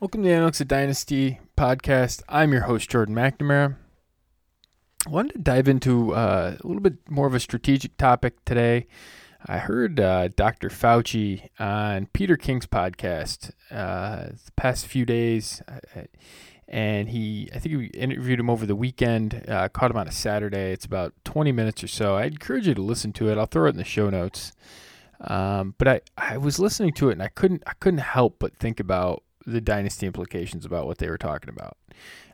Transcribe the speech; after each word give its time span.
Welcome 0.00 0.22
to 0.22 0.28
the 0.28 0.60
of 0.60 0.68
Dynasty 0.68 1.40
podcast. 1.56 2.22
I'm 2.28 2.52
your 2.52 2.62
host, 2.62 2.88
Jordan 2.88 3.16
McNamara. 3.16 3.74
I 5.04 5.10
wanted 5.10 5.32
to 5.32 5.38
dive 5.40 5.66
into 5.66 6.14
uh, 6.14 6.56
a 6.60 6.64
little 6.64 6.80
bit 6.80 7.10
more 7.10 7.26
of 7.26 7.34
a 7.34 7.40
strategic 7.40 7.96
topic 7.96 8.44
today. 8.44 8.86
I 9.44 9.58
heard 9.58 9.98
uh, 9.98 10.28
Dr. 10.28 10.68
Fauci 10.68 11.48
on 11.58 12.06
Peter 12.12 12.36
King's 12.36 12.68
podcast 12.68 13.50
uh, 13.72 14.26
the 14.44 14.52
past 14.54 14.86
few 14.86 15.04
days, 15.04 15.62
uh, 15.66 16.02
and 16.68 17.08
he, 17.08 17.50
I 17.52 17.58
think 17.58 17.76
we 17.76 17.86
interviewed 17.86 18.38
him 18.38 18.50
over 18.50 18.66
the 18.66 18.76
weekend. 18.76 19.46
Uh, 19.48 19.68
caught 19.68 19.90
him 19.90 19.96
on 19.96 20.06
a 20.06 20.12
Saturday. 20.12 20.70
It's 20.70 20.84
about 20.84 21.12
20 21.24 21.50
minutes 21.50 21.82
or 21.82 21.88
so. 21.88 22.14
I 22.14 22.26
encourage 22.26 22.68
you 22.68 22.74
to 22.74 22.82
listen 22.82 23.12
to 23.14 23.30
it. 23.30 23.36
I'll 23.36 23.46
throw 23.46 23.66
it 23.66 23.70
in 23.70 23.78
the 23.78 23.84
show 23.84 24.10
notes. 24.10 24.52
Um, 25.22 25.74
but 25.76 25.88
I, 25.88 26.00
I 26.16 26.36
was 26.36 26.60
listening 26.60 26.92
to 26.92 27.08
it 27.08 27.14
and 27.14 27.22
I 27.24 27.26
couldn't 27.26 27.64
I 27.66 27.72
couldn't 27.80 27.98
help 27.98 28.36
but 28.38 28.54
think 28.54 28.78
about 28.78 29.24
the 29.52 29.60
dynasty 29.60 30.06
implications 30.06 30.64
about 30.64 30.86
what 30.86 30.98
they 30.98 31.08
were 31.08 31.18
talking 31.18 31.48
about. 31.48 31.76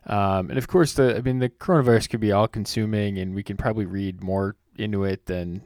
Um, 0.07 0.49
and 0.49 0.57
of 0.57 0.67
course, 0.67 0.93
the 0.93 1.15
I 1.17 1.21
mean, 1.21 1.39
the 1.39 1.49
coronavirus 1.49 2.09
could 2.09 2.19
be 2.19 2.31
all 2.31 2.47
consuming, 2.47 3.17
and 3.17 3.33
we 3.33 3.43
can 3.43 3.57
probably 3.57 3.85
read 3.85 4.23
more 4.23 4.55
into 4.77 5.03
it 5.03 5.25
than 5.25 5.63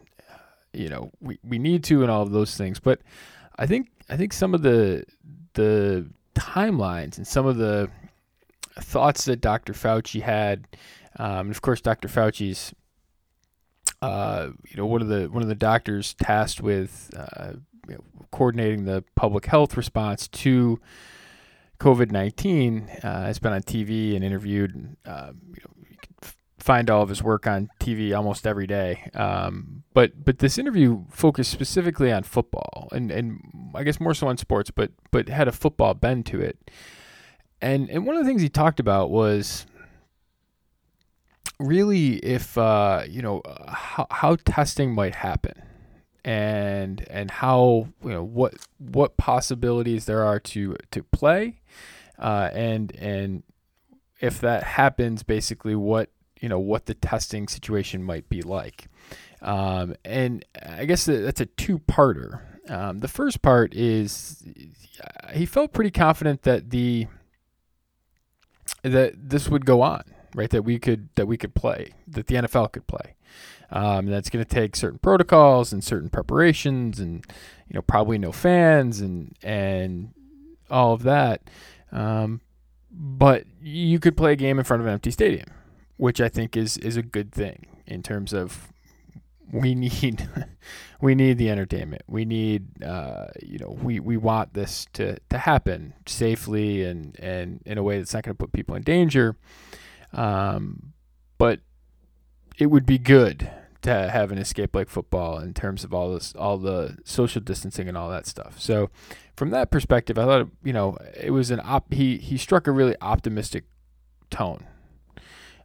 you 0.73 0.89
know 0.89 1.11
we, 1.19 1.39
we 1.43 1.59
need 1.59 1.83
to, 1.85 2.01
and 2.01 2.11
all 2.11 2.21
of 2.21 2.31
those 2.31 2.55
things. 2.55 2.79
But 2.79 3.01
I 3.57 3.65
think 3.65 3.89
I 4.09 4.17
think 4.17 4.33
some 4.33 4.53
of 4.53 4.61
the 4.61 5.03
the 5.53 6.07
timelines 6.35 7.17
and 7.17 7.27
some 7.27 7.45
of 7.45 7.57
the 7.57 7.89
thoughts 8.79 9.25
that 9.25 9.41
Dr. 9.41 9.73
Fauci 9.73 10.21
had, 10.21 10.67
um, 11.17 11.47
and 11.47 11.51
of 11.51 11.61
course, 11.61 11.81
Dr. 11.81 12.07
Fauci's. 12.07 12.73
Uh, 14.01 14.51
you 14.69 14.77
know, 14.77 14.85
one 14.85 15.01
of 15.01 15.09
the 15.09 15.25
one 15.25 15.43
of 15.43 15.49
the 15.49 15.55
doctors 15.55 16.13
tasked 16.13 16.61
with 16.61 17.11
uh, 17.17 17.51
you 17.89 17.95
know, 17.95 18.03
coordinating 18.31 18.85
the 18.85 19.03
public 19.15 19.45
health 19.45 19.75
response 19.75 20.27
to 20.27 20.79
COVID 21.79 22.11
nineteen 22.11 22.89
uh, 23.03 23.25
has 23.25 23.39
been 23.39 23.53
on 23.53 23.61
TV 23.61 24.15
and 24.15 24.23
interviewed. 24.23 24.97
Uh, 25.05 25.31
you 25.53 25.61
know, 25.63 25.87
you 25.89 25.97
can 25.97 26.31
find 26.57 26.89
all 26.89 27.01
of 27.01 27.09
his 27.09 27.23
work 27.23 27.47
on 27.47 27.69
TV 27.79 28.15
almost 28.15 28.45
every 28.45 28.67
day. 28.67 29.09
Um, 29.13 29.83
but 29.93 30.23
but 30.23 30.39
this 30.39 30.57
interview 30.57 31.05
focused 31.09 31.51
specifically 31.51 32.11
on 32.11 32.23
football 32.23 32.89
and 32.91 33.11
and 33.11 33.71
I 33.73 33.83
guess 33.83 33.99
more 33.99 34.13
so 34.13 34.27
on 34.27 34.37
sports, 34.37 34.71
but 34.71 34.91
but 35.11 35.29
had 35.29 35.47
a 35.47 35.51
football 35.51 35.93
bend 35.93 36.25
to 36.27 36.41
it. 36.41 36.71
And 37.61 37.89
and 37.89 38.05
one 38.05 38.15
of 38.15 38.23
the 38.23 38.27
things 38.29 38.41
he 38.41 38.49
talked 38.49 38.79
about 38.79 39.09
was 39.09 39.65
really 41.59 42.15
if 42.17 42.57
uh, 42.57 43.03
you 43.07 43.21
know 43.21 43.41
how, 43.67 44.07
how 44.11 44.35
testing 44.45 44.93
might 44.93 45.15
happen 45.15 45.61
and 46.25 47.05
and 47.09 47.31
how 47.31 47.87
you 48.03 48.09
know 48.09 48.23
what 48.23 48.55
what 48.77 49.17
possibilities 49.17 50.05
there 50.05 50.23
are 50.23 50.39
to 50.39 50.75
to 50.91 51.03
play 51.03 51.59
uh, 52.17 52.49
and 52.53 52.95
and 52.95 53.43
if 54.19 54.39
that 54.41 54.63
happens 54.63 55.23
basically 55.23 55.75
what 55.75 56.09
you 56.39 56.49
know 56.49 56.59
what 56.59 56.85
the 56.85 56.93
testing 56.93 57.47
situation 57.47 58.03
might 58.03 58.27
be 58.29 58.41
like. 58.41 58.87
Um, 59.41 59.95
and 60.03 60.43
I 60.65 60.83
guess 60.83 61.05
that's 61.05 61.39
a 61.39 61.45
two-parter. 61.45 62.41
Um, 62.69 62.99
the 62.99 63.07
first 63.07 63.41
part 63.41 63.73
is 63.73 64.43
he 65.33 65.45
felt 65.45 65.71
pretty 65.71 65.91
confident 65.91 66.43
that 66.43 66.69
the 66.71 67.07
that 68.83 69.13
this 69.29 69.47
would 69.47 69.65
go 69.65 69.81
on 69.81 70.03
right? 70.35 70.49
That 70.49 70.63
we 70.63 70.79
could 70.79 71.09
that 71.15 71.27
we 71.27 71.37
could 71.37 71.55
play 71.55 71.93
that 72.07 72.27
the 72.27 72.35
NFL 72.35 72.71
could 72.71 72.87
play 72.87 73.15
um, 73.71 74.07
that's 74.07 74.29
going 74.29 74.43
to 74.43 74.49
take 74.49 74.75
certain 74.75 74.99
protocols 74.99 75.71
and 75.71 75.83
certain 75.83 76.09
preparations, 76.09 76.99
and 76.99 77.25
you 77.67 77.75
know 77.75 77.81
probably 77.81 78.17
no 78.17 78.31
fans 78.31 78.99
and 78.99 79.35
and 79.43 80.13
all 80.69 80.93
of 80.93 81.03
that. 81.03 81.49
Um, 81.91 82.41
but 82.91 83.45
you 83.61 83.99
could 83.99 84.17
play 84.17 84.33
a 84.33 84.35
game 84.35 84.57
in 84.59 84.65
front 84.65 84.81
of 84.81 84.87
an 84.87 84.93
empty 84.93 85.11
stadium, 85.11 85.47
which 85.97 86.19
I 86.19 86.29
think 86.29 86.57
is 86.57 86.77
is 86.77 86.97
a 86.97 87.03
good 87.03 87.31
thing 87.31 87.67
in 87.85 88.03
terms 88.03 88.33
of 88.33 88.69
we 89.51 89.75
need 89.75 90.27
we 91.01 91.15
need 91.15 91.37
the 91.37 91.49
entertainment. 91.49 92.03
We 92.07 92.25
need 92.25 92.83
uh, 92.83 93.27
you 93.41 93.59
know 93.59 93.77
we, 93.81 93.99
we 93.99 94.17
want 94.17 94.53
this 94.53 94.87
to, 94.93 95.17
to 95.29 95.37
happen 95.37 95.93
safely 96.05 96.83
and, 96.83 97.17
and 97.19 97.61
in 97.65 97.77
a 97.77 97.83
way 97.83 97.97
that's 97.97 98.13
not 98.13 98.23
going 98.23 98.35
to 98.35 98.39
put 98.43 98.51
people 98.51 98.75
in 98.75 98.83
danger. 98.83 99.35
Um, 100.13 100.93
but 101.37 101.59
it 102.57 102.67
would 102.67 102.85
be 102.85 102.97
good 102.97 103.49
to 103.81 104.09
have 104.09 104.31
an 104.31 104.37
escape 104.37 104.75
like 104.75 104.89
football 104.89 105.39
in 105.39 105.53
terms 105.53 105.83
of 105.83 105.93
all 105.93 106.13
this, 106.13 106.33
all 106.35 106.57
the 106.57 106.97
social 107.05 107.41
distancing 107.41 107.87
and 107.87 107.97
all 107.97 108.09
that 108.09 108.25
stuff. 108.25 108.59
So, 108.59 108.89
from 109.35 109.51
that 109.51 109.71
perspective, 109.71 110.17
I 110.17 110.25
thought 110.25 110.47
you 110.63 110.73
know 110.73 110.97
it 111.19 111.31
was 111.31 111.51
an 111.51 111.61
op. 111.63 111.93
He 111.93 112.17
he 112.17 112.37
struck 112.37 112.67
a 112.67 112.71
really 112.71 112.95
optimistic 113.01 113.65
tone. 114.29 114.65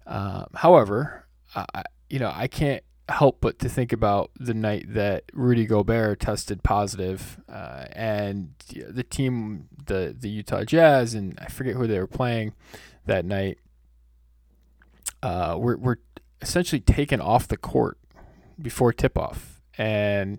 Um, 0.06 0.46
however, 0.54 1.26
I, 1.56 1.84
you 2.08 2.18
know 2.18 2.32
I 2.34 2.46
can't 2.46 2.84
help 3.08 3.38
but 3.40 3.58
to 3.58 3.68
think 3.68 3.92
about 3.92 4.30
the 4.38 4.54
night 4.54 4.86
that 4.88 5.24
Rudy 5.32 5.66
Gobert 5.66 6.20
tested 6.20 6.62
positive, 6.62 7.40
uh, 7.48 7.86
and 7.92 8.54
the 8.68 9.02
team, 9.02 9.68
the 9.86 10.14
the 10.18 10.28
Utah 10.28 10.64
Jazz, 10.64 11.14
and 11.14 11.38
I 11.40 11.46
forget 11.46 11.74
who 11.74 11.88
they 11.88 11.98
were 11.98 12.06
playing 12.06 12.54
that 13.06 13.24
night. 13.24 13.58
Uh, 15.20 15.56
were 15.58 15.76
were 15.76 15.98
essentially 16.40 16.80
taken 16.80 17.20
off 17.20 17.48
the 17.48 17.56
court 17.56 17.98
before 18.60 18.92
tip 18.92 19.18
off. 19.18 19.60
And 19.76 20.38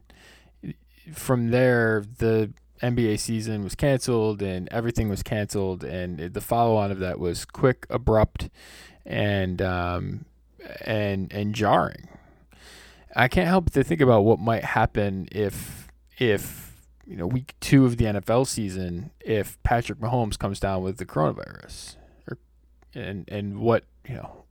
from 1.14 1.52
there, 1.52 2.04
the 2.18 2.52
NBA 2.82 3.20
season 3.20 3.64
was 3.64 3.76
canceled 3.76 4.42
and 4.42 4.68
everything 4.72 5.10
was 5.10 5.24
canceled. 5.24 5.84
And 5.84 6.20
the 6.20 6.42
follow 6.42 6.76
on 6.76 6.92
of 6.92 7.00
that 7.00 7.20
was 7.20 7.46
quick, 7.46 7.86
abrupt, 7.90 8.50
and, 9.06 9.62
um, 9.62 10.26
and, 10.82 11.32
and 11.32 11.54
jarring. 11.54 12.10
I 13.16 13.28
can't 13.28 13.48
help 13.48 13.66
but 13.66 13.74
to 13.74 13.84
think 13.84 14.02
about 14.02 14.22
what 14.22 14.40
might 14.40 14.64
happen 14.64 15.28
if, 15.32 15.88
if, 16.18 16.66
you 17.06 17.16
know, 17.16 17.28
week 17.28 17.54
two 17.60 17.86
of 17.86 17.98
the 17.98 18.06
NFL 18.06 18.48
season, 18.48 19.12
if 19.20 19.62
Patrick 19.64 20.00
Mahomes 20.00 20.38
comes 20.38 20.60
down 20.60 20.82
with 20.82 20.98
the 20.98 21.06
coronavirus, 21.06 21.98
or, 22.30 22.38
and 22.94 23.30
and 23.30 23.60
what 23.60 23.84
you 24.08 24.16
know 24.16 24.45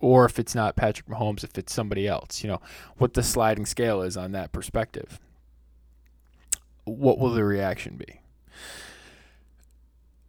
or 0.00 0.24
if 0.24 0.38
it's 0.38 0.54
not 0.54 0.76
Patrick 0.76 1.08
Mahomes, 1.08 1.44
if 1.44 1.58
it's 1.58 1.72
somebody 1.72 2.06
else, 2.06 2.42
you 2.42 2.48
know, 2.48 2.60
what 2.96 3.14
the 3.14 3.22
sliding 3.22 3.66
scale 3.66 4.02
is 4.02 4.16
on 4.16 4.32
that 4.32 4.52
perspective. 4.52 5.20
What 6.84 7.18
will 7.18 7.30
the 7.30 7.44
reaction 7.44 7.96
be? 7.96 8.20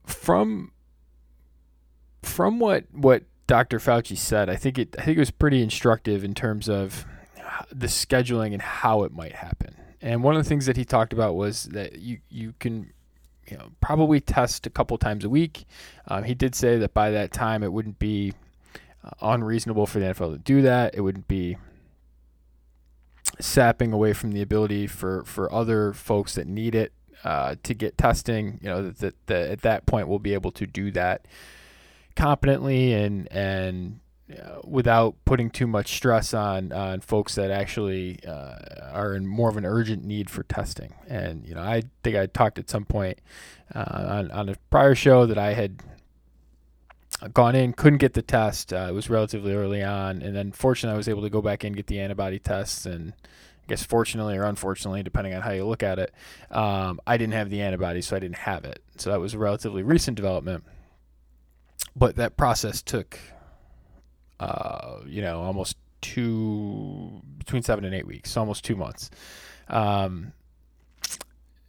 From 0.05 0.71
from 2.21 2.59
what 2.59 2.85
what 2.91 3.23
Dr. 3.47 3.79
Fauci 3.79 4.17
said, 4.17 4.49
I 4.49 4.55
think 4.55 4.77
it 4.77 4.95
I 4.97 5.03
think 5.03 5.17
it 5.17 5.21
was 5.21 5.31
pretty 5.31 5.61
instructive 5.61 6.23
in 6.23 6.33
terms 6.33 6.67
of 6.67 7.05
the 7.71 7.87
scheduling 7.87 8.53
and 8.53 8.61
how 8.61 9.03
it 9.03 9.11
might 9.11 9.33
happen. 9.33 9.75
And 10.01 10.23
one 10.23 10.35
of 10.35 10.43
the 10.43 10.47
things 10.47 10.65
that 10.65 10.77
he 10.77 10.85
talked 10.85 11.13
about 11.13 11.35
was 11.35 11.65
that 11.65 11.99
you 11.99 12.19
you 12.29 12.53
can 12.59 12.91
you 13.47 13.57
know 13.57 13.71
probably 13.81 14.19
test 14.19 14.65
a 14.65 14.69
couple 14.69 14.97
times 14.97 15.23
a 15.23 15.29
week. 15.29 15.65
Um, 16.07 16.23
he 16.23 16.33
did 16.33 16.55
say 16.55 16.77
that 16.77 16.93
by 16.93 17.11
that 17.11 17.31
time 17.31 17.63
it 17.63 17.71
wouldn't 17.71 17.99
be 17.99 18.33
unreasonable 19.21 19.85
for 19.85 19.99
the 19.99 20.05
NFL 20.05 20.33
to 20.33 20.37
do 20.39 20.61
that. 20.61 20.95
It 20.95 21.01
would 21.01 21.27
be 21.27 21.57
sapping 23.39 23.93
away 23.93 24.13
from 24.13 24.31
the 24.31 24.41
ability 24.41 24.87
for, 24.87 25.23
for 25.23 25.51
other 25.53 25.93
folks 25.93 26.35
that 26.35 26.47
need 26.47 26.75
it 26.75 26.93
uh, 27.23 27.55
to 27.63 27.73
get 27.73 27.97
testing. 27.97 28.59
You 28.61 28.69
know 28.69 28.89
that, 28.89 29.15
that 29.27 29.49
at 29.49 29.61
that 29.61 29.85
point 29.85 30.07
we'll 30.07 30.19
be 30.19 30.33
able 30.33 30.51
to 30.53 30.65
do 30.65 30.91
that 30.91 31.25
competently 32.15 32.93
and 32.93 33.31
and 33.31 33.99
uh, 34.31 34.59
without 34.63 35.15
putting 35.25 35.49
too 35.49 35.67
much 35.67 35.95
stress 35.95 36.33
on 36.33 36.71
on 36.71 37.01
folks 37.01 37.35
that 37.35 37.51
actually 37.51 38.19
uh, 38.27 38.55
are 38.91 39.15
in 39.15 39.25
more 39.25 39.49
of 39.49 39.57
an 39.57 39.65
urgent 39.65 40.03
need 40.03 40.29
for 40.29 40.43
testing. 40.43 40.93
And 41.07 41.45
you 41.45 41.55
know, 41.55 41.61
I 41.61 41.83
think 42.03 42.15
I 42.15 42.27
talked 42.27 42.59
at 42.59 42.69
some 42.69 42.85
point 42.85 43.19
uh, 43.73 43.85
on 44.07 44.31
on 44.31 44.49
a 44.49 44.55
prior 44.69 44.95
show 44.95 45.25
that 45.25 45.37
I 45.37 45.53
had 45.53 45.81
gone 47.27 47.55
in, 47.55 47.73
couldn't 47.73 47.99
get 47.99 48.13
the 48.13 48.21
test. 48.21 48.71
Uh, 48.71 48.87
it 48.89 48.93
was 48.93 49.09
relatively 49.09 49.53
early 49.53 49.83
on, 49.83 50.21
and 50.21 50.35
then 50.35 50.51
fortunately, 50.51 50.93
I 50.93 50.97
was 50.97 51.09
able 51.09 51.21
to 51.23 51.29
go 51.29 51.41
back 51.41 51.63
in 51.63 51.67
and 51.67 51.75
get 51.75 51.87
the 51.87 51.99
antibody 51.99 52.39
tests. 52.39 52.85
And 52.85 53.13
I 53.21 53.67
guess 53.67 53.83
fortunately 53.83 54.37
or 54.37 54.43
unfortunately, 54.43 55.03
depending 55.03 55.33
on 55.33 55.41
how 55.41 55.51
you 55.51 55.65
look 55.65 55.83
at 55.83 55.99
it, 55.99 56.13
um, 56.51 56.99
I 57.05 57.17
didn't 57.17 57.33
have 57.33 57.49
the 57.49 57.61
antibody, 57.61 58.01
so 58.01 58.15
I 58.15 58.19
didn't 58.19 58.37
have 58.37 58.65
it. 58.65 58.81
So 58.97 59.09
that 59.09 59.19
was 59.19 59.33
a 59.33 59.37
relatively 59.37 59.83
recent 59.83 60.15
development. 60.15 60.63
But 61.95 62.15
that 62.15 62.37
process 62.37 62.81
took, 62.81 63.19
uh, 64.39 64.99
you 65.05 65.21
know, 65.21 65.41
almost 65.41 65.77
two 66.01 67.21
between 67.37 67.61
seven 67.61 67.83
and 67.83 67.93
eight 67.93 68.07
weeks, 68.07 68.31
so 68.31 68.41
almost 68.41 68.63
two 68.63 68.75
months. 68.75 69.09
Um, 69.67 70.33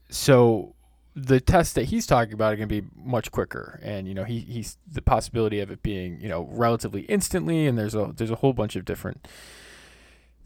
so 0.08 0.74
the 1.16 1.40
tests 1.40 1.74
that 1.74 1.84
he's 1.84 2.06
talking 2.06 2.34
about 2.34 2.52
are 2.52 2.56
going 2.56 2.68
to 2.68 2.82
be 2.82 2.88
much 2.96 3.30
quicker, 3.32 3.80
and 3.82 4.06
you 4.06 4.14
know 4.14 4.24
he 4.24 4.40
he's 4.40 4.78
the 4.90 5.02
possibility 5.02 5.60
of 5.60 5.70
it 5.70 5.82
being 5.82 6.20
you 6.20 6.28
know 6.28 6.48
relatively 6.50 7.02
instantly, 7.02 7.66
and 7.66 7.78
there's 7.78 7.94
a 7.94 8.12
there's 8.16 8.30
a 8.30 8.36
whole 8.36 8.52
bunch 8.52 8.76
of 8.76 8.84
different 8.84 9.26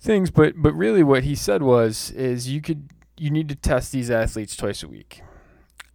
things, 0.01 0.31
but 0.31 0.55
but 0.57 0.73
really 0.73 1.03
what 1.03 1.25
he 1.25 1.35
said 1.35 1.63
was 1.63 2.11
is 2.13 2.49
you 2.49 2.61
could 2.61 2.91
you 3.17 3.31
need 3.31 3.49
to 3.49 3.55
test 3.55 3.93
these 3.93 4.11
athletes 4.11 4.57
twice 4.57 4.83
a 4.83 4.89
week, 4.89 5.23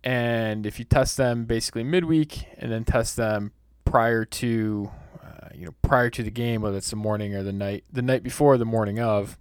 and 0.04 0.66
if 0.66 0.77
you 0.77 0.86
test 0.86 1.18
them 1.18 1.45
basically 1.45 1.83
midweek 1.83 2.45
and 2.57 2.71
then 2.71 2.83
test 2.83 3.18
them 3.18 3.51
prior 3.86 4.24
to 4.24 4.92
uh, 5.24 5.50
you 5.56 5.66
know 5.66 5.74
prior 5.81 6.12
to 6.12 6.21
the 6.21 6.31
game, 6.31 6.62
whether 6.62 6.77
it's 6.77 6.92
the 6.92 6.95
morning 6.95 7.33
or 7.33 7.42
the 7.42 7.54
night, 7.54 7.83
the 7.92 8.04
night 8.04 8.21
before, 8.21 8.57
the 8.57 8.66
morning 8.66 9.00
of 9.00 9.38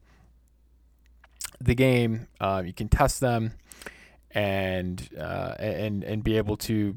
the 1.61 1.75
game, 1.75 2.29
uh, 2.41 2.63
you 2.65 2.73
can 2.73 2.89
test 2.89 3.21
them 3.21 3.53
and 4.33 5.09
uh, 5.19 5.55
and 5.59 6.05
and 6.05 6.23
be 6.23 6.37
able 6.37 6.57
to 6.57 6.97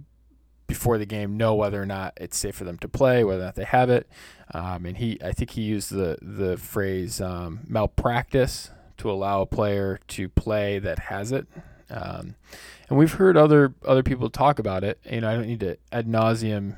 before 0.67 0.97
the 0.97 1.05
game 1.05 1.35
know 1.35 1.53
whether 1.53 1.81
or 1.81 1.85
not 1.85 2.13
it's 2.15 2.37
safe 2.37 2.55
for 2.55 2.63
them 2.63 2.77
to 2.77 2.87
play, 2.87 3.25
whether 3.25 3.41
or 3.41 3.45
not 3.45 3.55
they 3.55 3.65
have 3.65 3.89
it. 3.89 4.07
Um, 4.53 4.85
and 4.85 4.97
he, 4.97 5.17
I 5.21 5.33
think 5.33 5.51
he 5.51 5.61
used 5.61 5.91
the 5.91 6.17
the 6.21 6.57
phrase 6.57 7.19
um, 7.19 7.61
malpractice 7.67 8.71
to 8.97 9.11
allow 9.11 9.41
a 9.41 9.45
player 9.45 9.99
to 10.09 10.29
play 10.29 10.79
that 10.79 10.99
has 10.99 11.31
it. 11.31 11.47
Um, 11.89 12.35
and 12.87 12.97
we've 12.97 13.13
heard 13.13 13.35
other 13.35 13.73
other 13.85 14.03
people 14.03 14.29
talk 14.29 14.59
about 14.59 14.83
it. 14.83 14.99
You 15.09 15.21
know, 15.21 15.29
I 15.29 15.35
don't 15.35 15.47
need 15.47 15.59
to 15.61 15.77
ad 15.91 16.07
nauseum 16.07 16.77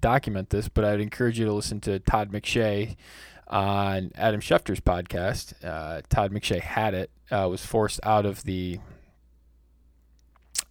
document 0.00 0.50
this, 0.50 0.68
but 0.68 0.84
I'd 0.84 1.00
encourage 1.00 1.38
you 1.38 1.44
to 1.46 1.52
listen 1.52 1.80
to 1.80 1.98
Todd 1.98 2.30
McShay 2.30 2.96
on 3.48 4.12
Adam 4.14 4.40
Schefter's 4.40 4.80
podcast. 4.80 5.54
Uh, 5.64 6.02
Todd 6.08 6.32
McShay 6.32 6.60
had 6.60 6.94
it, 6.94 7.10
uh, 7.30 7.48
was 7.48 7.64
forced 7.64 8.00
out 8.02 8.24
of 8.24 8.44
the 8.44 8.78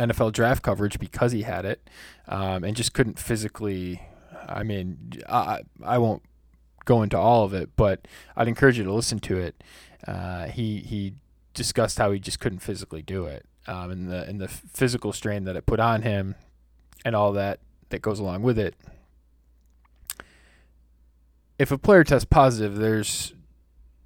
NFL 0.01 0.33
draft 0.33 0.63
coverage 0.63 1.00
because 1.00 1.31
he 1.31 1.44
had 1.44 1.65
it, 1.65 1.89
um, 2.27 2.63
and 2.63 2.75
just 2.75 2.94
couldn't 2.94 3.19
physically. 3.19 4.01
I 4.48 4.63
mean, 4.63 5.13
I 5.30 5.62
I 5.83 5.98
won't 5.98 6.24
go 6.86 7.03
into 7.03 7.18
all 7.18 7.44
of 7.44 7.53
it, 7.53 7.69
but 7.75 8.07
I'd 8.36 8.48
encourage 8.48 8.77
you 8.77 8.83
to 8.83 8.94
listen 8.94 9.19
to 9.19 9.38
it. 9.38 9.63
Uh, 10.07 10.48
he 10.48 10.80
he 10.80 11.13
discussed 11.53 11.98
how 11.98 12.12
he 12.12 12.19
just 12.19 12.39
couldn't 12.39 12.59
physically 12.59 13.01
do 13.01 13.25
it, 13.25 13.45
um, 13.68 13.92
and 13.92 14.09
the 14.09 14.24
and 14.24 14.39
the 14.39 14.48
physical 14.48 15.13
strain 15.13 15.44
that 15.45 15.56
it 15.56 15.65
put 15.65 15.80
on 15.80 16.01
him, 16.01 16.36
and 17.06 17.15
all 17.15 17.31
that 17.33 17.59
that 17.89 18.01
goes 18.01 18.19
along 18.19 18.42
with 18.42 18.57
it. 18.57 18.75
If 21.59 21.71
a 21.71 21.77
player 21.77 22.04
tests 22.04 22.25
positive, 22.25 22.75
there's 22.77 23.33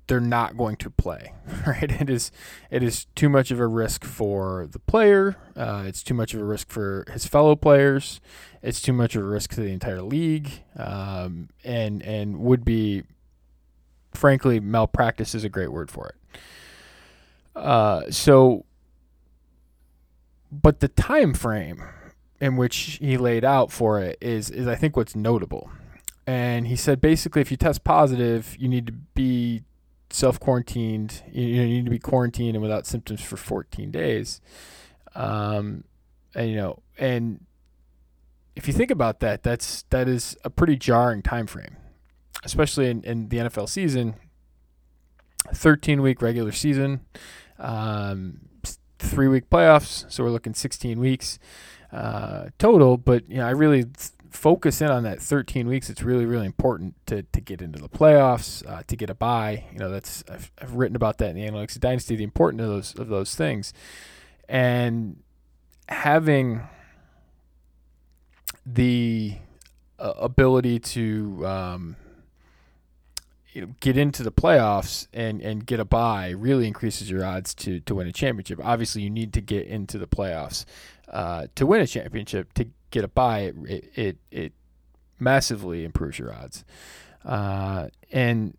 they're 0.07 0.19
not 0.19 0.57
going 0.57 0.75
to 0.77 0.89
play. 0.89 1.33
Right? 1.65 1.91
It 1.91 2.09
is 2.11 2.31
it 2.69 2.83
is 2.83 3.05
too 3.15 3.27
much 3.27 3.49
of 3.49 3.59
a 3.59 3.65
risk 3.65 4.03
for 4.03 4.67
the 4.69 4.77
player. 4.77 5.35
Uh, 5.55 5.83
it's 5.87 6.03
too 6.03 6.13
much 6.13 6.33
of 6.35 6.41
a 6.41 6.43
risk 6.43 6.69
for 6.69 7.05
his 7.11 7.25
fellow 7.25 7.55
players. 7.55 8.21
It's 8.61 8.81
too 8.81 8.93
much 8.93 9.15
of 9.15 9.23
a 9.23 9.25
risk 9.25 9.51
to 9.55 9.61
the 9.61 9.71
entire 9.71 10.03
league, 10.03 10.63
um, 10.75 11.49
and 11.63 12.03
and 12.03 12.39
would 12.39 12.63
be, 12.63 13.03
frankly, 14.13 14.59
malpractice 14.59 15.33
is 15.33 15.43
a 15.43 15.49
great 15.49 15.71
word 15.71 15.89
for 15.89 16.09
it. 16.09 16.39
Uh, 17.55 18.11
so, 18.11 18.65
but 20.51 20.81
the 20.81 20.87
time 20.87 21.33
frame 21.33 21.83
in 22.39 22.57
which 22.57 22.99
he 23.01 23.17
laid 23.17 23.43
out 23.43 23.71
for 23.71 23.99
it 23.99 24.17
is 24.21 24.51
is 24.51 24.67
I 24.67 24.75
think 24.75 24.95
what's 24.95 25.15
notable. 25.15 25.71
And 26.27 26.67
he 26.67 26.75
said 26.75 27.01
basically, 27.01 27.41
if 27.41 27.51
you 27.51 27.57
test 27.57 27.83
positive, 27.83 28.55
you 28.59 28.67
need 28.67 28.87
to 28.87 28.93
be 28.93 29.25
self 30.15 30.39
quarantined. 30.39 31.23
You, 31.31 31.44
you, 31.44 31.65
need 31.65 31.85
to 31.85 31.91
be 31.91 32.00
quarantined 32.00 32.56
and 32.56 32.62
without 32.62 32.88
symptoms 32.88 33.21
for 33.21 33.35
14 33.38 33.91
days. 33.91 34.41
Um, 35.13 35.83
and 36.33 36.50
you 36.50 36.56
know, 36.56 36.81
and 36.97 37.45
if 38.56 38.67
you 38.67 38.73
think 38.73 38.91
about 38.91 39.19
that, 39.19 39.44
that's 39.44 39.83
that 39.89 40.07
is 40.07 40.38
a 40.44 40.50
pretty 40.50 40.77
jarring 40.77 41.21
time 41.21 41.47
frame, 41.47 41.75
especially 42.44 42.89
in, 42.89 43.03
in 43.03 43.29
the 43.29 43.38
NFL 43.38 43.69
season. 43.69 44.15
13 45.53 46.01
week 46.01 46.23
regular 46.23 46.51
season, 46.51 47.01
um, 47.59 48.39
three 48.97 49.27
week 49.27 49.47
playoffs. 49.47 50.12
So 50.12 50.23
we're 50.23 50.31
looking 50.31 50.56
16 50.56 51.00
weeks 51.00 51.38
uh, 51.91 52.45
total. 52.57 52.97
But 52.97 53.29
you 53.29 53.38
know, 53.38 53.45
I 53.45 53.51
really 53.51 53.85
focus 54.35 54.81
in 54.81 54.89
on 54.89 55.03
that 55.03 55.21
13 55.21 55.67
weeks. 55.67 55.89
It's 55.89 56.03
really, 56.03 56.25
really 56.25 56.45
important 56.45 56.95
to, 57.07 57.23
to 57.23 57.41
get 57.41 57.61
into 57.61 57.79
the 57.79 57.89
playoffs, 57.89 58.67
uh, 58.69 58.83
to 58.87 58.95
get 58.95 59.09
a 59.09 59.15
buy. 59.15 59.65
You 59.71 59.79
know, 59.79 59.89
that's 59.89 60.23
I've, 60.29 60.51
I've 60.61 60.73
written 60.73 60.95
about 60.95 61.17
that 61.19 61.29
in 61.29 61.35
the 61.35 61.43
Analytics 61.43 61.79
Dynasty, 61.79 62.15
the 62.15 62.23
importance 62.23 62.61
of 62.61 62.67
those 62.67 62.95
of 62.95 63.07
those 63.07 63.35
things, 63.35 63.73
and 64.47 65.17
having 65.87 66.61
the 68.65 69.37
uh, 69.99 70.13
ability 70.17 70.79
to 70.79 71.45
um, 71.45 71.95
you 73.55 73.61
know, 73.61 73.73
get 73.79 73.97
into 73.97 74.21
the 74.21 74.31
playoffs 74.31 75.07
and, 75.13 75.41
and 75.41 75.65
get 75.65 75.79
a 75.79 75.85
buy 75.85 76.29
really 76.31 76.67
increases 76.67 77.09
your 77.09 77.23
odds 77.23 77.53
to, 77.53 77.79
to 77.79 77.95
win 77.95 78.05
a 78.05 78.11
championship. 78.11 78.59
Obviously, 78.61 79.01
you 79.01 79.09
need 79.09 79.31
to 79.31 79.39
get 79.39 79.65
into 79.65 79.97
the 79.97 80.07
playoffs 80.07 80.65
uh, 81.07 81.47
to 81.55 81.65
win 81.65 81.79
a 81.79 81.88
championship. 81.88 82.53
To 82.55 82.67
get 82.95 83.03
a 83.03 83.09
buy, 83.09 83.51
it, 83.68 83.92
it, 83.95 84.18
it 84.31 84.53
massively 85.19 85.83
improves 85.83 86.18
your 86.18 86.33
odds. 86.33 86.63
Uh, 87.25 87.89
and 88.12 88.57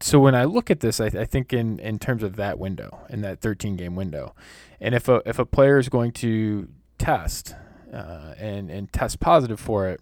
so 0.00 0.18
when 0.18 0.34
I 0.34 0.44
look 0.44 0.70
at 0.70 0.80
this, 0.80 0.98
I, 0.98 1.06
I, 1.06 1.24
think 1.26 1.52
in, 1.52 1.78
in 1.80 1.98
terms 1.98 2.22
of 2.22 2.36
that 2.36 2.58
window, 2.58 3.00
in 3.10 3.20
that 3.20 3.40
13 3.40 3.76
game 3.76 3.94
window, 3.94 4.34
and 4.80 4.94
if 4.94 5.08
a 5.08 5.20
if 5.26 5.38
a 5.38 5.44
player 5.44 5.78
is 5.78 5.88
going 5.88 6.12
to 6.12 6.68
test 6.98 7.54
uh, 7.92 8.34
and 8.38 8.70
and 8.70 8.92
test 8.92 9.18
positive 9.18 9.58
for 9.58 9.88
it, 9.88 10.00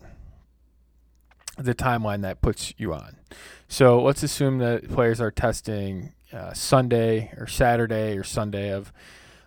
the 1.59 1.75
timeline 1.75 2.21
that 2.23 2.43
puts 2.43 2.75
you 2.77 2.93
on. 2.93 3.17
So 3.69 4.01
let's 4.03 4.23
assume 4.23 4.59
that 4.59 4.89
players 4.91 5.19
are 5.21 5.31
testing 5.31 6.13
uh, 6.31 6.53
Sunday 6.53 7.33
or 7.39 7.47
Saturday 7.47 8.19
or 8.19 8.23
Sunday 8.23 8.71
of 8.71 8.93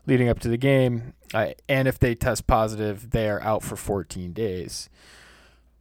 leading 0.10 0.28
up 0.28 0.40
to 0.40 0.50
the 0.50 0.58
game. 0.58 1.14
Uh, 1.34 1.52
and 1.70 1.88
if 1.88 2.00
they 2.00 2.16
test 2.16 2.48
positive, 2.48 3.12
they 3.12 3.30
are 3.30 3.42
out 3.42 3.64
for 3.64 3.76
14 3.76 4.34
days. 4.34 4.90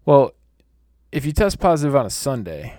Well, 0.04 0.32
if 1.10 1.24
you 1.24 1.32
test 1.32 1.58
positive 1.58 1.96
on 1.96 2.04
a 2.04 2.10
Sunday, 2.10 2.74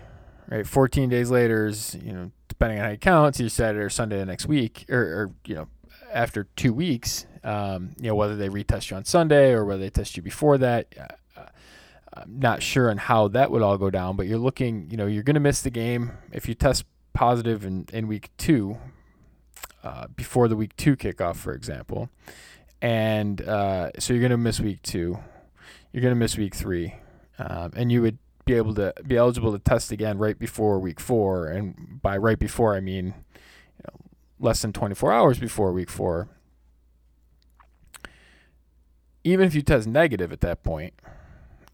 right, 0.47 0.65
14 0.65 1.09
days 1.09 1.31
later 1.31 1.67
is, 1.67 1.95
you 1.95 2.13
know, 2.13 2.31
depending 2.47 2.79
on 2.79 2.85
how 2.85 2.91
you 2.91 2.97
count, 2.97 3.39
either 3.39 3.49
Saturday 3.49 3.83
or 3.83 3.89
Sunday 3.89 4.19
the 4.19 4.25
next 4.25 4.45
week, 4.45 4.85
or, 4.89 4.99
or 4.99 5.31
you 5.45 5.55
know, 5.55 5.67
after 6.13 6.45
two 6.55 6.73
weeks, 6.73 7.25
um, 7.43 7.95
you 7.99 8.07
know, 8.07 8.15
whether 8.15 8.35
they 8.35 8.49
retest 8.49 8.91
you 8.91 8.97
on 8.97 9.05
Sunday 9.05 9.51
or 9.51 9.65
whether 9.65 9.81
they 9.81 9.89
test 9.89 10.15
you 10.15 10.23
before 10.23 10.57
that. 10.59 10.93
Uh, 10.99 11.07
I'm 12.13 12.39
not 12.39 12.61
sure 12.61 12.89
on 12.89 12.97
how 12.97 13.27
that 13.29 13.49
would 13.49 13.61
all 13.61 13.77
go 13.77 13.89
down, 13.89 14.15
but 14.15 14.27
you're 14.27 14.39
looking, 14.39 14.87
you 14.89 14.97
know, 14.97 15.07
you're 15.07 15.23
going 15.23 15.35
to 15.35 15.39
miss 15.39 15.61
the 15.61 15.69
game 15.69 16.11
if 16.31 16.47
you 16.47 16.53
test 16.53 16.85
positive 17.13 17.65
in, 17.65 17.87
in 17.93 18.07
week 18.07 18.29
two, 18.37 18.77
uh, 19.83 20.07
before 20.15 20.47
the 20.47 20.55
week 20.55 20.75
two 20.75 20.95
kickoff, 20.95 21.35
for 21.35 21.53
example. 21.53 22.09
And 22.81 23.41
uh, 23.41 23.91
so 23.99 24.13
you're 24.13 24.21
going 24.21 24.31
to 24.31 24.37
miss 24.37 24.59
week 24.59 24.81
two. 24.81 25.19
You're 25.91 26.01
going 26.01 26.13
to 26.13 26.19
miss 26.19 26.37
week 26.37 26.55
three. 26.55 26.95
Um, 27.37 27.71
and 27.75 27.91
you 27.91 28.01
would 28.01 28.17
be 28.45 28.53
able 28.53 28.73
to 28.75 28.93
be 29.05 29.15
eligible 29.17 29.51
to 29.51 29.59
test 29.59 29.91
again 29.91 30.17
right 30.17 30.37
before 30.37 30.79
week 30.79 30.99
four. 30.99 31.47
And 31.47 32.01
by 32.01 32.17
right 32.17 32.39
before, 32.39 32.75
I 32.75 32.79
mean 32.79 33.05
you 33.05 33.85
know, 33.85 33.99
less 34.39 34.61
than 34.61 34.73
24 34.73 35.11
hours 35.11 35.39
before 35.39 35.71
week 35.71 35.89
four. 35.89 36.29
Even 39.23 39.45
if 39.45 39.53
you 39.53 39.61
test 39.61 39.87
negative 39.87 40.31
at 40.31 40.41
that 40.41 40.63
point, 40.63 40.93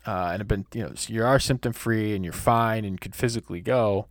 uh, 0.06 0.30
and 0.32 0.40
have 0.40 0.48
been, 0.48 0.66
you 0.74 0.84
know, 0.84 0.94
so 0.96 1.12
you 1.12 1.24
are 1.24 1.40
symptom 1.40 1.74
free 1.74 2.16
and 2.16 2.24
you're 2.24 2.34
fine 2.34 2.86
and 2.86 3.02
could 3.02 3.16
physically 3.16 3.62
go, 3.62 4.08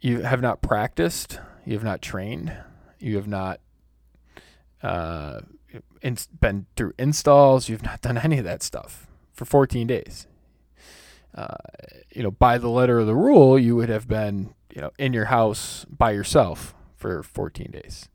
you 0.00 0.22
have 0.22 0.42
not 0.42 0.60
practiced, 0.60 1.40
you 1.64 1.72
have 1.72 1.84
not 1.84 2.02
trained, 2.02 2.52
you 2.98 3.16
have 3.16 3.28
not 3.28 3.60
uh, 4.82 5.40
in, 6.02 6.16
been 6.40 6.66
through 6.76 6.92
installs. 6.98 7.68
You've 7.68 7.82
not 7.82 8.00
done 8.00 8.18
any 8.18 8.38
of 8.38 8.44
that 8.44 8.62
stuff 8.62 9.06
for 9.32 9.44
14 9.44 9.86
days. 9.86 10.26
Uh, 11.34 11.56
you 12.14 12.22
know, 12.22 12.30
by 12.30 12.56
the 12.56 12.68
letter 12.68 12.98
of 12.98 13.06
the 13.06 13.14
rule, 13.14 13.58
you 13.58 13.76
would 13.76 13.90
have 13.90 14.08
been, 14.08 14.54
you 14.74 14.80
know, 14.80 14.90
in 14.98 15.12
your 15.12 15.26
house 15.26 15.84
by 15.90 16.10
yourself 16.10 16.74
for 16.96 17.22
14 17.22 17.70
days. 17.70 18.08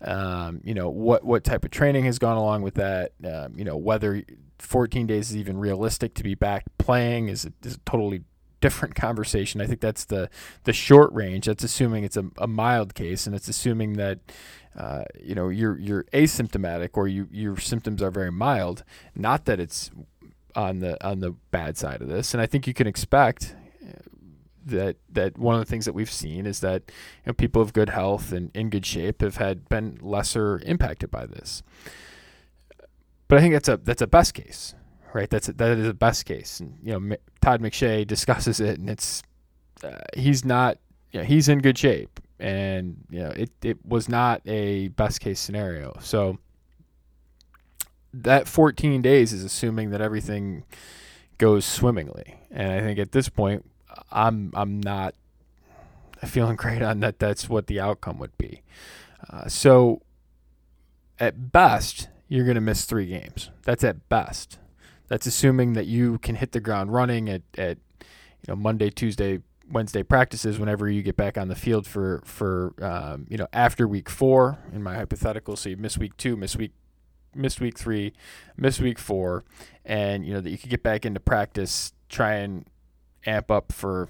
Um, 0.00 0.60
you 0.62 0.74
know, 0.74 0.88
what 0.88 1.24
what 1.24 1.42
type 1.42 1.64
of 1.64 1.70
training 1.70 2.04
has 2.04 2.18
gone 2.18 2.36
along 2.36 2.62
with 2.62 2.74
that? 2.74 3.12
Um, 3.24 3.58
you 3.58 3.64
know, 3.64 3.76
whether 3.76 4.22
14 4.58 5.06
days 5.06 5.30
is 5.30 5.36
even 5.36 5.58
realistic 5.58 6.14
to 6.14 6.22
be 6.22 6.34
back 6.34 6.64
playing 6.78 7.28
is 7.28 7.48
is 7.64 7.74
a 7.74 7.78
totally 7.78 8.22
different 8.60 8.94
conversation. 8.94 9.60
I 9.60 9.66
think 9.66 9.80
that's 9.80 10.04
the 10.04 10.28
the 10.64 10.72
short 10.72 11.12
range. 11.12 11.46
That's 11.46 11.64
assuming 11.64 12.04
it's 12.04 12.16
a, 12.16 12.24
a 12.38 12.46
mild 12.46 12.94
case, 12.94 13.26
and 13.26 13.34
it's 13.34 13.48
assuming 13.48 13.94
that 13.94 14.18
uh, 14.76 15.04
you 15.20 15.34
know 15.34 15.48
you're 15.48 15.78
you're 15.78 16.04
asymptomatic 16.12 16.90
or 16.94 17.08
you 17.08 17.28
your 17.30 17.56
symptoms 17.56 18.02
are 18.02 18.10
very 18.10 18.32
mild. 18.32 18.84
Not 19.14 19.44
that 19.46 19.60
it's 19.60 19.90
on 20.54 20.80
the 20.80 21.02
on 21.06 21.20
the 21.20 21.32
bad 21.50 21.76
side 21.76 22.02
of 22.02 22.08
this. 22.08 22.34
And 22.34 22.40
I 22.40 22.46
think 22.46 22.66
you 22.66 22.74
can 22.74 22.86
expect 22.86 23.54
uh, 23.82 23.92
that 24.66 24.96
that 25.08 25.38
one 25.38 25.54
of 25.54 25.60
the 25.60 25.70
things 25.70 25.84
that 25.84 25.92
we've 25.92 26.10
seen 26.10 26.46
is 26.46 26.60
that 26.60 26.82
you 26.86 27.28
know, 27.28 27.32
people 27.32 27.62
of 27.62 27.72
good 27.72 27.90
health 27.90 28.32
and 28.32 28.50
in 28.54 28.70
good 28.70 28.84
shape 28.84 29.20
have 29.22 29.36
had 29.36 29.68
been 29.68 29.98
lesser 30.02 30.60
impacted 30.64 31.10
by 31.10 31.26
this. 31.26 31.62
But 33.28 33.38
I 33.38 33.40
think 33.40 33.54
that's 33.54 33.68
a 33.68 33.76
that's 33.76 34.02
a 34.02 34.06
best 34.06 34.34
case 34.34 34.74
right? 35.12 35.28
That's 35.28 35.46
that 35.46 35.78
is 35.78 35.86
a 35.86 35.94
best 35.94 36.26
case. 36.26 36.60
And, 36.60 36.78
you 36.82 36.98
know, 36.98 37.16
Todd 37.40 37.60
McShay 37.60 38.06
discusses 38.06 38.60
it, 38.60 38.78
and 38.78 38.88
it's 38.90 39.22
uh, 39.82 39.98
he's 40.16 40.44
not, 40.44 40.78
you 41.12 41.20
know, 41.20 41.26
he's 41.26 41.48
in 41.48 41.60
good 41.60 41.78
shape, 41.78 42.20
and 42.38 42.96
you 43.10 43.20
know, 43.20 43.30
it 43.30 43.50
it 43.62 43.84
was 43.84 44.08
not 44.08 44.42
a 44.46 44.88
best 44.88 45.20
case 45.20 45.40
scenario. 45.40 45.96
So 46.00 46.38
that 48.12 48.48
14 48.48 49.02
days 49.02 49.32
is 49.32 49.44
assuming 49.44 49.90
that 49.90 50.00
everything 50.00 50.64
goes 51.36 51.64
swimmingly. 51.64 52.36
And 52.50 52.72
I 52.72 52.80
think 52.80 52.98
at 52.98 53.12
this 53.12 53.28
point, 53.28 53.68
I'm 54.10 54.52
I'm 54.54 54.80
not 54.80 55.14
feeling 56.24 56.56
great 56.56 56.82
on 56.82 57.00
that. 57.00 57.18
That's 57.18 57.48
what 57.48 57.66
the 57.66 57.80
outcome 57.80 58.18
would 58.18 58.36
be. 58.38 58.62
Uh, 59.28 59.48
so, 59.48 60.02
at 61.18 61.52
best, 61.52 62.08
you're 62.28 62.44
going 62.44 62.54
to 62.54 62.60
miss 62.60 62.84
three 62.84 63.06
games. 63.06 63.50
That's 63.64 63.82
at 63.82 64.08
best. 64.08 64.58
That's 65.08 65.26
assuming 65.26 65.72
that 65.72 65.86
you 65.86 66.18
can 66.18 66.36
hit 66.36 66.52
the 66.52 66.60
ground 66.60 66.92
running 66.92 67.28
at, 67.28 67.42
at 67.56 67.78
you 68.00 68.48
know 68.48 68.56
Monday, 68.56 68.90
Tuesday, 68.90 69.40
Wednesday 69.70 70.02
practices 70.02 70.58
whenever 70.58 70.88
you 70.88 71.02
get 71.02 71.16
back 71.16 71.36
on 71.36 71.48
the 71.48 71.56
field 71.56 71.86
for 71.86 72.22
for 72.24 72.74
um, 72.82 73.26
you 73.28 73.36
know 73.36 73.48
after 73.52 73.88
week 73.88 74.08
four 74.08 74.58
in 74.72 74.82
my 74.82 74.94
hypothetical. 74.94 75.56
So 75.56 75.70
you 75.70 75.76
miss 75.76 75.98
week 75.98 76.16
two, 76.16 76.36
miss 76.36 76.56
week 76.56 76.72
missed 77.34 77.60
week 77.60 77.78
three, 77.78 78.12
missed 78.56 78.80
week 78.80 78.98
four, 78.98 79.44
and 79.84 80.26
you 80.26 80.32
know 80.32 80.40
that 80.40 80.50
you 80.50 80.58
could 80.58 80.70
get 80.70 80.82
back 80.82 81.06
into 81.06 81.20
practice, 81.20 81.92
try 82.08 82.34
and 82.34 82.66
amp 83.26 83.50
up 83.50 83.72
for 83.72 84.08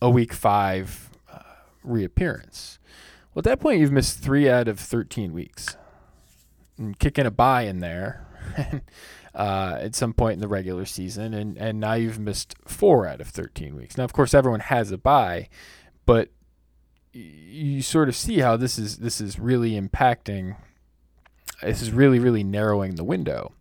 a 0.00 0.10
week 0.10 0.32
five 0.32 1.10
uh, 1.32 1.38
reappearance. 1.82 2.78
Well, 3.32 3.40
at 3.40 3.44
that 3.44 3.60
point, 3.60 3.80
you've 3.80 3.92
missed 3.92 4.20
three 4.20 4.48
out 4.48 4.68
of 4.68 4.78
13 4.78 5.32
weeks. 5.32 5.76
And 6.78 6.98
kicking 6.98 7.26
a 7.26 7.30
bye 7.30 7.62
in 7.62 7.80
there 7.80 8.26
uh, 9.34 9.78
at 9.80 9.94
some 9.94 10.12
point 10.12 10.34
in 10.34 10.40
the 10.40 10.48
regular 10.48 10.84
season, 10.84 11.34
and, 11.34 11.58
and 11.58 11.80
now 11.80 11.94
you've 11.94 12.18
missed 12.18 12.54
four 12.66 13.06
out 13.06 13.20
of 13.20 13.28
13 13.28 13.74
weeks. 13.74 13.96
Now, 13.96 14.04
of 14.04 14.12
course, 14.12 14.34
everyone 14.34 14.60
has 14.60 14.92
a 14.92 14.98
bye, 14.98 15.48
but 16.06 16.30
you 17.12 17.82
sort 17.82 18.08
of 18.08 18.16
see 18.16 18.38
how 18.40 18.56
this 18.56 18.78
is 18.78 18.98
this 18.98 19.20
is 19.20 19.38
really 19.38 19.80
impacting 19.80 20.56
this 21.62 21.80
is 21.80 21.92
really 21.92 22.18
really 22.18 22.42
narrowing 22.42 22.96
the 22.96 23.04
window 23.04 23.52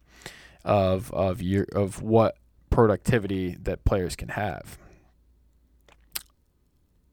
of 0.66 1.12
of 1.14 1.42
your 1.42 1.66
of 1.74 2.02
what 2.02 2.38
productivity 2.70 3.56
that 3.62 3.86
players 3.86 4.16
can 4.16 4.30
have. 4.30 4.78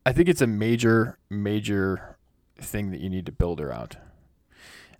I 0.06 0.12
think 0.12 0.28
it's 0.28 0.40
a 0.40 0.46
major 0.46 1.18
major 1.28 2.16
thing 2.58 2.90
that 2.90 3.00
you 3.00 3.10
need 3.10 3.26
to 3.26 3.32
build 3.32 3.60
around. 3.60 3.98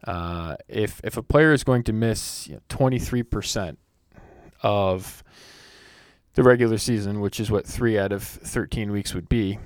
Uh, 0.05 0.57
if 0.69 1.01
if 1.05 1.17
a 1.17 1.23
player 1.23 1.53
is 1.53 1.65
going 1.65 1.83
to 1.85 1.93
miss 1.93 2.49
twenty 2.69 2.99
three 2.99 3.23
percent 3.23 3.79
of 4.63 5.23
the 6.35 6.43
regular 6.43 6.79
season, 6.79 7.21
which 7.21 7.39
is 7.41 7.51
what 7.51 7.67
three 7.67 7.99
out 7.99 8.13
of 8.13 8.23
thirteen 8.23 8.91
weeks 8.93 9.15
would 9.15 9.29
be, 9.29 9.59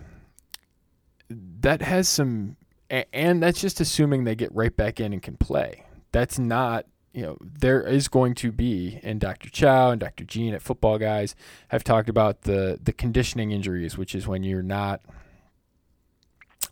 that 1.31 1.83
has 1.83 2.09
some, 2.09 2.57
and 2.91 3.43
that's 3.43 3.61
just 3.61 3.81
assuming 3.81 4.25
they 4.25 4.35
get 4.35 4.53
right 4.55 4.77
back 4.77 4.99
in 4.99 5.13
and 5.13 5.23
can 5.23 5.37
play 5.37 5.85
that's 6.15 6.39
not 6.39 6.87
you 7.13 7.23
know 7.23 7.37
there 7.41 7.83
is 7.83 8.07
going 8.07 8.37
to 8.37 8.53
be 8.53 9.01
and 9.03 9.21
Dr. 9.21 9.51
Chao 9.51 9.91
and 9.91 10.01
Dr. 10.01 10.25
Jean 10.25 10.55
at 10.55 10.63
Football 10.63 10.99
Guys 10.99 11.35
have 11.69 11.83
talked 11.83 12.09
about 12.09 12.43
the 12.43 12.79
the 12.81 12.93
conditioning 12.93 13.51
injuries, 13.51 13.99
which 13.99 14.15
is 14.15 14.27
when 14.27 14.45
you're 14.45 14.63
not 14.63 15.03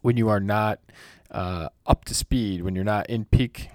when 0.00 0.16
you 0.16 0.28
are 0.28 0.40
not 0.40 0.78
uh, 1.32 1.68
up 1.86 2.04
to 2.04 2.14
speed, 2.14 2.62
when 2.62 2.74
you're 2.74 2.84
not 2.84 3.08
in 3.08 3.24
peak 3.24 3.70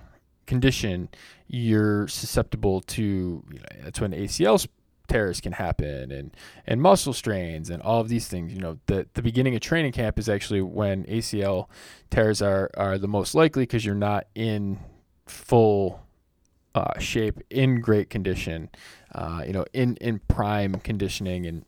condition, 0.46 1.10
you're 1.48 2.08
susceptible 2.08 2.82
to 2.82 3.44
you 3.52 3.60
know, 3.60 3.66
that's 3.84 4.00
when 4.00 4.12
ACL 4.12 4.66
tears 5.08 5.40
can 5.40 5.54
happen 5.54 6.12
and 6.12 6.36
and 6.66 6.82
muscle 6.82 7.14
strains 7.14 7.70
and 7.70 7.82
all 7.82 8.02
of 8.02 8.10
these 8.10 8.28
things. 8.28 8.54
You 8.54 8.60
know, 8.60 8.80
the 8.86 9.08
the 9.14 9.22
beginning 9.22 9.56
of 9.56 9.62
training 9.62 9.92
camp 9.92 10.20
is 10.20 10.30
actually 10.30 10.62
when 10.62 11.04
ACL 11.06 11.68
tears 12.10 12.42
are 12.42 12.70
are 12.76 12.98
the 12.98 13.08
most 13.08 13.36
likely 13.36 13.64
because 13.64 13.86
you're 13.86 13.96
not 13.96 14.28
in 14.36 14.80
full 15.26 16.02
uh, 16.76 17.00
shape, 17.00 17.40
in 17.50 17.82
great 17.82 18.10
condition, 18.10 18.70
uh, 19.16 19.44
you 19.46 19.54
know, 19.54 19.66
in 19.74 19.98
in 19.98 20.20
prime 20.28 20.76
conditioning 20.76 21.46
and 21.46 21.66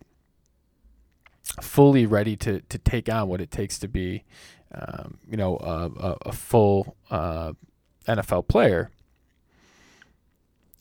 fully 1.61 2.05
ready 2.05 2.35
to 2.35 2.61
to 2.61 2.77
take 2.77 3.09
on 3.09 3.27
what 3.27 3.41
it 3.41 3.51
takes 3.51 3.79
to 3.79 3.87
be, 3.87 4.23
um, 4.73 5.17
you 5.29 5.37
know, 5.37 5.57
a, 5.57 6.17
a 6.29 6.31
full 6.31 6.95
uh, 7.09 7.53
NFL 8.07 8.47
player. 8.47 8.91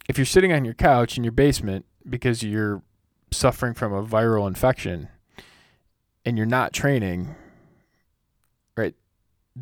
If 0.09 0.16
you're 0.18 0.26
sitting 0.26 0.52
on 0.52 0.64
your 0.64 0.75
couch 0.75 1.16
in 1.16 1.25
your 1.25 1.33
basement 1.33 1.85
because 2.09 2.42
you're 2.42 2.83
suffering 3.30 3.75
from 3.75 3.92
a 3.92 4.02
viral 4.02 4.47
infection 4.47 5.09
and 6.25 6.37
you're 6.37 6.47
not 6.47 6.73
training, 6.73 7.35
right? 8.76 8.95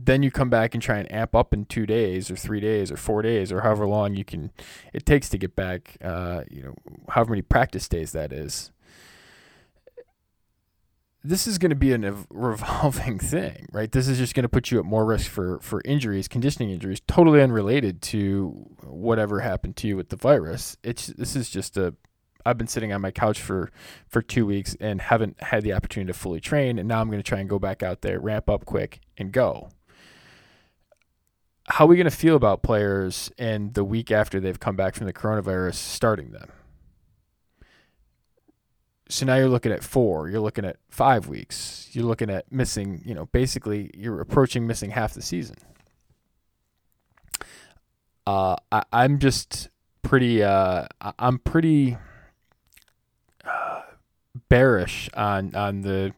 then 0.04 0.22
you 0.22 0.30
come 0.30 0.50
back 0.50 0.74
and 0.74 0.82
try 0.82 0.98
and 0.98 1.10
amp 1.10 1.34
up 1.34 1.52
in 1.54 1.64
two 1.64 1.86
days 1.86 2.30
or 2.30 2.36
three 2.36 2.60
days 2.60 2.90
or 2.92 2.96
four 2.96 3.22
days 3.22 3.50
or 3.50 3.62
however 3.62 3.86
long 3.86 4.14
you 4.14 4.24
can 4.24 4.50
it 4.92 5.06
takes 5.06 5.28
to 5.28 5.38
get 5.38 5.56
back 5.56 5.96
uh, 6.02 6.42
you 6.50 6.62
know 6.62 6.74
however 7.08 7.30
many 7.30 7.42
practice 7.42 7.88
days 7.88 8.12
that 8.12 8.32
is 8.32 8.70
this 11.28 11.46
is 11.46 11.58
going 11.58 11.70
to 11.70 11.76
be 11.76 11.92
a 11.92 11.98
revolving 12.30 13.18
thing 13.18 13.66
right? 13.72 13.92
This 13.92 14.08
is 14.08 14.18
just 14.18 14.34
going 14.34 14.44
to 14.44 14.48
put 14.48 14.70
you 14.70 14.78
at 14.78 14.84
more 14.84 15.04
risk 15.04 15.30
for 15.30 15.58
for 15.60 15.82
injuries 15.84 16.28
conditioning 16.28 16.70
injuries 16.70 17.00
totally 17.06 17.42
unrelated 17.42 18.02
to 18.02 18.66
whatever 18.82 19.40
happened 19.40 19.76
to 19.76 19.88
you 19.88 19.96
with 19.96 20.08
the 20.08 20.16
virus. 20.16 20.76
It's 20.82 21.08
this 21.08 21.36
is 21.36 21.50
just 21.50 21.76
a 21.76 21.94
I've 22.46 22.56
been 22.56 22.68
sitting 22.68 22.92
on 22.92 23.00
my 23.00 23.10
couch 23.10 23.40
for 23.40 23.70
for 24.08 24.22
two 24.22 24.46
weeks 24.46 24.76
and 24.80 25.00
haven't 25.00 25.42
had 25.42 25.64
the 25.64 25.72
opportunity 25.72 26.12
to 26.12 26.18
fully 26.18 26.40
train, 26.40 26.78
and 26.78 26.88
now 26.88 27.00
I'm 27.00 27.08
going 27.08 27.22
to 27.22 27.28
try 27.28 27.40
and 27.40 27.48
go 27.48 27.58
back 27.58 27.82
out 27.82 28.02
there, 28.02 28.20
ramp 28.20 28.48
up 28.48 28.64
quick, 28.64 29.00
and 29.18 29.32
go. 29.32 29.70
How 31.68 31.84
are 31.84 31.88
we 31.88 31.96
going 31.96 32.04
to 32.04 32.16
feel 32.16 32.36
about 32.36 32.62
players 32.62 33.32
in 33.36 33.72
the 33.72 33.82
week 33.82 34.12
after 34.12 34.38
they've 34.38 34.60
come 34.60 34.76
back 34.76 34.94
from 34.94 35.06
the 35.06 35.12
coronavirus 35.12 35.74
starting 35.74 36.30
them? 36.30 36.52
So 39.08 39.24
now 39.24 39.36
you're 39.36 39.48
looking 39.48 39.72
at 39.72 39.84
four, 39.84 40.28
you're 40.28 40.40
looking 40.40 40.64
at 40.64 40.78
five 40.88 41.28
weeks, 41.28 41.88
you're 41.92 42.04
looking 42.04 42.28
at 42.28 42.50
missing, 42.50 43.02
you 43.04 43.14
know, 43.14 43.26
basically 43.26 43.90
you're 43.94 44.20
approaching 44.20 44.66
missing 44.66 44.90
half 44.90 45.14
the 45.14 45.22
season. 45.22 45.56
Uh, 48.26 48.56
I, 48.72 49.04
am 49.04 49.20
just 49.20 49.68
pretty, 50.02 50.42
uh, 50.42 50.86
I'm 51.00 51.38
pretty 51.38 51.96
uh, 53.44 53.82
bearish 54.48 55.08
on 55.14 55.54
on 55.54 55.82
the 55.82 56.12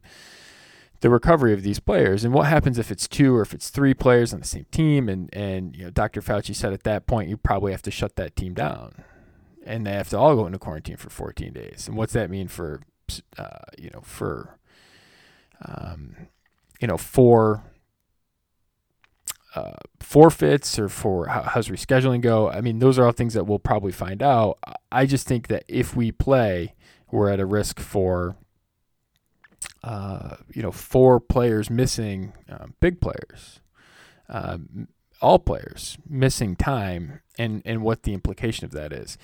the 1.01 1.11
recovery 1.11 1.53
of 1.53 1.63
these 1.63 1.79
players 1.79 2.25
and 2.25 2.35
what 2.35 2.47
happens 2.47 2.79
if 2.79 2.91
it's 2.91 3.07
two 3.07 3.37
or 3.37 3.43
if 3.43 3.55
it's 3.55 3.71
three 3.71 3.95
players 3.95 4.35
on 4.35 4.41
the 4.41 4.47
same 4.47 4.67
team 4.73 5.09
and 5.09 5.29
and 5.33 5.77
you 5.77 5.85
know 5.85 5.91
Dr. 5.91 6.21
Fauci 6.21 6.55
said 6.55 6.73
at 6.73 6.83
that 6.83 7.07
point 7.07 7.29
you 7.29 7.37
probably 7.37 7.73
have 7.73 7.83
to 7.83 7.91
shut 7.91 8.17
that 8.17 8.35
team 8.35 8.55
down 8.55 9.05
and 9.69 9.87
they 9.87 9.93
have 9.93 10.09
to 10.09 10.19
all 10.19 10.35
go 10.35 10.47
into 10.47 10.59
quarantine 10.59 10.97
for 10.97 11.11
14 11.11 11.53
days. 11.53 11.87
And 11.87 11.97
what's 11.97 12.13
that 12.15 12.31
mean 12.31 12.49
for 12.49 12.81
uh, 13.39 13.65
you 13.79 13.91
know 13.93 14.01
for 14.03 14.59
um, 15.65 16.15
you 16.81 16.89
know 16.89 16.97
for 16.97 17.63
uh, 19.55 19.77
forfeits 20.01 20.79
or 20.79 20.89
for 20.89 21.27
how, 21.27 21.43
how's 21.43 21.69
rescheduling 21.69 22.21
go? 22.21 22.51
I 22.51 22.61
mean 22.61 22.81
those 22.81 22.99
are 22.99 23.05
all 23.05 23.13
things 23.13 23.35
that 23.35 23.45
we'll 23.45 23.59
probably 23.59 23.93
find 23.93 24.23
out. 24.23 24.59
I 24.91 25.07
just 25.07 25.27
think 25.27 25.49
that 25.49 25.65
if 25.69 25.95
we 25.95 26.11
play 26.11 26.75
we're 27.11 27.31
at 27.31 27.41
a 27.41 27.47
risk 27.47 27.81
for 27.81 28.37
uh, 29.83 30.37
you 30.53 30.63
know, 30.63 30.73
four 30.73 31.21
players 31.21 31.71
missing, 31.71 32.33
um, 32.49 32.75
big 32.81 33.01
players, 33.01 33.61
um, 34.29 34.89
all 35.21 35.39
players 35.39 35.99
missing 36.09 36.57
time, 36.57 37.21
and 37.39 37.63
and 37.65 37.83
what 37.83 38.03
the 38.03 38.13
implication 38.13 38.65
of 38.65 38.73
that 38.73 38.93
is. 38.93 39.19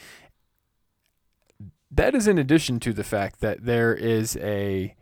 That 1.94 2.14
is 2.14 2.26
in 2.26 2.38
addition 2.38 2.80
to 2.80 2.92
the 2.92 3.04
fact 3.04 3.40
that 3.40 3.64
there 3.64 3.94
is 3.94 4.36
a 4.36 4.94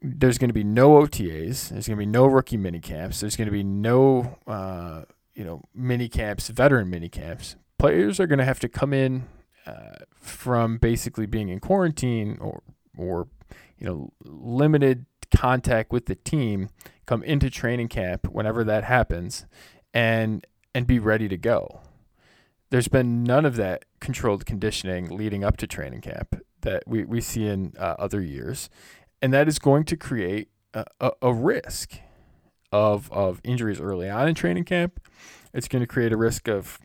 there's 0.00 0.38
going 0.38 0.50
to 0.50 0.54
be 0.54 0.64
no 0.64 1.00
OTAs. 1.00 1.68
There's 1.68 1.86
going 1.86 1.96
to 1.96 2.04
be 2.04 2.06
no 2.06 2.26
rookie 2.26 2.56
mini 2.56 2.80
camps. 2.80 3.20
There's 3.20 3.36
going 3.36 3.46
to 3.46 3.52
be 3.52 3.62
no 3.62 4.38
uh, 4.46 5.02
you 5.34 5.44
know 5.44 5.62
mini 5.74 6.08
camps, 6.08 6.48
veteran 6.48 6.90
mini 6.90 7.08
camps. 7.08 7.56
Players 7.78 8.20
are 8.20 8.26
going 8.26 8.38
to 8.38 8.44
have 8.44 8.60
to 8.60 8.68
come 8.68 8.92
in 8.92 9.24
uh, 9.66 9.96
from 10.14 10.78
basically 10.78 11.26
being 11.26 11.48
in 11.48 11.60
quarantine 11.60 12.38
or 12.40 12.62
or 12.96 13.28
you 13.82 13.88
know, 13.88 14.12
limited 14.24 15.06
contact 15.34 15.90
with 15.90 16.06
the 16.06 16.14
team, 16.14 16.68
come 17.04 17.20
into 17.24 17.50
training 17.50 17.88
camp 17.88 18.28
whenever 18.28 18.62
that 18.62 18.84
happens, 18.84 19.44
and 19.92 20.46
and 20.72 20.86
be 20.86 21.00
ready 21.00 21.28
to 21.28 21.36
go. 21.36 21.80
There's 22.72 22.88
been 22.88 23.22
none 23.22 23.44
of 23.44 23.56
that 23.56 23.84
controlled 24.00 24.46
conditioning 24.46 25.14
leading 25.14 25.44
up 25.44 25.58
to 25.58 25.66
training 25.66 26.00
camp 26.00 26.42
that 26.62 26.84
we, 26.86 27.04
we 27.04 27.20
see 27.20 27.46
in 27.46 27.74
uh, 27.78 27.96
other 27.98 28.22
years, 28.22 28.70
and 29.20 29.30
that 29.34 29.46
is 29.46 29.58
going 29.58 29.84
to 29.84 29.94
create 29.94 30.48
a, 30.72 31.12
a, 31.20 31.34
risk 31.34 31.98
of 32.72 33.12
of 33.12 33.42
injuries 33.44 33.78
early 33.78 34.08
on 34.08 34.26
in 34.26 34.34
training 34.34 34.64
camp. 34.64 35.06
It's 35.52 35.68
going 35.68 35.82
to 35.82 35.86
create 35.86 36.14
a 36.14 36.16
risk 36.16 36.48
of 36.48 36.78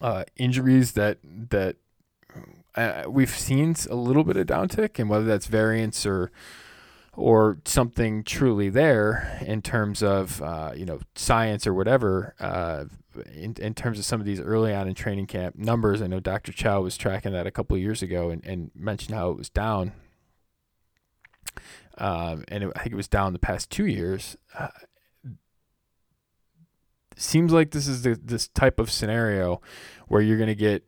uh, 0.00 0.24
injuries 0.36 0.92
that 0.92 1.18
that 1.22 1.76
uh, 2.76 3.02
we've 3.10 3.28
seen 3.28 3.76
a 3.90 3.94
little 3.94 4.24
bit 4.24 4.38
of 4.38 4.46
downtick, 4.46 4.98
and 4.98 5.10
whether 5.10 5.26
that's 5.26 5.48
variance 5.48 6.06
or 6.06 6.32
or 7.12 7.58
something 7.66 8.24
truly 8.24 8.70
there 8.70 9.38
in 9.46 9.60
terms 9.60 10.02
of 10.02 10.40
uh, 10.40 10.72
you 10.74 10.86
know 10.86 10.98
science 11.14 11.66
or 11.66 11.74
whatever. 11.74 12.34
Uh, 12.40 12.84
in, 13.34 13.54
in 13.58 13.74
terms 13.74 13.98
of 13.98 14.04
some 14.04 14.20
of 14.20 14.26
these 14.26 14.40
early 14.40 14.74
on 14.74 14.88
in 14.88 14.94
training 14.94 15.26
camp 15.26 15.56
numbers, 15.56 16.02
I 16.02 16.06
know 16.06 16.20
Dr. 16.20 16.52
Chao 16.52 16.80
was 16.80 16.96
tracking 16.96 17.32
that 17.32 17.46
a 17.46 17.50
couple 17.50 17.76
years 17.76 18.02
ago 18.02 18.30
and, 18.30 18.44
and 18.44 18.70
mentioned 18.74 19.14
how 19.14 19.30
it 19.30 19.36
was 19.36 19.50
down. 19.50 19.92
Um, 21.98 22.44
and 22.48 22.64
it, 22.64 22.72
I 22.76 22.80
think 22.80 22.92
it 22.92 22.96
was 22.96 23.08
down 23.08 23.32
the 23.32 23.38
past 23.38 23.70
two 23.70 23.86
years. 23.86 24.36
Uh, 24.58 24.68
seems 27.16 27.52
like 27.52 27.72
this 27.72 27.86
is 27.86 28.02
the, 28.02 28.18
this 28.22 28.48
type 28.48 28.80
of 28.80 28.90
scenario 28.90 29.60
where 30.08 30.22
you're 30.22 30.38
going 30.38 30.48
to 30.48 30.54
get 30.54 30.84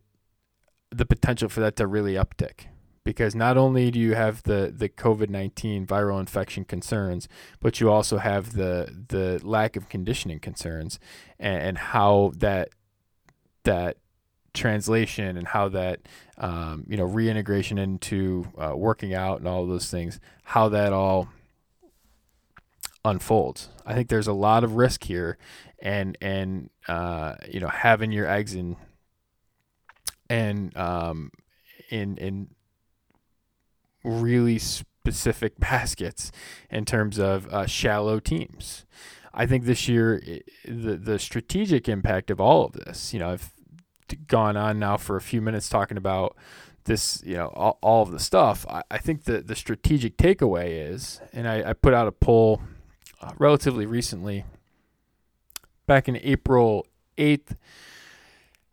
the 0.90 1.06
potential 1.06 1.48
for 1.48 1.60
that 1.60 1.76
to 1.76 1.86
really 1.86 2.14
uptick 2.14 2.66
because 3.04 3.34
not 3.34 3.56
only 3.56 3.90
do 3.90 3.98
you 3.98 4.14
have 4.14 4.42
the 4.44 4.72
the 4.74 4.88
COVID-19 4.88 5.86
viral 5.86 6.20
infection 6.20 6.64
concerns, 6.64 7.28
but 7.60 7.80
you 7.80 7.90
also 7.90 8.18
have 8.18 8.52
the 8.54 9.04
the 9.08 9.40
lack 9.42 9.76
of 9.76 9.88
conditioning 9.88 10.38
concerns 10.38 10.98
and, 11.38 11.62
and 11.62 11.78
how 11.78 12.32
that 12.36 12.70
that 13.64 13.96
translation 14.54 15.36
and 15.36 15.48
how 15.48 15.68
that 15.68 16.00
um, 16.38 16.84
you 16.88 16.96
know 16.96 17.04
reintegration 17.04 17.78
into 17.78 18.46
uh, 18.58 18.76
working 18.76 19.14
out 19.14 19.38
and 19.38 19.48
all 19.48 19.66
those 19.66 19.90
things, 19.90 20.20
how 20.44 20.68
that 20.68 20.92
all 20.92 21.28
unfolds. 23.04 23.68
I 23.84 23.94
think 23.94 24.08
there's 24.08 24.28
a 24.28 24.32
lot 24.32 24.62
of 24.62 24.76
risk 24.76 25.04
here, 25.04 25.38
and 25.80 26.16
and 26.20 26.70
uh, 26.86 27.34
you 27.48 27.60
know 27.60 27.68
having 27.68 28.12
your 28.12 28.28
eggs 28.28 28.54
in 28.54 28.76
and 30.30 30.76
um, 30.76 31.32
in 31.90 32.16
in 32.16 32.48
really 34.04 34.58
specific 34.58 35.58
baskets 35.58 36.32
in 36.70 36.84
terms 36.84 37.18
of 37.18 37.46
uh, 37.48 37.66
shallow 37.66 38.20
teams. 38.20 38.86
I 39.34 39.46
think 39.46 39.64
this 39.64 39.88
year 39.88 40.22
the 40.66 40.96
the 40.96 41.18
strategic 41.18 41.88
impact 41.88 42.30
of 42.30 42.40
all 42.40 42.66
of 42.66 42.72
this. 42.72 43.14
You 43.14 43.20
know, 43.20 43.30
I've 43.30 43.52
gone 44.26 44.56
on 44.56 44.78
now 44.78 44.96
for 44.96 45.16
a 45.16 45.22
few 45.22 45.40
minutes 45.40 45.68
talking 45.68 45.96
about 45.96 46.36
this, 46.84 47.22
you 47.24 47.34
know, 47.34 47.46
all, 47.48 47.78
all 47.80 48.02
of 48.02 48.10
the 48.10 48.18
stuff. 48.18 48.66
I, 48.68 48.82
I 48.90 48.98
think 48.98 49.24
the 49.24 49.40
the 49.40 49.54
strategic 49.54 50.16
takeaway 50.16 50.90
is, 50.90 51.20
and 51.32 51.48
I, 51.48 51.70
I 51.70 51.72
put 51.72 51.94
out 51.94 52.08
a 52.08 52.12
poll 52.12 52.60
uh, 53.20 53.32
relatively 53.38 53.86
recently, 53.86 54.44
back 55.86 56.08
in 56.08 56.16
April 56.16 56.86
eighth, 57.16 57.56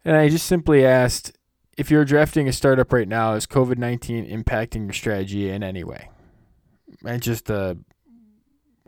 and 0.03 0.15
I 0.15 0.29
just 0.29 0.45
simply 0.45 0.85
asked 0.85 1.37
if 1.79 1.89
you're 1.89 2.03
drafting 2.03 2.49
a 2.49 2.51
startup 2.51 2.91
right 2.91 3.07
now, 3.07 3.33
is 3.35 3.47
COVID 3.47 3.77
19 3.77 4.27
impacting 4.27 4.83
your 4.83 4.93
strategy 4.93 5.49
in 5.49 5.63
any 5.63 5.85
way? 5.85 6.09
And 7.05 7.21
just 7.21 7.49
a, 7.49 7.77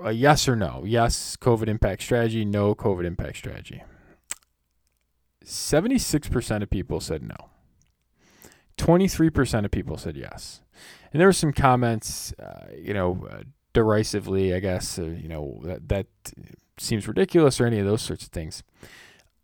a 0.03 0.11
yes 0.11 0.49
or 0.49 0.57
no. 0.57 0.83
Yes, 0.85 1.37
COVID 1.37 1.69
impact 1.69 2.03
strategy. 2.03 2.43
No, 2.43 2.75
COVID 2.75 3.05
impact 3.05 3.37
strategy. 3.37 3.81
76% 5.45 6.61
of 6.61 6.69
people 6.69 6.99
said 6.99 7.23
no. 7.23 7.49
23% 8.77 9.63
of 9.63 9.71
people 9.71 9.97
said 9.97 10.17
yes. 10.17 10.61
And 11.13 11.21
there 11.21 11.27
were 11.27 11.33
some 11.33 11.53
comments, 11.53 12.33
uh, 12.33 12.67
you 12.77 12.93
know, 12.93 13.25
uh, 13.31 13.43
derisively, 13.73 14.53
I 14.53 14.59
guess, 14.59 14.99
uh, 14.99 15.03
you 15.03 15.29
know, 15.29 15.61
that, 15.63 15.87
that 15.87 16.07
seems 16.77 17.07
ridiculous 17.07 17.61
or 17.61 17.67
any 17.67 17.79
of 17.79 17.85
those 17.85 18.01
sorts 18.01 18.25
of 18.25 18.31
things. 18.31 18.63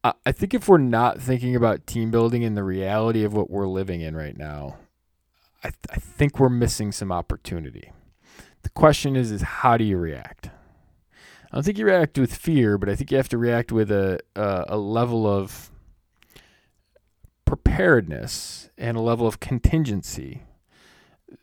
I 0.04 0.32
think 0.32 0.54
if 0.54 0.70
we're 0.70 0.78
not 0.78 1.20
thinking 1.20 1.56
about 1.56 1.86
team 1.86 2.12
building 2.12 2.44
in 2.44 2.56
the 2.56 2.64
reality 2.64 3.24
of 3.24 3.34
what 3.34 3.50
we're 3.50 3.68
living 3.68 4.02
in 4.02 4.16
right 4.16 4.38
now, 4.38 4.78
I, 5.64 5.70
th- 5.70 5.78
I 5.92 5.96
think 5.98 6.40
we're 6.40 6.50
missing 6.50 6.92
some 6.92 7.12
opportunity. 7.12 7.92
The 8.64 8.70
question 8.70 9.16
is, 9.16 9.32
is 9.32 9.42
how 9.42 9.76
do 9.76 9.84
you 9.84 9.98
react? 9.98 10.50
I 11.52 11.56
don't 11.56 11.64
think 11.64 11.78
you 11.78 11.86
react 11.86 12.18
with 12.18 12.36
fear, 12.36 12.78
but 12.78 12.90
I 12.90 12.96
think 12.96 13.12
you 13.12 13.18
have 13.18 13.30
to 13.30 13.38
react 13.38 13.72
with 13.72 13.92
a, 13.92 14.20
a, 14.36 14.66
a 14.70 14.78
level 14.78 15.26
of 15.26 15.72
preparedness 17.46 18.70
and 18.78 18.98
a 18.98 19.02
level 19.02 19.28
of 19.28 19.40
contingency 19.40 20.44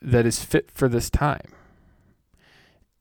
that 0.01 0.27
is 0.27 0.45
fit 0.45 0.71
for 0.71 0.89
this 0.89 1.11
time. 1.11 1.53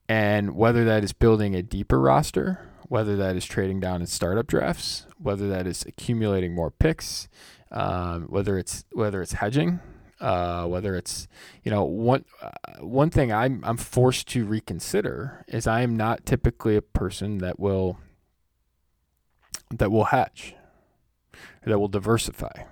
And 0.10 0.56
whether 0.56 0.84
that 0.86 1.04
is 1.04 1.14
building 1.14 1.56
a 1.56 1.62
deeper 1.62 2.00
roster 2.00 2.60
whether 2.88 3.16
that 3.16 3.36
is 3.36 3.46
trading 3.46 3.80
down 3.80 4.02
in 4.02 4.08
startup 4.08 4.48
drafts, 4.48 5.06
whether 5.18 5.48
that 5.50 5.68
is 5.68 5.84
accumulating 5.86 6.54
more 6.54 6.72
picks, 6.72 7.28
um, 7.72 8.24
whether 8.24 8.58
it's 8.58 8.86
whether 8.92 9.22
it's 9.22 9.34
hedging, 9.34 9.80
uh, 10.20 10.66
whether 10.66 10.96
it's 10.96 11.28
you 11.64 11.72
know 11.72 11.84
one 11.84 12.26
uh, 12.42 12.50
one 12.80 13.10
thing 13.10 13.32
I'm 13.32 13.62
I'm 13.64 13.78
forced 13.78 14.28
to 14.30 14.46
reconsider 14.46 15.44
is 15.48 15.68
I 15.68 15.82
am 15.82 15.98
not 15.98 16.26
typically 16.26 16.76
a 16.76 16.82
person 16.82 17.40
that 17.40 17.60
will 17.60 17.98
that 19.72 19.92
will 19.92 20.06
hedge, 20.06 20.56
that 21.66 21.80
will 21.80 21.88
diversify. 21.88 22.64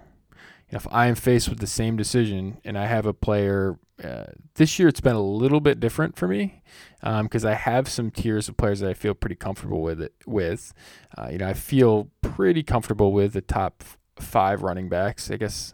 If 0.69 0.87
I 0.89 1.07
am 1.07 1.15
faced 1.15 1.49
with 1.49 1.59
the 1.59 1.67
same 1.67 1.97
decision 1.97 2.59
and 2.63 2.77
I 2.77 2.85
have 2.85 3.05
a 3.05 3.13
player, 3.13 3.77
uh, 4.03 4.25
this 4.55 4.79
year 4.79 4.87
it's 4.87 5.01
been 5.01 5.15
a 5.15 5.21
little 5.21 5.59
bit 5.59 5.79
different 5.79 6.15
for 6.15 6.27
me 6.27 6.61
because 7.01 7.45
um, 7.45 7.51
I 7.51 7.55
have 7.55 7.87
some 7.87 8.11
tiers 8.11 8.47
of 8.47 8.57
players 8.57 8.79
that 8.79 8.89
I 8.89 8.93
feel 8.93 9.13
pretty 9.13 9.35
comfortable 9.35 9.81
with 9.81 10.01
it. 10.01 10.13
With, 10.25 10.73
uh, 11.17 11.29
you 11.31 11.37
know, 11.37 11.47
I 11.47 11.53
feel 11.53 12.09
pretty 12.21 12.63
comfortable 12.63 13.11
with 13.11 13.33
the 13.33 13.41
top 13.41 13.83
five 14.19 14.63
running 14.63 14.89
backs. 14.89 15.29
I 15.29 15.37
guess 15.37 15.73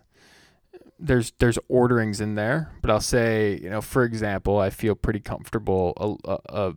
there's 1.00 1.32
there's 1.40 1.60
orderings 1.68 2.20
in 2.20 2.36
there, 2.36 2.72
but 2.82 2.92
I'll 2.92 3.00
say, 3.00 3.60
you 3.62 3.70
know, 3.70 3.82
for 3.82 4.04
example, 4.04 4.58
I 4.58 4.70
feel 4.70 4.96
pretty 4.96 5.20
comfortable 5.20 5.94
a, 5.98 6.32
a, 6.32 6.68
a 6.68 6.74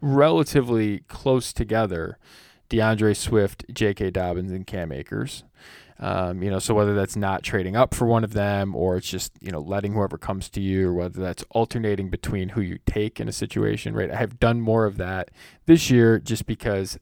relatively 0.00 1.00
close 1.08 1.52
together. 1.52 2.18
D'Andre 2.68 3.14
Swift, 3.14 3.64
J.K. 3.72 4.12
Dobbins, 4.12 4.52
and 4.52 4.64
Cam 4.64 4.92
Akers. 4.92 5.42
Um, 6.02 6.42
you 6.42 6.50
know, 6.50 6.58
so 6.58 6.72
whether 6.72 6.94
that's 6.94 7.14
not 7.14 7.42
trading 7.42 7.76
up 7.76 7.94
for 7.94 8.06
one 8.06 8.24
of 8.24 8.32
them 8.32 8.74
or 8.74 8.96
it's 8.96 9.10
just, 9.10 9.32
you 9.40 9.50
know, 9.50 9.60
letting 9.60 9.92
whoever 9.92 10.16
comes 10.16 10.48
to 10.50 10.60
you 10.60 10.88
or 10.88 10.94
whether 10.94 11.20
that's 11.20 11.44
alternating 11.50 12.08
between 12.08 12.50
who 12.50 12.62
you 12.62 12.78
take 12.86 13.20
in 13.20 13.28
a 13.28 13.32
situation, 13.32 13.94
right? 13.94 14.10
I 14.10 14.16
have 14.16 14.40
done 14.40 14.62
more 14.62 14.86
of 14.86 14.96
that 14.96 15.30
this 15.66 15.90
year 15.90 16.18
just 16.18 16.46
because 16.46 16.98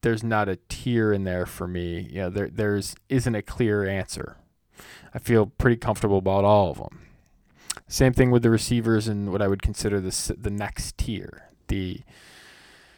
there's 0.00 0.24
not 0.24 0.48
a 0.48 0.58
tier 0.70 1.12
in 1.12 1.24
there 1.24 1.44
for 1.44 1.68
me. 1.68 2.08
You 2.10 2.22
know, 2.22 2.30
there 2.30 2.48
there's 2.48 2.96
isn't 3.10 3.34
a 3.34 3.42
clear 3.42 3.86
answer. 3.86 4.38
I 5.14 5.18
feel 5.18 5.46
pretty 5.46 5.76
comfortable 5.76 6.18
about 6.18 6.44
all 6.44 6.70
of 6.70 6.78
them. 6.78 7.00
Same 7.86 8.14
thing 8.14 8.30
with 8.30 8.42
the 8.42 8.50
receivers 8.50 9.08
and 9.08 9.30
what 9.30 9.42
I 9.42 9.48
would 9.48 9.62
consider 9.62 10.00
the 10.00 10.36
the 10.38 10.50
next 10.50 10.96
tier. 10.96 11.50
The 11.68 12.00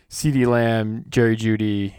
CeeDee 0.08 0.46
Lamb, 0.46 1.06
Jerry 1.08 1.36
Jeudy, 1.36 1.94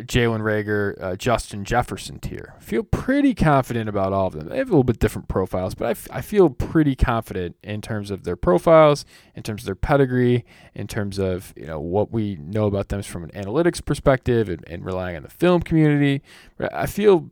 Jalen 0.00 0.40
Reagor, 0.40 1.02
uh, 1.02 1.16
Justin 1.16 1.64
Jefferson 1.64 2.18
tier. 2.18 2.54
Feel 2.58 2.82
pretty 2.82 3.34
confident 3.34 3.88
about 3.88 4.12
all 4.12 4.28
of 4.28 4.34
them. 4.34 4.48
They 4.48 4.58
have 4.58 4.68
a 4.68 4.72
little 4.72 4.84
bit 4.84 4.98
different 4.98 5.28
profiles, 5.28 5.74
but 5.74 5.86
I, 5.86 5.90
f- 5.90 6.08
I 6.10 6.20
feel 6.20 6.50
pretty 6.50 6.94
confident 6.94 7.56
in 7.62 7.80
terms 7.80 8.10
of 8.10 8.24
their 8.24 8.36
profiles, 8.36 9.04
in 9.34 9.42
terms 9.42 9.62
of 9.62 9.66
their 9.66 9.74
pedigree, 9.74 10.44
in 10.74 10.86
terms 10.86 11.18
of 11.18 11.52
you 11.56 11.66
know 11.66 11.80
what 11.80 12.12
we 12.12 12.36
know 12.36 12.66
about 12.66 12.88
them 12.88 13.02
from 13.02 13.24
an 13.24 13.30
analytics 13.30 13.84
perspective, 13.84 14.48
and, 14.48 14.64
and 14.68 14.84
relying 14.84 15.16
on 15.16 15.22
the 15.22 15.30
film 15.30 15.62
community. 15.62 16.22
I 16.72 16.86
feel 16.86 17.30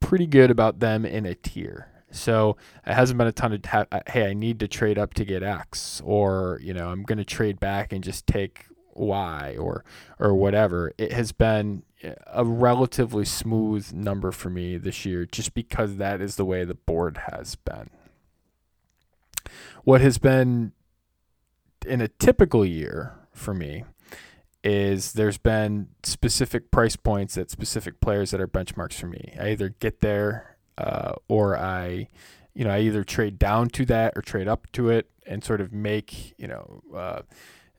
pretty 0.00 0.26
good 0.26 0.50
about 0.50 0.80
them 0.80 1.04
in 1.04 1.26
a 1.26 1.34
tier. 1.34 1.88
So 2.10 2.56
it 2.86 2.94
hasn't 2.94 3.18
been 3.18 3.28
a 3.28 3.32
ton 3.32 3.52
of 3.52 3.86
hey, 4.08 4.26
I 4.26 4.34
need 4.34 4.58
to 4.60 4.68
trade 4.68 4.98
up 4.98 5.14
to 5.14 5.24
get 5.24 5.42
X, 5.42 6.00
or 6.04 6.58
you 6.62 6.74
know 6.74 6.88
I'm 6.88 7.02
going 7.04 7.18
to 7.18 7.24
trade 7.24 7.60
back 7.60 7.92
and 7.92 8.02
just 8.02 8.26
take 8.26 8.66
Y 9.00 9.56
or 9.58 9.84
or 10.18 10.34
whatever. 10.34 10.92
It 10.98 11.12
has 11.12 11.32
been 11.32 11.82
a 12.26 12.44
relatively 12.44 13.24
smooth 13.24 13.92
number 13.92 14.32
for 14.32 14.50
me 14.50 14.76
this 14.76 15.04
year 15.04 15.26
just 15.26 15.54
because 15.54 15.96
that 15.96 16.20
is 16.20 16.36
the 16.36 16.44
way 16.44 16.64
the 16.64 16.74
board 16.74 17.20
has 17.32 17.56
been. 17.56 17.90
What 19.84 20.00
has 20.00 20.18
been 20.18 20.72
in 21.86 22.00
a 22.00 22.08
typical 22.08 22.64
year 22.64 23.14
for 23.32 23.54
me 23.54 23.84
is 24.62 25.14
there's 25.14 25.38
been 25.38 25.88
specific 26.02 26.70
price 26.70 26.96
points 26.96 27.38
at 27.38 27.50
specific 27.50 28.00
players 28.00 28.30
that 28.30 28.40
are 28.40 28.48
benchmarks 28.48 28.94
for 28.94 29.06
me. 29.06 29.34
I 29.40 29.50
either 29.50 29.70
get 29.70 30.00
there 30.00 30.56
uh, 30.76 31.12
or 31.28 31.56
I, 31.56 32.08
you 32.54 32.64
know, 32.64 32.70
I 32.70 32.80
either 32.80 33.04
trade 33.04 33.38
down 33.38 33.68
to 33.70 33.86
that 33.86 34.12
or 34.16 34.22
trade 34.22 34.48
up 34.48 34.70
to 34.72 34.90
it 34.90 35.10
and 35.26 35.42
sort 35.42 35.60
of 35.60 35.72
make, 35.72 36.34
you 36.38 36.48
know, 36.48 36.82
uh, 36.94 37.22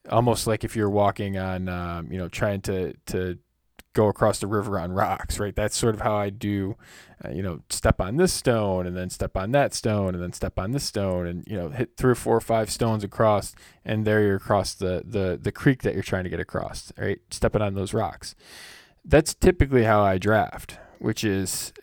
almost 0.09 0.47
like 0.47 0.63
if 0.63 0.75
you're 0.75 0.89
walking 0.89 1.37
on, 1.37 1.69
um, 1.69 2.11
you 2.11 2.17
know, 2.17 2.27
trying 2.27 2.61
to 2.61 2.93
to 3.07 3.37
go 3.93 4.07
across 4.07 4.39
the 4.39 4.47
river 4.47 4.79
on 4.79 4.91
rocks, 4.91 5.37
right? 5.37 5.55
That's 5.55 5.75
sort 5.75 5.95
of 5.95 6.01
how 6.01 6.15
I 6.15 6.29
do, 6.29 6.77
uh, 7.25 7.31
you 7.31 7.43
know, 7.43 7.59
step 7.69 7.99
on 7.99 8.15
this 8.15 8.31
stone 8.31 8.87
and 8.87 8.95
then 8.95 9.09
step 9.09 9.35
on 9.35 9.51
that 9.51 9.73
stone 9.73 10.13
and 10.13 10.23
then 10.23 10.31
step 10.31 10.57
on 10.57 10.71
this 10.71 10.85
stone 10.85 11.27
and 11.27 11.43
you 11.45 11.57
know 11.57 11.69
hit 11.69 11.97
three 11.97 12.11
or 12.11 12.15
four 12.15 12.37
or 12.37 12.41
five 12.41 12.69
stones 12.69 13.03
across, 13.03 13.53
and 13.83 14.05
there 14.05 14.21
you're 14.21 14.37
across 14.37 14.73
the 14.73 15.03
the 15.05 15.37
the 15.41 15.51
creek 15.51 15.83
that 15.83 15.93
you're 15.93 16.03
trying 16.03 16.23
to 16.23 16.29
get 16.29 16.39
across, 16.39 16.91
right? 16.97 17.19
Stepping 17.29 17.61
on 17.61 17.73
those 17.73 17.93
rocks. 17.93 18.35
That's 19.03 19.33
typically 19.33 19.83
how 19.83 20.01
I 20.03 20.17
draft, 20.17 20.77
which 20.99 21.23
is 21.23 21.73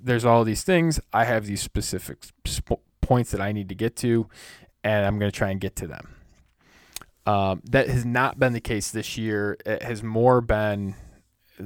there's 0.00 0.24
all 0.24 0.44
these 0.44 0.64
things. 0.64 1.00
I 1.12 1.24
have 1.24 1.46
these 1.46 1.62
specific 1.62 2.24
sp- 2.46 2.82
points 3.00 3.30
that 3.30 3.40
I 3.40 3.52
need 3.52 3.68
to 3.68 3.74
get 3.74 3.96
to, 3.96 4.28
and 4.82 5.06
I'm 5.06 5.18
going 5.18 5.30
to 5.30 5.36
try 5.36 5.50
and 5.50 5.60
get 5.60 5.76
to 5.76 5.86
them. 5.86 6.14
Um, 7.26 7.62
that 7.70 7.88
has 7.88 8.04
not 8.04 8.38
been 8.38 8.52
the 8.52 8.60
case 8.60 8.90
this 8.90 9.16
year. 9.16 9.56
It 9.64 9.82
has 9.82 10.02
more 10.02 10.40
been, 10.40 10.94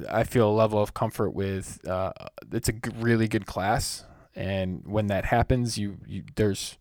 I 0.08 0.24
feel, 0.24 0.50
a 0.50 0.52
level 0.52 0.80
of 0.80 0.94
comfort 0.94 1.30
with. 1.30 1.86
Uh, 1.86 2.12
it's 2.52 2.68
a 2.68 2.74
really 2.96 3.26
good 3.26 3.46
class, 3.46 4.04
and 4.36 4.82
when 4.86 5.08
that 5.08 5.24
happens, 5.24 5.76
you, 5.76 5.98
you 6.06 6.22
there's 6.36 6.76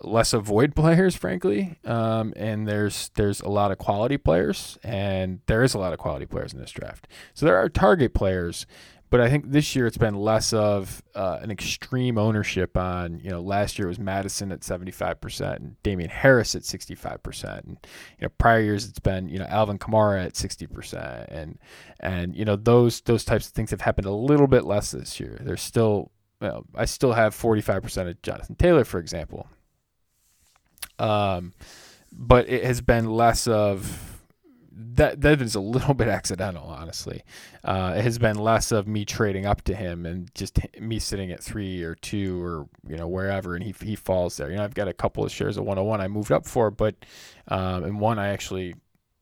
less 0.00 0.32
avoid 0.32 0.74
players, 0.74 1.14
frankly, 1.14 1.78
um, 1.84 2.32
and 2.36 2.66
there's 2.66 3.10
there's 3.14 3.40
a 3.40 3.48
lot 3.48 3.70
of 3.70 3.78
quality 3.78 4.16
players, 4.16 4.78
and 4.82 5.40
there 5.46 5.62
is 5.62 5.74
a 5.74 5.78
lot 5.78 5.92
of 5.92 5.98
quality 5.98 6.26
players 6.26 6.52
in 6.52 6.58
this 6.58 6.72
draft. 6.72 7.06
So 7.34 7.46
there 7.46 7.56
are 7.56 7.68
target 7.68 8.14
players, 8.14 8.66
but 9.12 9.20
I 9.20 9.28
think 9.28 9.50
this 9.50 9.76
year 9.76 9.86
it's 9.86 9.98
been 9.98 10.14
less 10.14 10.54
of 10.54 11.02
uh, 11.14 11.38
an 11.42 11.50
extreme 11.50 12.16
ownership 12.16 12.78
on, 12.78 13.20
you 13.20 13.28
know, 13.28 13.42
last 13.42 13.78
year 13.78 13.86
it 13.86 13.90
was 13.90 13.98
Madison 13.98 14.50
at 14.50 14.60
75% 14.60 15.56
and 15.56 15.76
Damien 15.82 16.08
Harris 16.08 16.54
at 16.54 16.62
65%. 16.62 17.58
And, 17.58 17.76
you 18.18 18.22
know, 18.22 18.30
prior 18.38 18.62
years 18.62 18.88
it's 18.88 19.00
been, 19.00 19.28
you 19.28 19.38
know, 19.38 19.44
Alvin 19.44 19.78
Kamara 19.78 20.24
at 20.24 20.32
60%. 20.32 21.26
And, 21.28 21.58
and, 22.00 22.34
you 22.34 22.46
know, 22.46 22.56
those, 22.56 23.02
those 23.02 23.22
types 23.22 23.46
of 23.46 23.52
things 23.52 23.70
have 23.70 23.82
happened 23.82 24.06
a 24.06 24.12
little 24.12 24.46
bit 24.46 24.64
less 24.64 24.92
this 24.92 25.20
year. 25.20 25.36
There's 25.42 25.60
still, 25.60 26.10
well, 26.40 26.64
I 26.74 26.86
still 26.86 27.12
have 27.12 27.34
45% 27.34 28.08
of 28.08 28.22
Jonathan 28.22 28.54
Taylor, 28.54 28.84
for 28.84 28.98
example. 28.98 29.46
Um, 30.98 31.52
but 32.10 32.48
it 32.48 32.64
has 32.64 32.80
been 32.80 33.10
less 33.10 33.46
of, 33.46 34.11
that 34.74 35.20
that 35.20 35.40
is 35.40 35.54
a 35.54 35.60
little 35.60 35.94
bit 36.02 36.08
accidental, 36.08 36.64
honestly. 36.64 37.22
Uh, 37.64 37.94
it 37.96 38.02
has 38.02 38.18
been 38.18 38.36
less 38.36 38.72
of 38.72 38.86
me 38.86 39.04
trading 39.04 39.46
up 39.46 39.62
to 39.62 39.74
him 39.74 40.06
and 40.06 40.32
just 40.34 40.58
me 40.80 40.98
sitting 40.98 41.30
at 41.30 41.42
three 41.42 41.82
or 41.82 41.94
two 41.94 42.42
or 42.42 42.68
you 42.86 42.96
know 42.96 43.08
wherever, 43.08 43.54
and 43.54 43.64
he 43.64 43.74
he 43.84 43.96
falls 43.96 44.36
there. 44.36 44.50
You 44.50 44.56
know, 44.56 44.64
I've 44.64 44.74
got 44.74 44.88
a 44.88 44.92
couple 44.92 45.24
of 45.24 45.30
shares 45.30 45.56
of 45.56 45.64
101 45.64 46.00
I 46.00 46.08
moved 46.08 46.32
up 46.32 46.46
for, 46.46 46.70
but 46.70 46.94
um, 47.48 47.84
and 47.84 48.00
one 48.00 48.18
I 48.18 48.28
actually. 48.28 48.74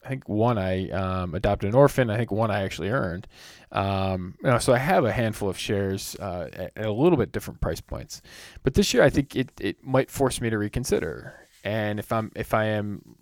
I 0.02 0.08
think 0.08 0.30
one 0.30 0.56
I 0.56 0.88
um, 0.92 1.34
adopted 1.34 1.68
an 1.68 1.74
orphan. 1.74 2.08
I 2.08 2.16
think 2.16 2.32
one 2.32 2.50
I 2.50 2.62
actually 2.62 2.88
earned. 2.88 3.28
Um, 3.70 4.34
you 4.42 4.48
know, 4.48 4.56
so 4.56 4.72
I 4.72 4.78
have 4.78 5.04
a 5.04 5.12
handful 5.12 5.50
of 5.50 5.58
shares 5.58 6.16
uh, 6.18 6.48
at, 6.54 6.72
at 6.74 6.86
a 6.86 6.90
little 6.92 7.18
bit 7.18 7.32
different 7.32 7.60
price 7.60 7.82
points. 7.82 8.22
But 8.62 8.72
this 8.72 8.94
year, 8.94 9.02
I 9.02 9.10
think 9.10 9.36
it, 9.36 9.52
it 9.60 9.84
might 9.84 10.10
force 10.10 10.40
me 10.40 10.48
to 10.48 10.56
reconsider. 10.56 11.46
And 11.64 11.98
if 11.98 12.12
I'm 12.12 12.32
if 12.34 12.54
I 12.54 12.64
am 12.64 13.16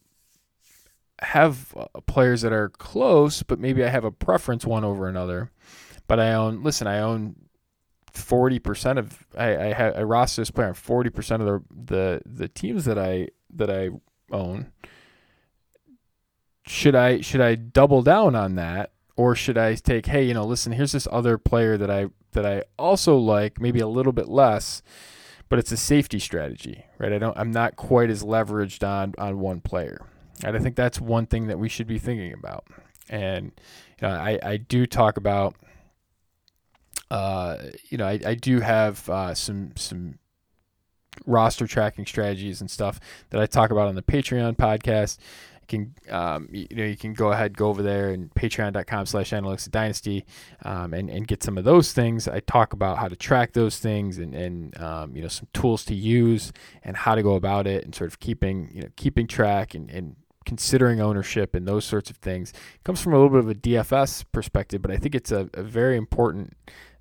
have 1.22 1.74
uh, 1.76 2.00
players 2.06 2.42
that 2.42 2.52
are 2.52 2.68
close, 2.68 3.42
but 3.42 3.58
maybe 3.58 3.84
I 3.84 3.88
have 3.88 4.04
a 4.04 4.10
preference 4.10 4.64
one 4.64 4.84
over 4.84 5.08
another. 5.08 5.50
But 6.06 6.20
I 6.20 6.32
own, 6.32 6.62
listen, 6.62 6.86
I 6.86 7.00
own 7.00 7.36
forty 8.12 8.58
percent 8.58 8.98
of 8.98 9.26
I 9.36 9.68
I, 9.68 9.72
have, 9.72 9.96
I 9.96 10.02
roster 10.02 10.42
this 10.42 10.50
player 10.50 10.68
on 10.68 10.74
forty 10.74 11.10
percent 11.10 11.42
of 11.42 11.48
the 11.48 11.62
the 11.94 12.20
the 12.26 12.48
teams 12.48 12.84
that 12.84 12.98
I 12.98 13.28
that 13.54 13.70
I 13.70 13.90
own. 14.34 14.72
Should 16.66 16.94
I 16.94 17.20
should 17.20 17.40
I 17.40 17.54
double 17.54 18.02
down 18.02 18.34
on 18.34 18.56
that, 18.56 18.92
or 19.16 19.34
should 19.34 19.56
I 19.56 19.74
take 19.74 20.06
hey 20.06 20.24
you 20.24 20.34
know 20.34 20.44
listen 20.44 20.72
here's 20.72 20.92
this 20.92 21.08
other 21.10 21.38
player 21.38 21.76
that 21.78 21.90
I 21.90 22.08
that 22.32 22.44
I 22.44 22.64
also 22.78 23.16
like 23.16 23.60
maybe 23.60 23.80
a 23.80 23.88
little 23.88 24.12
bit 24.12 24.28
less, 24.28 24.82
but 25.48 25.58
it's 25.58 25.72
a 25.72 25.76
safety 25.76 26.18
strategy 26.18 26.84
right 26.98 27.12
I 27.12 27.18
don't 27.18 27.36
I'm 27.38 27.50
not 27.50 27.76
quite 27.76 28.10
as 28.10 28.22
leveraged 28.22 28.86
on 28.86 29.14
on 29.18 29.38
one 29.38 29.60
player. 29.60 30.06
And 30.44 30.56
I 30.56 30.60
think 30.60 30.76
that's 30.76 31.00
one 31.00 31.26
thing 31.26 31.48
that 31.48 31.58
we 31.58 31.68
should 31.68 31.86
be 31.86 31.98
thinking 31.98 32.32
about. 32.32 32.64
And 33.08 33.52
you 34.00 34.08
know, 34.08 34.14
I, 34.14 34.38
I 34.42 34.56
do 34.58 34.86
talk 34.86 35.16
about, 35.16 35.56
uh, 37.10 37.56
you 37.88 37.98
know, 37.98 38.06
I, 38.06 38.20
I 38.24 38.34
do 38.34 38.60
have 38.60 39.08
uh, 39.08 39.34
some 39.34 39.72
some 39.76 40.18
roster 41.26 41.66
tracking 41.66 42.06
strategies 42.06 42.60
and 42.60 42.70
stuff 42.70 43.00
that 43.30 43.40
I 43.40 43.46
talk 43.46 43.70
about 43.70 43.88
on 43.88 43.94
the 43.94 44.02
Patreon 44.02 44.56
podcast. 44.56 45.18
You 45.62 45.66
can 45.66 45.94
um, 46.14 46.48
you, 46.50 46.66
know 46.70 46.84
you 46.84 46.96
can 46.96 47.12
go 47.12 47.30
ahead 47.30 47.56
go 47.56 47.68
over 47.68 47.82
there 47.82 48.08
and 48.10 48.32
patreon.com 48.32 49.04
slash 49.04 49.30
analytics 49.32 49.70
dynasty 49.70 50.24
um, 50.64 50.94
and, 50.94 51.10
and 51.10 51.26
get 51.26 51.42
some 51.42 51.58
of 51.58 51.64
those 51.64 51.92
things 51.92 52.26
i 52.26 52.40
talk 52.40 52.72
about 52.72 52.96
how 52.96 53.06
to 53.06 53.14
track 53.14 53.52
those 53.52 53.78
things 53.78 54.16
and, 54.16 54.34
and 54.34 54.80
um, 54.80 55.14
you 55.14 55.20
know 55.20 55.28
some 55.28 55.46
tools 55.52 55.84
to 55.84 55.94
use 55.94 56.54
and 56.84 56.96
how 56.96 57.14
to 57.14 57.22
go 57.22 57.34
about 57.34 57.66
it 57.66 57.84
and 57.84 57.94
sort 57.94 58.08
of 58.08 58.18
keeping 58.18 58.70
you 58.72 58.80
know 58.80 58.88
keeping 58.96 59.26
track 59.26 59.74
and, 59.74 59.90
and 59.90 60.16
considering 60.48 60.98
ownership 60.98 61.54
and 61.54 61.68
those 61.68 61.84
sorts 61.84 62.08
of 62.08 62.16
things. 62.16 62.52
It 62.52 62.82
comes 62.82 63.02
from 63.02 63.12
a 63.12 63.16
little 63.16 63.28
bit 63.28 63.40
of 63.40 63.50
a 63.50 63.54
DFS 63.54 64.24
perspective, 64.32 64.80
but 64.80 64.90
I 64.90 64.96
think 64.96 65.14
it's 65.14 65.30
a, 65.30 65.50
a 65.52 65.62
very 65.62 65.98
important 65.98 66.56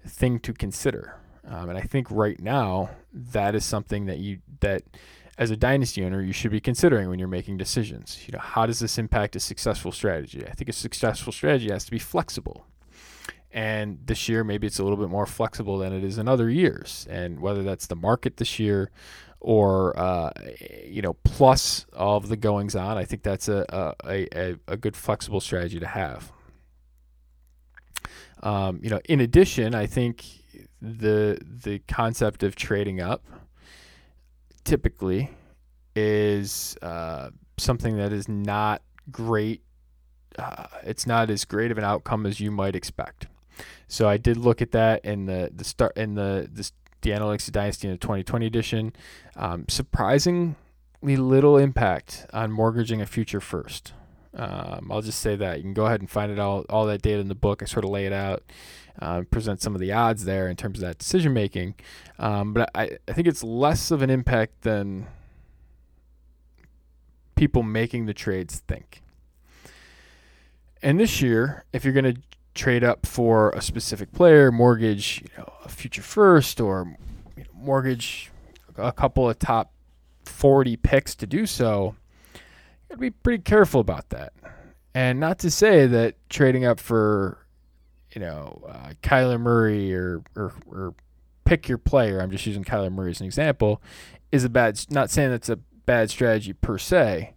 thing 0.05 0.39
to 0.41 0.51
consider. 0.51 1.15
Um, 1.47 1.69
and 1.69 1.77
I 1.77 1.81
think 1.81 2.11
right 2.11 2.37
now 2.41 2.89
that 3.13 3.55
is 3.55 3.63
something 3.63 4.05
that 4.07 4.17
you 4.17 4.39
that 4.59 4.83
as 5.37 5.49
a 5.49 5.55
dynasty 5.55 6.03
owner 6.03 6.21
you 6.21 6.33
should 6.33 6.51
be 6.51 6.59
considering 6.59 7.07
when 7.07 7.19
you're 7.19 7.29
making 7.29 7.55
decisions. 7.55 8.21
You 8.27 8.33
know, 8.33 8.43
how 8.43 8.65
does 8.65 8.79
this 8.79 8.97
impact 8.97 9.37
a 9.37 9.39
successful 9.39 9.93
strategy? 9.93 10.45
I 10.45 10.51
think 10.51 10.67
a 10.67 10.73
successful 10.73 11.31
strategy 11.31 11.69
has 11.71 11.85
to 11.85 11.91
be 11.91 11.99
flexible. 11.99 12.65
And 13.53 13.99
this 14.05 14.27
year, 14.27 14.43
maybe 14.43 14.67
it's 14.67 14.77
a 14.77 14.83
little 14.83 14.97
bit 14.97 15.07
more 15.07 15.25
flexible 15.25 15.77
than 15.77 15.93
it 15.93 16.03
is 16.03 16.17
in 16.17 16.27
other 16.27 16.49
years. 16.49 17.07
And 17.09 17.39
whether 17.39 17.63
that's 17.63 17.87
the 17.87 17.95
market 17.95 18.37
this 18.37 18.59
year 18.59 18.91
or 19.39 19.97
uh, 19.99 20.31
you 20.85 21.01
know 21.01 21.13
plus 21.23 21.85
all 21.95 22.17
of 22.17 22.29
the 22.29 22.37
goings 22.37 22.75
on. 22.75 22.97
I 22.97 23.05
think 23.05 23.23
that's 23.23 23.47
a 23.47 23.93
a, 24.05 24.27
a, 24.35 24.55
a 24.67 24.77
good 24.77 24.95
flexible 24.95 25.41
strategy 25.41 25.79
to 25.79 25.87
have. 25.87 26.31
Um, 28.43 28.79
you 28.83 28.89
know, 28.89 28.99
in 29.05 29.19
addition, 29.19 29.73
I 29.73 29.85
think 29.85 30.25
the 30.81 31.39
the 31.41 31.79
concept 31.87 32.43
of 32.43 32.55
trading 32.55 33.01
up 33.01 33.23
typically 34.63 35.31
is 35.95 36.77
uh, 36.81 37.29
something 37.57 37.97
that 37.97 38.13
is 38.13 38.27
not 38.27 38.81
great. 39.11 39.61
Uh, 40.37 40.67
it's 40.83 41.07
not 41.07 41.29
as 41.29 41.45
great 41.45 41.71
of 41.71 41.77
an 41.77 41.83
outcome 41.83 42.25
as 42.25 42.39
you 42.39 42.51
might 42.51 42.75
expect. 42.75 43.27
So 43.87 44.07
I 44.07 44.17
did 44.17 44.37
look 44.37 44.61
at 44.61 44.71
that 44.71 45.03
in 45.03 45.25
the 45.25 45.51
the 45.53 45.63
start 45.63 45.97
in 45.97 46.15
the 46.15 46.49
the 46.51 46.69
the 47.01 47.11
Analytics 47.11 47.51
Dynasty 47.51 47.87
in 47.87 47.93
the 47.93 47.97
2020 47.97 48.45
edition. 48.45 48.93
Um, 49.35 49.65
surprisingly 49.67 50.55
little 51.01 51.57
impact 51.57 52.25
on 52.33 52.51
mortgaging 52.51 53.01
a 53.01 53.05
future 53.05 53.39
first. 53.39 53.93
Um, 54.33 54.89
I'll 54.91 55.01
just 55.01 55.19
say 55.19 55.35
that 55.35 55.57
you 55.57 55.63
can 55.63 55.73
go 55.73 55.85
ahead 55.87 55.99
and 55.99 56.09
find 56.09 56.31
it 56.31 56.37
all 56.37 56.63
all 56.69 56.85
that 56.85 57.01
data 57.01 57.19
in 57.19 57.27
the 57.27 57.35
book. 57.35 57.63
I 57.63 57.65
sort 57.65 57.85
of 57.85 57.91
lay 57.91 58.05
it 58.05 58.13
out, 58.13 58.43
uh, 59.01 59.23
present 59.31 59.61
some 59.61 59.73
of 59.73 59.81
the 59.81 59.91
odds 59.91 60.25
there 60.25 60.47
in 60.47 60.55
terms 60.55 60.77
of 60.77 60.81
that 60.81 60.99
decision 60.99 61.33
making. 61.33 61.75
Um, 62.19 62.53
but 62.53 62.69
I, 62.75 62.97
I 63.07 63.13
think 63.13 63.27
it's 63.27 63.43
less 63.43 63.89
of 63.89 64.01
an 64.01 64.09
impact 64.09 64.61
than 64.61 65.07
people 67.35 67.63
making 67.63 68.05
the 68.05 68.13
trades 68.13 68.61
think. 68.67 69.01
And 70.83 70.99
this 70.99 71.21
year, 71.21 71.65
if 71.73 71.83
you're 71.83 71.93
going 71.93 72.15
to 72.15 72.21
trade 72.57 72.83
up 72.83 73.05
for 73.05 73.51
a 73.51 73.61
specific 73.61 74.11
player, 74.11 74.51
mortgage, 74.51 75.21
you 75.21 75.29
know, 75.37 75.53
a 75.63 75.69
future 75.69 76.01
first, 76.01 76.59
or 76.59 76.97
you 77.37 77.43
know, 77.43 77.49
mortgage 77.53 78.31
a 78.77 78.91
couple 78.91 79.29
of 79.29 79.39
top 79.39 79.71
40 80.25 80.77
picks 80.77 81.15
to 81.15 81.27
do 81.27 81.45
so, 81.45 81.95
you 82.33 82.39
gotta 82.89 82.99
be 82.99 83.11
pretty 83.11 83.41
careful 83.41 83.81
about 83.81 84.09
that. 84.09 84.33
And 84.93 85.19
not 85.19 85.39
to 85.39 85.51
say 85.51 85.87
that 85.87 86.15
trading 86.29 86.65
up 86.65 86.79
for, 86.79 87.45
you 88.13 88.21
know, 88.21 88.63
uh, 88.67 88.93
Kyler 89.01 89.39
Murray 89.39 89.93
or, 89.93 90.23
or, 90.35 90.53
or 90.67 90.93
pick 91.45 91.67
your 91.67 91.77
player, 91.77 92.19
I'm 92.19 92.31
just 92.31 92.45
using 92.45 92.63
Kyler 92.63 92.91
Murray 92.91 93.11
as 93.11 93.19
an 93.19 93.25
example, 93.25 93.81
is 94.31 94.43
a 94.43 94.49
bad, 94.49 94.79
not 94.89 95.09
saying 95.09 95.29
that's 95.29 95.49
a 95.49 95.57
bad 95.85 96.09
strategy 96.09 96.53
per 96.53 96.77
se, 96.77 97.33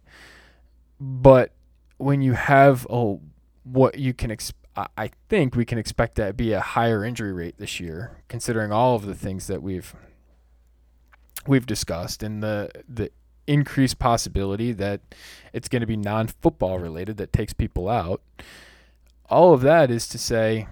but 0.99 1.53
when 1.97 2.21
you 2.21 2.33
have 2.33 2.85
a, 2.89 3.17
what 3.63 3.97
you 3.97 4.13
can 4.13 4.31
expect 4.31 4.60
I 4.75 5.11
think 5.27 5.55
we 5.55 5.65
can 5.65 5.77
expect 5.77 6.15
that 6.15 6.37
be 6.37 6.53
a 6.53 6.61
higher 6.61 7.03
injury 7.03 7.33
rate 7.33 7.55
this 7.57 7.79
year, 7.79 8.23
considering 8.29 8.71
all 8.71 8.95
of 8.95 9.05
the 9.05 9.15
things 9.15 9.47
that 9.47 9.61
we've 9.61 9.93
we've 11.45 11.65
discussed 11.65 12.23
and 12.23 12.41
the 12.41 12.71
the 12.87 13.11
increased 13.47 13.99
possibility 13.99 14.71
that 14.71 15.01
it's 15.51 15.67
going 15.67 15.81
to 15.81 15.87
be 15.87 15.97
non-football 15.97 16.79
related 16.79 17.17
that 17.17 17.33
takes 17.33 17.51
people 17.51 17.89
out. 17.89 18.21
All 19.29 19.53
of 19.53 19.61
that 19.61 19.91
is 19.91 20.07
to 20.09 20.17
say, 20.17 20.67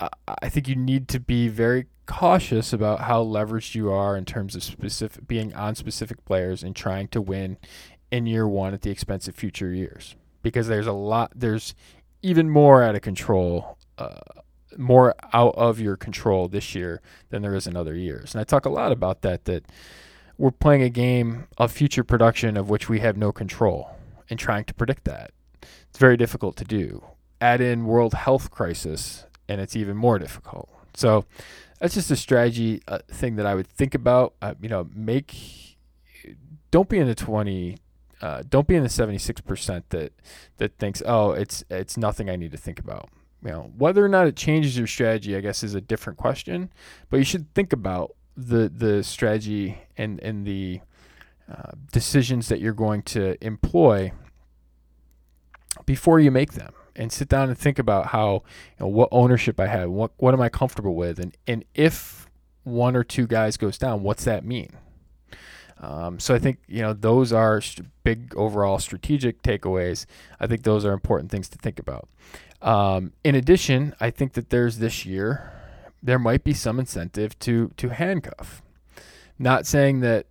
I 0.00 0.48
think 0.48 0.66
you 0.66 0.74
need 0.74 1.06
to 1.08 1.20
be 1.20 1.48
very 1.48 1.86
cautious 2.06 2.72
about 2.72 3.02
how 3.02 3.22
leveraged 3.22 3.74
you 3.74 3.92
are 3.92 4.16
in 4.16 4.24
terms 4.24 4.56
of 4.56 4.64
specific 4.64 5.28
being 5.28 5.54
on 5.54 5.74
specific 5.76 6.24
players 6.24 6.64
and 6.64 6.74
trying 6.74 7.06
to 7.08 7.20
win 7.20 7.58
in 8.10 8.26
year 8.26 8.48
one 8.48 8.74
at 8.74 8.82
the 8.82 8.90
expense 8.90 9.28
of 9.28 9.36
future 9.36 9.72
years 9.72 10.16
because 10.48 10.68
there's 10.68 10.86
a 10.86 10.92
lot 10.92 11.32
there's 11.34 11.74
even 12.22 12.50
more 12.50 12.82
out 12.82 12.94
of 12.94 13.02
control 13.02 13.78
uh, 13.98 14.18
more 14.76 15.14
out 15.32 15.54
of 15.56 15.80
your 15.80 15.96
control 15.96 16.48
this 16.48 16.74
year 16.74 17.00
than 17.30 17.42
there 17.42 17.54
is 17.54 17.66
in 17.66 17.76
other 17.76 17.94
years. 17.94 18.34
And 18.34 18.40
i 18.40 18.44
talk 18.44 18.64
a 18.64 18.70
lot 18.70 18.92
about 18.92 19.22
that 19.22 19.44
that 19.46 19.64
we're 20.36 20.52
playing 20.52 20.82
a 20.82 20.88
game 20.88 21.48
of 21.58 21.72
future 21.72 22.04
production 22.04 22.56
of 22.56 22.70
which 22.70 22.88
we 22.88 23.00
have 23.00 23.16
no 23.16 23.32
control 23.32 23.90
and 24.30 24.38
trying 24.38 24.64
to 24.64 24.74
predict 24.74 25.04
that. 25.04 25.32
It's 25.62 25.98
very 25.98 26.16
difficult 26.16 26.56
to 26.56 26.64
do. 26.64 27.02
Add 27.40 27.60
in 27.60 27.86
world 27.86 28.14
health 28.14 28.50
crisis 28.50 29.26
and 29.48 29.60
it's 29.60 29.74
even 29.74 29.96
more 29.96 30.18
difficult. 30.18 30.68
So 30.94 31.24
that's 31.80 31.94
just 31.94 32.10
a 32.10 32.16
strategy 32.16 32.82
uh, 32.88 32.98
thing 33.08 33.36
that 33.36 33.46
i 33.46 33.54
would 33.54 33.66
think 33.66 33.94
about. 33.94 34.34
Uh, 34.40 34.54
you 34.60 34.68
know 34.68 34.88
make 34.94 35.76
don't 36.70 36.88
be 36.88 36.98
in 36.98 37.06
the 37.06 37.14
20 37.14 37.78
uh, 38.20 38.42
don't 38.48 38.66
be 38.66 38.74
in 38.74 38.82
the 38.82 38.88
76% 38.88 39.82
that 39.90 40.12
that 40.56 40.76
thinks 40.78 41.02
oh 41.06 41.32
it's 41.32 41.64
it's 41.70 41.96
nothing 41.96 42.28
I 42.28 42.36
need 42.36 42.50
to 42.52 42.58
think 42.58 42.78
about. 42.78 43.08
You 43.44 43.50
know 43.50 43.72
whether 43.76 44.04
or 44.04 44.08
not 44.08 44.26
it 44.26 44.36
changes 44.36 44.76
your 44.76 44.88
strategy 44.88 45.36
I 45.36 45.40
guess 45.40 45.62
is 45.62 45.74
a 45.74 45.80
different 45.80 46.18
question 46.18 46.70
but 47.10 47.18
you 47.18 47.24
should 47.24 47.52
think 47.54 47.72
about 47.72 48.16
the 48.36 48.68
the 48.68 49.02
strategy 49.02 49.78
and 49.96 50.20
and 50.20 50.46
the 50.46 50.80
uh, 51.50 51.72
decisions 51.92 52.48
that 52.48 52.60
you're 52.60 52.74
going 52.74 53.02
to 53.02 53.42
employ 53.44 54.12
before 55.86 56.20
you 56.20 56.30
make 56.30 56.52
them. 56.52 56.72
And 56.94 57.12
sit 57.12 57.28
down 57.28 57.48
and 57.48 57.56
think 57.56 57.78
about 57.78 58.08
how 58.08 58.42
you 58.78 58.80
know 58.80 58.88
what 58.88 59.08
ownership 59.12 59.60
I 59.60 59.68
have 59.68 59.88
what 59.88 60.10
what 60.16 60.34
am 60.34 60.40
I 60.40 60.48
comfortable 60.48 60.96
with? 60.96 61.20
And 61.20 61.36
and 61.46 61.64
if 61.72 62.28
one 62.64 62.96
or 62.96 63.04
two 63.04 63.26
guys 63.26 63.56
goes 63.56 63.78
down 63.78 64.02
what's 64.02 64.24
that 64.24 64.44
mean 64.44 64.70
um, 65.80 66.18
so 66.18 66.34
I 66.34 66.38
think 66.38 66.58
you 66.66 66.82
know 66.82 66.92
those 66.92 67.32
are 67.32 67.60
big 68.02 68.34
overall 68.36 68.78
strategic 68.78 69.42
takeaways. 69.42 70.06
I 70.40 70.46
think 70.46 70.62
those 70.62 70.84
are 70.84 70.92
important 70.92 71.30
things 71.30 71.48
to 71.50 71.58
think 71.58 71.78
about. 71.78 72.08
Um, 72.60 73.12
in 73.22 73.34
addition, 73.34 73.94
I 74.00 74.10
think 74.10 74.32
that 74.32 74.50
there's 74.50 74.78
this 74.78 75.06
year 75.06 75.52
there 76.02 76.18
might 76.18 76.44
be 76.44 76.52
some 76.52 76.78
incentive 76.78 77.38
to 77.40 77.72
to 77.76 77.88
handcuff. 77.90 78.62
Not 79.38 79.66
saying 79.66 80.00
that. 80.00 80.26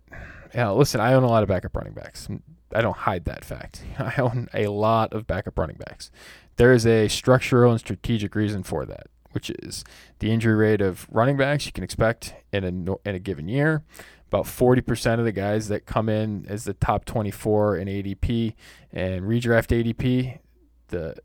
You 0.54 0.60
know, 0.60 0.76
listen, 0.76 0.98
I 0.98 1.12
own 1.12 1.24
a 1.24 1.28
lot 1.28 1.42
of 1.42 1.48
backup 1.50 1.76
running 1.76 1.92
backs. 1.92 2.26
I 2.74 2.80
don't 2.80 2.96
hide 2.96 3.26
that 3.26 3.44
fact. 3.44 3.84
I 3.98 4.14
own 4.18 4.48
a 4.54 4.68
lot 4.68 5.12
of 5.12 5.26
backup 5.26 5.58
running 5.58 5.76
backs. 5.76 6.10
There 6.56 6.72
is 6.72 6.86
a 6.86 7.08
structural 7.08 7.70
and 7.70 7.78
strategic 7.78 8.34
reason 8.34 8.62
for 8.62 8.86
that, 8.86 9.08
which 9.32 9.50
is 9.50 9.84
the 10.20 10.30
injury 10.32 10.54
rate 10.54 10.80
of 10.80 11.06
running 11.10 11.36
backs 11.36 11.66
you 11.66 11.72
can 11.72 11.84
expect 11.84 12.34
in 12.50 12.64
a 12.64 13.08
in 13.08 13.14
a 13.14 13.18
given 13.18 13.46
year 13.46 13.84
about 14.28 14.44
40% 14.44 15.18
of 15.18 15.24
the 15.24 15.32
guys 15.32 15.68
that 15.68 15.86
come 15.86 16.08
in 16.08 16.46
as 16.48 16.64
the 16.64 16.74
top 16.74 17.04
24 17.06 17.78
in 17.78 17.88
ADP 17.88 18.54
and 18.92 19.24
redraft 19.24 19.68
ADP, 19.68 20.38
the 20.88 21.16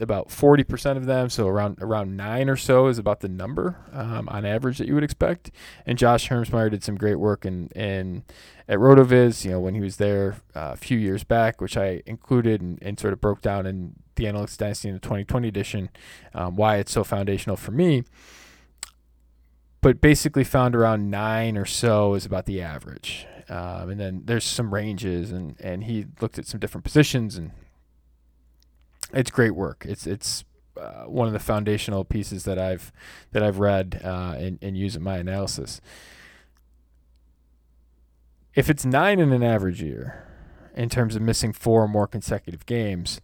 about 0.00 0.28
40% 0.28 0.96
of 0.96 1.06
them, 1.06 1.28
so 1.28 1.48
around 1.48 1.78
around 1.80 2.16
nine 2.16 2.48
or 2.48 2.56
so 2.56 2.86
is 2.86 2.98
about 2.98 3.20
the 3.20 3.28
number 3.28 3.76
um, 3.92 4.28
on 4.28 4.44
average 4.44 4.78
that 4.78 4.86
you 4.86 4.94
would 4.94 5.02
expect. 5.02 5.50
And 5.84 5.98
Josh 5.98 6.28
Hermsmeyer 6.28 6.70
did 6.70 6.84
some 6.84 6.96
great 6.96 7.16
work 7.16 7.44
in, 7.44 7.68
in 7.68 8.22
at 8.68 8.78
Rotoviz, 8.78 9.44
you 9.44 9.50
know, 9.50 9.60
when 9.60 9.74
he 9.74 9.80
was 9.80 9.96
there 9.96 10.36
uh, 10.54 10.70
a 10.72 10.76
few 10.76 10.98
years 10.98 11.24
back, 11.24 11.60
which 11.60 11.76
I 11.76 12.02
included 12.06 12.60
and, 12.60 12.78
and, 12.80 12.98
sort 12.98 13.12
of 13.12 13.20
broke 13.20 13.42
down 13.42 13.66
in 13.66 13.94
the 14.14 14.24
Analytics 14.24 14.56
Dynasty 14.56 14.88
in 14.88 14.94
the 14.94 15.00
2020 15.00 15.48
edition, 15.48 15.90
um, 16.34 16.54
why 16.54 16.76
it's 16.76 16.92
so 16.92 17.02
foundational 17.02 17.56
for 17.56 17.72
me 17.72 18.04
but 19.82 20.00
basically 20.00 20.44
found 20.44 20.74
around 20.74 21.10
nine 21.10 21.58
or 21.58 21.66
so 21.66 22.14
is 22.14 22.24
about 22.24 22.46
the 22.46 22.62
average. 22.62 23.26
Um, 23.48 23.90
and 23.90 24.00
then 24.00 24.22
there's 24.24 24.44
some 24.44 24.72
ranges, 24.72 25.32
and, 25.32 25.60
and 25.60 25.84
he 25.84 26.06
looked 26.20 26.38
at 26.38 26.46
some 26.46 26.60
different 26.60 26.84
positions, 26.84 27.36
and 27.36 27.50
it's 29.12 29.30
great 29.30 29.54
work. 29.54 29.84
It's 29.86 30.06
it's 30.06 30.44
uh, 30.80 31.04
one 31.04 31.26
of 31.26 31.34
the 31.34 31.40
foundational 31.40 32.04
pieces 32.04 32.44
that 32.44 32.58
I've 32.58 32.92
that 33.32 33.42
I've 33.42 33.58
read 33.58 34.00
uh, 34.02 34.36
and, 34.38 34.58
and 34.62 34.78
use 34.78 34.96
in 34.96 35.02
my 35.02 35.18
analysis. 35.18 35.80
If 38.54 38.70
it's 38.70 38.86
nine 38.86 39.18
in 39.18 39.32
an 39.32 39.42
average 39.42 39.82
year, 39.82 40.28
in 40.74 40.88
terms 40.88 41.16
of 41.16 41.22
missing 41.22 41.52
four 41.52 41.82
or 41.82 41.88
more 41.88 42.06
consecutive 42.06 42.64
games, 42.64 43.20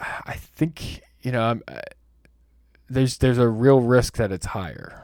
I 0.00 0.34
think 0.34 1.02
you 1.20 1.30
know 1.32 1.42
I'm, 1.42 1.62
there's 2.88 3.18
there's 3.18 3.38
a 3.38 3.48
real 3.48 3.80
risk 3.80 4.16
that 4.16 4.32
it's 4.32 4.46
higher 4.46 5.02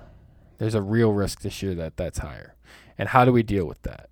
there's 0.59 0.75
a 0.75 0.83
real 0.83 1.13
risk 1.13 1.41
this 1.41 1.63
year 1.63 1.75
that 1.77 1.97
that's 1.97 2.19
higher. 2.19 2.55
And 2.99 3.11
how 3.11 3.25
do 3.25 3.33
we 3.33 3.43
deal 3.43 3.65
with 3.65 3.81
that? 3.83 4.11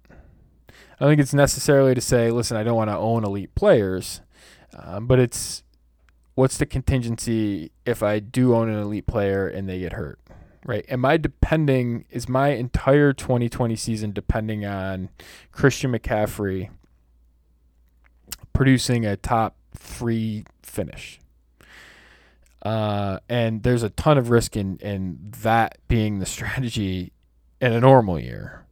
I 0.69 1.05
don't 1.05 1.11
think 1.11 1.21
it's 1.21 1.35
necessarily 1.35 1.95
to 1.95 2.01
say, 2.01 2.31
listen, 2.31 2.57
I 2.57 2.63
don't 2.63 2.77
want 2.77 2.89
to 2.89 2.97
own 2.97 3.25
elite 3.25 3.55
players, 3.55 4.23
um, 4.75 5.07
but 5.07 5.19
it's 5.19 5.63
what's 6.35 6.57
the 6.57 6.67
contingency 6.67 7.73
if 7.85 8.03
I 8.03 8.19
do 8.21 8.55
own 8.55 8.69
an 8.69 8.79
elite 8.79 9.07
player 9.07 9.47
and 9.49 9.69
they 9.69 9.81
get 9.81 9.95
hurt, 9.95 10.19
right? 10.65 10.85
Am 10.89 11.05
I 11.05 11.17
depending, 11.17 12.07
is 12.11 12.29
my 12.29 12.51
entire 12.51 13.13
2020 13.13 13.77
season 13.77 14.13
depending 14.13 14.65
on 14.65 15.11
Christian 15.53 15.93
McCaffrey 15.93 16.71
producing 18.53 19.05
a 19.05 19.17
top 19.17 19.57
three 19.75 20.45
finish? 20.63 21.19
Uh, 22.67 23.21
and 23.29 23.63
there's 23.63 23.85
a 23.85 23.91
ton 23.91 24.19
of 24.19 24.29
risk 24.29 24.57
in, 24.57 24.77
in 24.79 25.17
that 25.43 25.79
being 25.87 26.19
the 26.19 26.27
strategy 26.37 27.13
in 27.61 27.73
a 27.73 27.81
normal 27.81 28.19
year. 28.19 28.67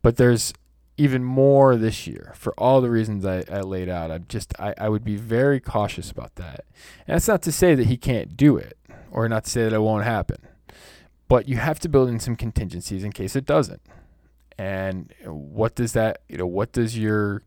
But 0.00 0.16
there's 0.16 0.52
even 0.96 1.24
more 1.24 1.74
this 1.74 2.06
year 2.06 2.34
for 2.36 2.54
all 2.56 2.80
the 2.80 2.88
reasons 2.88 3.26
I, 3.26 3.42
I 3.50 3.62
laid 3.62 3.88
out. 3.88 4.12
I'm 4.12 4.26
just 4.28 4.54
I, 4.60 4.74
I 4.78 4.88
would 4.88 5.02
be 5.02 5.16
very 5.16 5.58
cautious 5.58 6.08
about 6.08 6.36
that. 6.36 6.64
And 7.08 7.16
that's 7.16 7.26
not 7.26 7.42
to 7.42 7.50
say 7.50 7.74
that 7.74 7.88
he 7.88 7.96
can't 7.96 8.36
do 8.36 8.56
it 8.56 8.78
or 9.10 9.28
not 9.28 9.44
to 9.44 9.50
say 9.50 9.64
that 9.64 9.72
it 9.72 9.80
won't 9.80 10.04
happen. 10.04 10.36
But 11.26 11.48
you 11.48 11.56
have 11.56 11.80
to 11.80 11.88
build 11.88 12.10
in 12.10 12.20
some 12.20 12.36
contingencies 12.36 13.02
in 13.02 13.10
case 13.10 13.34
it 13.34 13.44
doesn't. 13.44 13.82
And 14.56 15.12
what 15.24 15.74
does 15.74 15.94
that 15.94 16.20
you 16.28 16.38
know 16.38 16.46
what 16.46 16.70
does 16.70 16.96
your 16.96 17.42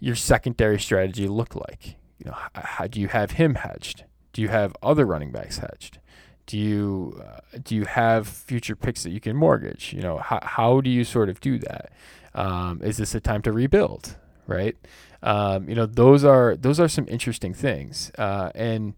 your 0.00 0.16
secondary 0.16 0.80
strategy 0.80 1.28
look 1.28 1.54
like? 1.54 1.94
You 2.18 2.30
know, 2.30 2.32
how, 2.32 2.50
how 2.54 2.86
do 2.88 3.00
you 3.00 3.06
have 3.06 3.32
him 3.32 3.54
hedged? 3.54 4.02
Do 4.32 4.42
you 4.42 4.48
have 4.48 4.74
other 4.82 5.04
running 5.04 5.30
backs 5.30 5.58
hedged? 5.58 5.98
Do 6.46 6.58
you 6.58 7.22
uh, 7.24 7.58
do 7.62 7.74
you 7.74 7.84
have 7.84 8.26
future 8.26 8.74
picks 8.74 9.02
that 9.04 9.10
you 9.10 9.20
can 9.20 9.36
mortgage? 9.36 9.92
You 9.92 10.02
know, 10.02 10.18
how 10.18 10.40
how 10.42 10.80
do 10.80 10.90
you 10.90 11.04
sort 11.04 11.28
of 11.28 11.40
do 11.40 11.58
that? 11.58 11.92
Um, 12.34 12.80
is 12.82 12.96
this 12.96 13.14
a 13.14 13.20
time 13.20 13.42
to 13.42 13.52
rebuild? 13.52 14.16
Right? 14.46 14.76
Um, 15.22 15.68
you 15.68 15.74
know, 15.74 15.86
those 15.86 16.24
are 16.24 16.56
those 16.56 16.80
are 16.80 16.88
some 16.88 17.06
interesting 17.08 17.54
things. 17.54 18.10
Uh, 18.18 18.50
and 18.54 18.94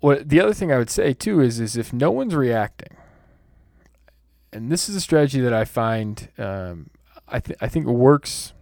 what 0.00 0.28
the 0.28 0.40
other 0.40 0.52
thing 0.52 0.72
I 0.72 0.78
would 0.78 0.90
say 0.90 1.12
too 1.12 1.40
is 1.40 1.60
is 1.60 1.76
if 1.76 1.92
no 1.92 2.10
one's 2.10 2.34
reacting, 2.34 2.96
and 4.52 4.70
this 4.70 4.88
is 4.88 4.96
a 4.96 5.00
strategy 5.00 5.40
that 5.40 5.52
I 5.52 5.64
find 5.64 6.28
um, 6.38 6.90
I 7.28 7.38
th- 7.40 7.58
I 7.60 7.68
think 7.68 7.86
works. 7.86 8.52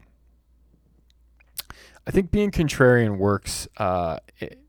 I 2.06 2.10
think 2.10 2.30
being 2.30 2.50
contrarian 2.50 3.18
works 3.18 3.68
uh, 3.76 4.18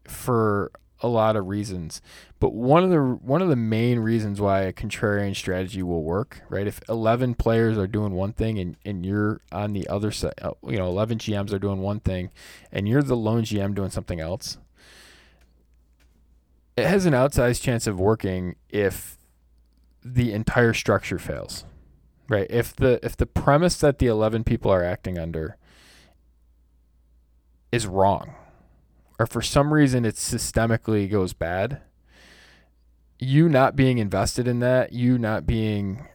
for 0.10 0.72
a 1.02 1.08
lot 1.08 1.36
of 1.36 1.48
reasons. 1.48 2.02
But 2.40 2.54
one 2.54 2.84
of 2.84 2.90
the 2.90 3.00
one 3.00 3.42
of 3.42 3.50
the 3.50 3.56
main 3.56 4.00
reasons 4.00 4.42
why 4.42 4.62
a 4.62 4.74
contrarian 4.74 5.36
strategy 5.36 5.82
will 5.84 6.04
work, 6.04 6.42
right? 6.50 6.68
If 6.68 6.82
11 6.90 7.36
players 7.36 7.78
are 7.78 7.88
doing 7.88 8.14
one 8.14 8.34
thing 8.34 8.60
and, 8.60 8.76
and 8.86 9.06
you're 9.06 9.42
on 9.52 9.74
the 9.74 9.88
other 9.88 10.12
side, 10.12 10.34
uh, 10.42 10.52
you 10.64 10.78
know, 10.78 10.88
11 10.88 11.20
GMs 11.20 11.54
are 11.54 11.60
doing 11.60 11.80
one 11.80 12.00
thing 12.00 12.32
and 12.72 12.88
you're 12.88 13.02
the 13.02 13.16
lone 13.16 13.44
GM 13.44 13.76
doing 13.76 13.90
something 13.90 14.20
else, 14.20 14.58
it 16.76 16.86
has 16.86 17.06
an 17.06 17.14
outsized 17.14 17.62
chance 17.62 17.88
of 17.88 18.00
working 18.00 18.56
if 18.70 19.18
the 20.04 20.34
entire 20.34 20.74
structure 20.74 21.20
fails. 21.20 21.66
Right? 22.28 22.48
If 22.50 22.76
the 22.76 23.00
if 23.04 23.18
the 23.18 23.26
premise 23.26 23.78
that 23.78 24.00
the 24.00 24.08
11 24.08 24.44
people 24.44 24.72
are 24.72 24.84
acting 24.84 25.18
under 25.18 25.58
is 27.72 27.88
wrong, 27.88 28.36
or 29.20 29.26
for 29.26 29.42
some 29.42 29.74
reason 29.74 30.06
it 30.06 30.16
systemically 30.16 31.12
goes 31.12 31.34
bad, 31.34 31.82
you 33.20 33.50
not 33.50 33.76
being 33.76 33.98
invested 33.98 34.48
in 34.48 34.60
that, 34.62 34.94
you 34.94 35.20
not 35.20 35.46
being 35.46 36.08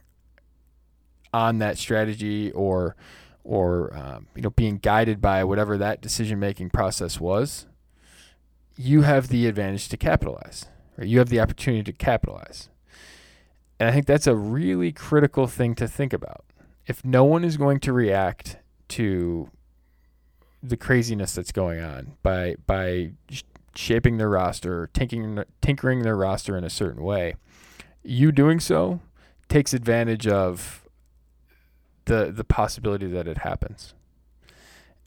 on 1.31 1.59
that 1.59 1.77
strategy 1.77 2.51
or 2.51 2.95
or 3.43 3.95
um, 3.95 4.27
you 4.35 4.41
know 4.41 4.49
being 4.49 4.77
guided 4.77 5.21
by 5.21 5.43
whatever 5.43 5.77
that 5.77 6.01
decision 6.01 6.39
making 6.39 6.71
process 6.71 7.19
was, 7.19 7.67
you 8.75 9.03
have 9.03 9.27
the 9.27 9.45
advantage 9.45 9.87
to 9.89 9.97
capitalize. 9.97 10.65
Right? 10.97 11.07
You 11.07 11.19
have 11.19 11.29
the 11.29 11.39
opportunity 11.39 11.83
to 11.83 11.93
capitalize. 11.93 12.69
And 13.79 13.87
I 13.87 13.91
think 13.91 14.07
that's 14.07 14.25
a 14.25 14.35
really 14.35 14.91
critical 14.91 15.47
thing 15.47 15.75
to 15.75 15.87
think 15.87 16.13
about. 16.13 16.45
If 16.87 17.05
no 17.05 17.23
one 17.23 17.43
is 17.43 17.57
going 17.57 17.79
to 17.81 17.93
react 17.93 18.57
to 18.89 19.49
the 20.69 20.77
craziness 20.77 21.33
that's 21.35 21.51
going 21.51 21.81
on 21.81 22.13
by 22.23 22.55
by 22.65 23.11
shaping 23.75 24.17
their 24.17 24.29
roster, 24.29 24.89
tinkering 24.93 25.43
tinkering 25.61 26.03
their 26.03 26.15
roster 26.15 26.57
in 26.57 26.63
a 26.63 26.69
certain 26.69 27.03
way. 27.03 27.35
You 28.03 28.31
doing 28.31 28.59
so 28.59 29.01
takes 29.49 29.73
advantage 29.73 30.27
of 30.27 30.87
the 32.05 32.31
the 32.31 32.43
possibility 32.43 33.07
that 33.07 33.27
it 33.27 33.39
happens. 33.39 33.93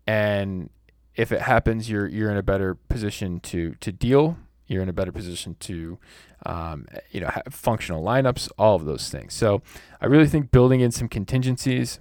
And 0.06 0.70
if 1.14 1.32
it 1.32 1.42
happens, 1.42 1.90
you're 1.90 2.06
you're 2.06 2.30
in 2.30 2.36
a 2.36 2.42
better 2.42 2.74
position 2.74 3.40
to 3.40 3.74
to 3.80 3.92
deal. 3.92 4.36
You're 4.66 4.82
in 4.82 4.90
a 4.90 4.92
better 4.92 5.12
position 5.12 5.56
to, 5.60 5.98
um, 6.44 6.86
you 7.10 7.22
know, 7.22 7.28
have 7.28 7.44
functional 7.48 8.04
lineups, 8.04 8.50
all 8.58 8.76
of 8.76 8.84
those 8.84 9.08
things. 9.08 9.32
So 9.32 9.62
I 9.98 10.04
really 10.04 10.26
think 10.26 10.50
building 10.50 10.80
in 10.80 10.90
some 10.90 11.08
contingencies 11.08 12.00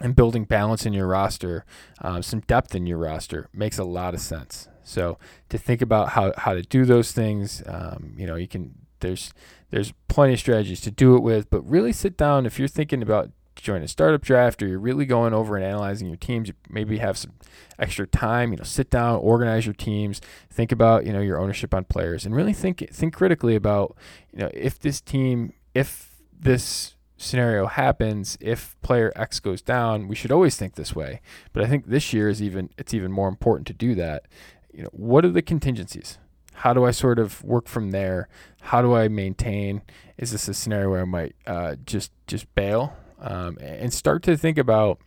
and 0.00 0.16
building 0.16 0.44
balance 0.44 0.86
in 0.86 0.92
your 0.92 1.06
roster, 1.06 1.64
um, 2.00 2.22
some 2.22 2.40
depth 2.40 2.74
in 2.74 2.86
your 2.86 2.98
roster 2.98 3.48
makes 3.52 3.78
a 3.78 3.84
lot 3.84 4.14
of 4.14 4.20
sense. 4.20 4.68
So 4.82 5.18
to 5.50 5.58
think 5.58 5.82
about 5.82 6.10
how, 6.10 6.32
how 6.36 6.54
to 6.54 6.62
do 6.62 6.84
those 6.84 7.12
things, 7.12 7.62
um, 7.66 8.14
you 8.16 8.26
know, 8.26 8.36
you 8.36 8.48
can 8.48 8.74
there's 9.00 9.32
there's 9.70 9.92
plenty 10.08 10.34
of 10.34 10.38
strategies 10.40 10.80
to 10.82 10.90
do 10.90 11.16
it 11.16 11.22
with, 11.22 11.48
but 11.50 11.60
really 11.62 11.92
sit 11.92 12.16
down 12.16 12.46
if 12.46 12.58
you're 12.58 12.68
thinking 12.68 13.02
about 13.02 13.30
joining 13.56 13.82
a 13.82 13.88
startup 13.88 14.22
draft 14.22 14.62
or 14.62 14.68
you're 14.68 14.78
really 14.78 15.04
going 15.04 15.34
over 15.34 15.56
and 15.56 15.64
analyzing 15.64 16.08
your 16.08 16.16
teams, 16.16 16.48
you 16.48 16.54
maybe 16.68 16.98
have 16.98 17.16
some 17.16 17.32
extra 17.78 18.06
time, 18.06 18.52
you 18.52 18.56
know, 18.56 18.64
sit 18.64 18.90
down, 18.90 19.18
organize 19.18 19.66
your 19.66 19.74
teams, 19.74 20.20
think 20.50 20.72
about, 20.72 21.04
you 21.06 21.12
know, 21.12 21.20
your 21.20 21.38
ownership 21.38 21.74
on 21.74 21.84
players 21.84 22.24
and 22.24 22.34
really 22.34 22.52
think 22.52 22.86
think 22.92 23.14
critically 23.14 23.54
about, 23.54 23.96
you 24.32 24.40
know, 24.40 24.50
if 24.54 24.78
this 24.78 25.00
team 25.00 25.52
if 25.74 26.10
this 26.32 26.94
scenario 27.20 27.66
happens, 27.66 28.38
if 28.40 28.80
player 28.80 29.12
X 29.14 29.40
goes 29.40 29.60
down, 29.60 30.08
we 30.08 30.16
should 30.16 30.32
always 30.32 30.56
think 30.56 30.74
this 30.74 30.96
way. 30.96 31.20
But 31.52 31.62
I 31.62 31.66
think 31.66 31.86
this 31.86 32.12
year 32.12 32.28
is 32.28 32.42
even 32.42 32.70
it's 32.78 32.94
even 32.94 33.12
more 33.12 33.28
important 33.28 33.66
to 33.68 33.72
do 33.74 33.94
that. 33.96 34.24
You 34.72 34.84
know, 34.84 34.88
what 34.92 35.24
are 35.24 35.30
the 35.30 35.42
contingencies? 35.42 36.18
How 36.54 36.72
do 36.72 36.84
I 36.84 36.90
sort 36.90 37.18
of 37.18 37.42
work 37.44 37.68
from 37.68 37.90
there? 37.90 38.28
How 38.62 38.82
do 38.82 38.94
I 38.94 39.08
maintain? 39.08 39.82
Is 40.16 40.32
this 40.32 40.48
a 40.48 40.54
scenario 40.54 40.90
where 40.90 41.02
I 41.02 41.04
might 41.04 41.36
uh, 41.46 41.76
just 41.84 42.10
just 42.26 42.52
bail 42.54 42.94
um, 43.18 43.58
and 43.60 43.92
start 43.92 44.22
to 44.24 44.36
think 44.36 44.58
about? 44.58 44.98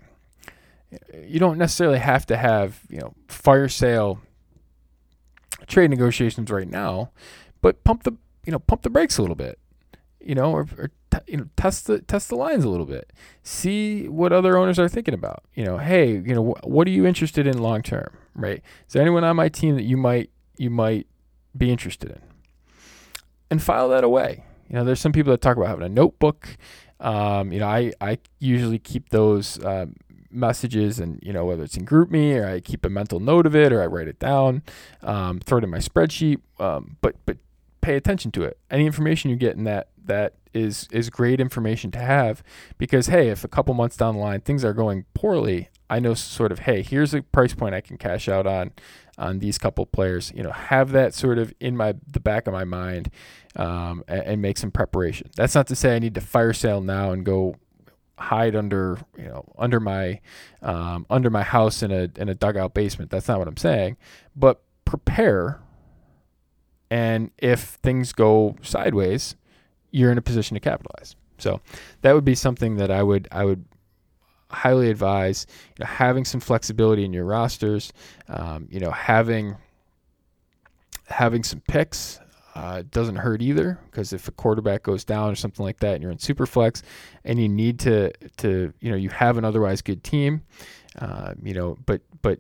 You 1.14 1.40
don't 1.40 1.58
necessarily 1.58 2.00
have 2.00 2.26
to 2.28 2.38
have 2.38 2.82
you 2.90 3.00
know 3.00 3.14
fire 3.28 3.68
sale 3.68 4.22
trade 5.66 5.90
negotiations 5.90 6.52
right 6.52 6.70
now, 6.70 7.12
but 7.62 7.84
pump 7.84 8.04
the 8.04 8.14
you 8.46 8.52
know 8.52 8.60
pump 8.60 8.84
the 8.84 8.90
brakes 8.90 9.18
a 9.18 9.22
little 9.22 9.36
bit 9.36 9.58
you 10.24 10.36
know, 10.36 10.52
or, 10.52 10.68
or 10.78 10.92
t- 11.12 11.32
you 11.32 11.38
know, 11.38 11.48
test 11.56 11.88
the 11.88 12.00
test 12.00 12.30
the 12.30 12.36
lines 12.36 12.64
a 12.64 12.70
little 12.70 12.86
bit. 12.86 13.12
See 13.44 14.08
what 14.08 14.34
other 14.34 14.58
owners 14.58 14.80
are 14.80 14.90
thinking 14.90 15.14
about. 15.14 15.44
You 15.54 15.66
know, 15.66 15.78
hey, 15.78 16.12
you 16.12 16.34
know, 16.34 16.52
wh- 16.54 16.68
what 16.68 16.88
are 16.88 16.92
you 16.92 17.06
interested 17.06 17.48
in 17.48 17.58
long 17.58 17.82
term, 17.82 18.10
right? 18.36 18.62
Is 18.88 18.94
there 18.94 19.02
anyone 19.02 19.24
on 19.24 19.36
my 19.36 19.50
team 19.50 19.76
that 19.76 19.84
you 19.84 19.98
might 19.98 20.30
you 20.58 20.70
might 20.70 21.08
be 21.56 21.72
interested 21.72 22.12
in? 22.12 22.22
And 23.50 23.62
file 23.62 23.90
that 23.90 24.04
away. 24.04 24.44
You 24.70 24.76
know, 24.76 24.84
there's 24.84 25.00
some 25.00 25.12
people 25.12 25.32
that 25.32 25.42
talk 25.42 25.58
about 25.58 25.68
having 25.68 25.86
a 25.86 25.90
notebook. 25.90 26.58
Um, 27.00 27.52
you 27.52 27.60
know, 27.60 27.68
I 27.68 27.92
I 28.02 28.18
usually 28.40 28.80
keep 28.80 29.10
those 29.10 29.64
um, 29.64 29.96
messages 30.34 31.00
and 31.00 31.20
you 31.22 31.32
know 31.32 31.46
whether 31.46 31.64
it's 31.64 31.78
in 31.78 31.86
GroupMe 31.86 32.42
or 32.42 32.48
I 32.48 32.60
keep 32.60 32.86
a 32.86 32.90
mental 32.90 33.20
note 33.20 33.46
of 33.46 33.56
it 33.56 33.72
or 33.72 33.82
I 33.82 33.86
write 33.86 34.08
it 34.08 34.20
down, 34.20 34.64
um, 35.02 35.40
throw 35.40 35.60
it 35.60 35.64
in 35.64 35.70
my 35.70 35.78
spreadsheet. 35.78 36.40
Um, 36.60 36.98
but 37.02 37.16
but 37.26 37.38
pay 37.84 37.96
attention 37.96 38.32
to 38.32 38.44
it. 38.44 38.58
Any 38.72 38.86
information 38.88 39.30
you 39.30 39.36
get 39.36 39.56
in 39.56 39.66
that 39.66 39.90
that 40.06 40.34
is 40.54 40.88
is 40.92 41.10
great 41.10 41.40
information 41.40 41.92
to 41.92 42.00
have 42.00 42.44
because 42.78 43.08
hey, 43.08 43.30
if 43.30 43.44
a 43.44 43.48
couple 43.48 43.74
months 43.74 43.98
down 43.98 44.16
the 44.16 44.22
line 44.22 44.42
things 44.42 44.64
are 44.64 44.74
going 44.74 45.06
poorly, 45.14 45.70
I 45.90 46.00
know 46.00 46.14
sort 46.14 46.52
of 46.52 46.60
hey, 46.60 46.82
here's 46.82 47.14
a 47.14 47.22
price 47.22 47.54
point 47.54 47.76
I 47.76 47.82
can 47.82 47.98
cash 47.98 48.28
out 48.28 48.48
on 48.48 48.72
on 49.18 49.40
these 49.40 49.58
couple 49.58 49.86
players. 49.86 50.32
You 50.36 50.44
know, 50.44 50.52
have 50.52 50.92
that 50.94 51.14
sort 51.14 51.38
of 51.38 51.54
in 51.60 51.78
my 51.78 51.96
the 52.10 52.20
back 52.20 52.48
of 52.48 52.54
my 52.54 52.64
mind 52.64 53.12
um, 53.56 54.04
and, 54.08 54.22
and 54.22 54.42
make 54.42 54.58
some 54.58 54.72
preparation. 54.72 55.30
That's 55.36 55.54
not 55.54 55.68
to 55.68 55.76
say 55.76 55.96
I 55.96 56.00
need 56.00 56.16
to 56.16 56.22
fire 56.22 56.54
sale 56.54 56.82
now 56.82 57.12
and 57.12 57.26
go 57.26 57.58
hide 58.18 58.56
under 58.56 59.00
you 59.18 59.26
know 59.26 59.44
under 59.58 59.80
my 59.80 60.22
um, 60.62 61.06
under 61.10 61.30
my 61.30 61.44
house 61.44 61.84
in 61.84 61.92
a 61.92 62.10
in 62.16 62.30
a 62.30 62.36
dugout 62.36 62.74
basement. 62.74 63.12
That's 63.12 63.28
not 63.28 63.40
what 63.40 63.48
I'm 63.48 63.58
saying, 63.58 63.98
but 64.36 64.62
prepare 64.86 65.60
and 66.94 67.32
if 67.40 67.60
things 67.82 68.14
go 68.14 68.56
sideways, 68.62 69.36
you're 69.90 70.12
in 70.12 70.20
a 70.20 70.22
position 70.22 70.54
to 70.54 70.60
capitalize. 70.60 71.16
So 71.40 71.60
that 72.04 72.14
would 72.14 72.24
be 72.24 72.36
something 72.36 72.76
that 72.76 72.92
I 72.92 73.02
would 73.02 73.28
I 73.32 73.46
would 73.46 73.66
highly 74.52 74.92
advise. 74.92 75.48
You 75.76 75.86
know, 75.86 75.90
having 75.90 76.24
some 76.24 76.40
flexibility 76.40 77.04
in 77.04 77.12
your 77.12 77.26
rosters. 77.26 77.92
Um, 78.28 78.68
you 78.70 78.80
know, 78.80 78.92
having 78.92 79.56
having 81.08 81.44
some 81.44 81.62
picks 81.62 82.20
uh, 82.54 82.84
doesn't 82.92 83.16
hurt 83.16 83.42
either 83.42 83.80
because 83.90 84.14
if 84.14 84.28
a 84.28 84.32
quarterback 84.32 84.84
goes 84.84 85.04
down 85.04 85.32
or 85.32 85.36
something 85.36 85.66
like 85.66 85.80
that, 85.80 85.96
and 85.96 86.04
you're 86.04 86.12
in 86.12 86.20
super 86.20 86.46
flex, 86.46 86.84
and 87.26 87.40
you 87.40 87.50
need 87.50 87.80
to 87.80 88.12
to 88.38 88.72
you 88.82 88.92
know 88.92 88.98
you 88.98 89.10
have 89.10 89.40
an 89.40 89.46
otherwise 89.46 89.82
good 89.82 90.04
team, 90.04 90.44
uh, 91.00 91.34
you 91.42 91.56
know, 91.56 91.76
but 91.88 92.02
but 92.22 92.40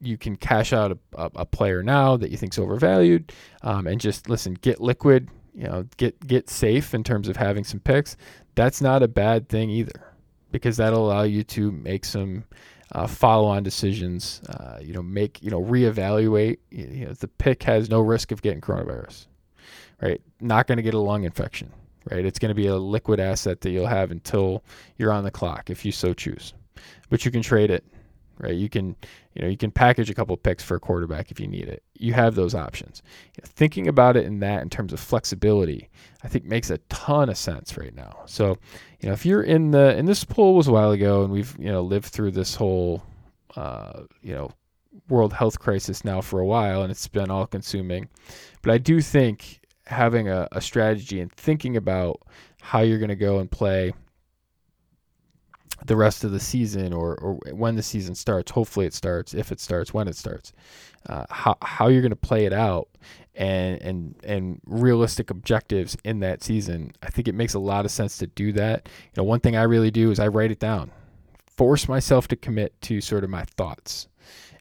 you 0.00 0.18
can 0.18 0.36
cash 0.36 0.72
out 0.72 0.92
a, 0.92 1.30
a, 1.36 1.46
player 1.46 1.82
now 1.82 2.16
that 2.16 2.30
you 2.30 2.36
think's 2.36 2.58
overvalued, 2.58 3.32
um, 3.62 3.86
and 3.86 4.00
just 4.00 4.28
listen, 4.28 4.54
get 4.54 4.80
liquid, 4.80 5.28
you 5.54 5.64
know, 5.64 5.86
get 5.96 6.26
get 6.26 6.50
safe 6.50 6.94
in 6.94 7.02
terms 7.02 7.28
of 7.28 7.36
having 7.36 7.64
some 7.64 7.80
picks. 7.80 8.16
That's 8.54 8.80
not 8.80 9.02
a 9.02 9.08
bad 9.08 9.48
thing 9.48 9.70
either, 9.70 10.14
because 10.52 10.76
that'll 10.76 11.06
allow 11.06 11.22
you 11.22 11.42
to 11.44 11.72
make 11.72 12.04
some 12.04 12.44
uh, 12.92 13.06
follow-on 13.06 13.62
decisions. 13.62 14.42
Uh, 14.48 14.78
you 14.80 14.92
know, 14.92 15.02
make 15.02 15.42
you 15.42 15.50
know 15.50 15.62
reevaluate. 15.62 16.58
You 16.70 17.06
know, 17.06 17.12
the 17.12 17.28
pick 17.28 17.62
has 17.62 17.88
no 17.88 18.00
risk 18.00 18.32
of 18.32 18.42
getting 18.42 18.60
coronavirus, 18.60 19.26
right? 20.02 20.20
Not 20.40 20.66
going 20.66 20.76
to 20.76 20.82
get 20.82 20.94
a 20.94 21.00
lung 21.00 21.24
infection, 21.24 21.72
right? 22.10 22.24
It's 22.24 22.38
going 22.38 22.50
to 22.50 22.54
be 22.54 22.66
a 22.66 22.76
liquid 22.76 23.18
asset 23.18 23.62
that 23.62 23.70
you'll 23.70 23.86
have 23.86 24.10
until 24.10 24.62
you're 24.98 25.12
on 25.12 25.24
the 25.24 25.30
clock, 25.30 25.70
if 25.70 25.84
you 25.84 25.92
so 25.92 26.12
choose. 26.12 26.52
But 27.08 27.24
you 27.24 27.30
can 27.30 27.40
trade 27.40 27.70
it 27.70 27.84
right? 28.38 28.54
You 28.54 28.68
can, 28.68 28.96
you 29.34 29.42
know, 29.42 29.48
you 29.48 29.56
can 29.56 29.70
package 29.70 30.10
a 30.10 30.14
couple 30.14 30.36
picks 30.36 30.62
for 30.62 30.76
a 30.76 30.80
quarterback 30.80 31.30
if 31.30 31.40
you 31.40 31.46
need 31.46 31.68
it. 31.68 31.82
You 31.94 32.12
have 32.12 32.34
those 32.34 32.54
options. 32.54 33.02
Thinking 33.42 33.88
about 33.88 34.16
it 34.16 34.24
in 34.24 34.40
that 34.40 34.62
in 34.62 34.70
terms 34.70 34.92
of 34.92 35.00
flexibility, 35.00 35.88
I 36.22 36.28
think 36.28 36.44
makes 36.44 36.70
a 36.70 36.78
ton 36.88 37.28
of 37.28 37.38
sense 37.38 37.76
right 37.76 37.94
now. 37.94 38.22
So, 38.26 38.58
you 39.00 39.08
know, 39.08 39.12
if 39.12 39.24
you're 39.24 39.42
in 39.42 39.70
the 39.70 39.96
and 39.96 40.06
this 40.06 40.24
poll 40.24 40.54
was 40.54 40.68
a 40.68 40.72
while 40.72 40.92
ago, 40.92 41.22
and 41.22 41.32
we've 41.32 41.56
you 41.58 41.70
know 41.70 41.82
lived 41.82 42.06
through 42.06 42.32
this 42.32 42.54
whole, 42.54 43.02
uh, 43.54 44.02
you 44.22 44.34
know, 44.34 44.50
world 45.08 45.32
health 45.32 45.58
crisis 45.58 46.04
now 46.04 46.20
for 46.20 46.40
a 46.40 46.46
while, 46.46 46.82
and 46.82 46.90
it's 46.90 47.08
been 47.08 47.30
all 47.30 47.46
consuming. 47.46 48.08
But 48.62 48.72
I 48.72 48.78
do 48.78 49.00
think 49.00 49.60
having 49.86 50.28
a, 50.28 50.48
a 50.52 50.60
strategy 50.60 51.20
and 51.20 51.32
thinking 51.32 51.76
about 51.76 52.20
how 52.60 52.80
you're 52.80 52.98
going 52.98 53.08
to 53.08 53.16
go 53.16 53.38
and 53.38 53.50
play 53.50 53.92
the 55.84 55.96
rest 55.96 56.24
of 56.24 56.32
the 56.32 56.40
season 56.40 56.92
or, 56.92 57.16
or 57.16 57.34
when 57.52 57.76
the 57.76 57.82
season 57.82 58.14
starts. 58.14 58.50
Hopefully, 58.50 58.86
it 58.86 58.94
starts. 58.94 59.34
If 59.34 59.52
it 59.52 59.60
starts, 59.60 59.92
when 59.92 60.08
it 60.08 60.16
starts, 60.16 60.52
uh, 61.08 61.24
how 61.30 61.56
how 61.62 61.88
you're 61.88 62.02
going 62.02 62.10
to 62.10 62.16
play 62.16 62.46
it 62.46 62.52
out, 62.52 62.88
and 63.34 63.80
and 63.82 64.14
and 64.24 64.60
realistic 64.66 65.30
objectives 65.30 65.96
in 66.04 66.20
that 66.20 66.42
season. 66.42 66.92
I 67.02 67.08
think 67.08 67.28
it 67.28 67.34
makes 67.34 67.54
a 67.54 67.58
lot 67.58 67.84
of 67.84 67.90
sense 67.90 68.18
to 68.18 68.26
do 68.26 68.52
that. 68.52 68.88
You 68.88 69.22
know, 69.22 69.24
one 69.24 69.40
thing 69.40 69.56
I 69.56 69.62
really 69.62 69.90
do 69.90 70.10
is 70.10 70.18
I 70.18 70.28
write 70.28 70.50
it 70.50 70.58
down, 70.58 70.90
force 71.56 71.88
myself 71.88 72.28
to 72.28 72.36
commit 72.36 72.80
to 72.82 73.00
sort 73.00 73.24
of 73.24 73.30
my 73.30 73.44
thoughts. 73.56 74.08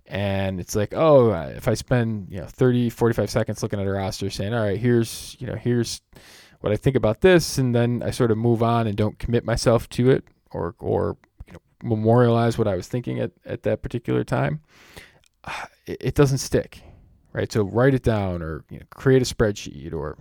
And 0.07 0.59
it's 0.59 0.75
like, 0.75 0.93
oh, 0.93 1.31
if 1.31 1.67
I 1.67 1.73
spend, 1.73 2.27
you 2.29 2.37
know, 2.37 2.45
30, 2.45 2.91
45 2.91 3.27
seconds 3.27 3.63
looking 3.63 3.79
at 3.79 3.87
a 3.87 3.91
roster 3.91 4.29
saying, 4.29 4.53
all 4.53 4.63
right, 4.63 4.77
here's, 4.77 5.35
you 5.39 5.47
know, 5.47 5.55
here's 5.55 5.99
what 6.59 6.71
I 6.71 6.75
think 6.75 6.95
about 6.95 7.21
this. 7.21 7.57
And 7.57 7.73
then 7.73 8.03
I 8.03 8.11
sort 8.11 8.29
of 8.29 8.37
move 8.37 8.61
on 8.61 8.85
and 8.85 8.95
don't 8.95 9.17
commit 9.17 9.43
myself 9.43 9.89
to 9.89 10.11
it 10.11 10.23
or 10.55 10.75
or 10.79 11.17
you 11.47 11.53
know, 11.53 11.59
memorialize 11.83 12.57
what 12.57 12.67
I 12.67 12.75
was 12.75 12.87
thinking 12.87 13.19
at, 13.19 13.31
at 13.45 13.63
that 13.63 13.81
particular 13.81 14.23
time, 14.23 14.61
it, 15.85 15.97
it 15.99 16.15
doesn't 16.15 16.39
stick, 16.39 16.81
right? 17.33 17.51
So 17.51 17.63
write 17.63 17.93
it 17.93 18.03
down 18.03 18.41
or 18.41 18.63
you 18.69 18.79
know, 18.79 18.85
create 18.89 19.21
a 19.21 19.25
spreadsheet 19.25 19.93
or 19.93 20.17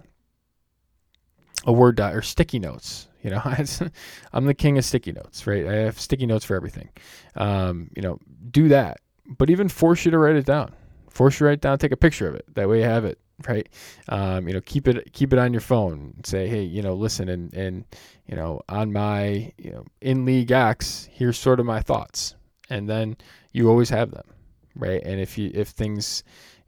a 1.64 1.72
word 1.72 1.96
doc 1.96 2.14
or 2.14 2.22
sticky 2.22 2.58
notes. 2.58 3.08
You 3.22 3.30
know, 3.30 3.42
I'm 4.32 4.44
the 4.44 4.54
king 4.54 4.76
of 4.76 4.84
sticky 4.84 5.12
notes, 5.12 5.46
right? 5.46 5.66
I 5.66 5.74
have 5.76 5.98
sticky 5.98 6.26
notes 6.26 6.44
for 6.44 6.56
everything. 6.56 6.90
Um, 7.36 7.90
you 7.96 8.02
know, 8.02 8.18
do 8.50 8.68
that, 8.68 9.00
but 9.26 9.48
even 9.48 9.68
force 9.68 10.04
you 10.04 10.10
to 10.10 10.18
write 10.18 10.36
it 10.36 10.44
down. 10.44 10.74
Force 11.08 11.34
you 11.34 11.38
to 11.38 11.44
write 11.46 11.54
it 11.54 11.60
down. 11.62 11.78
Take 11.78 11.92
a 11.92 11.96
picture 11.96 12.28
of 12.28 12.34
it. 12.34 12.44
That 12.54 12.68
way 12.68 12.78
you 12.78 12.84
have 12.84 13.04
it 13.04 13.18
right? 13.48 13.68
Um, 14.08 14.48
you 14.48 14.54
know, 14.54 14.60
keep 14.60 14.88
it 14.88 15.12
keep 15.12 15.32
it 15.32 15.38
on 15.38 15.52
your 15.52 15.60
phone. 15.60 16.14
Say, 16.24 16.46
hey, 16.48 16.62
you 16.62 16.82
know, 16.82 16.94
listen, 16.94 17.28
and 17.28 17.52
and 17.54 17.84
you 18.26 18.36
know, 18.36 18.60
on 18.68 18.92
my 18.92 19.52
you 19.58 19.70
know 19.70 19.84
in 20.00 20.24
league 20.24 20.52
X, 20.52 21.08
here's 21.12 21.38
sort 21.38 21.60
of 21.60 21.66
my 21.66 21.80
thoughts, 21.80 22.36
and 22.70 22.88
then 22.88 23.16
you 23.52 23.68
always 23.68 23.90
have 23.90 24.10
them, 24.10 24.26
right? 24.74 25.02
And 25.04 25.20
if 25.20 25.36
you 25.38 25.50
if 25.54 25.68
things 25.68 26.22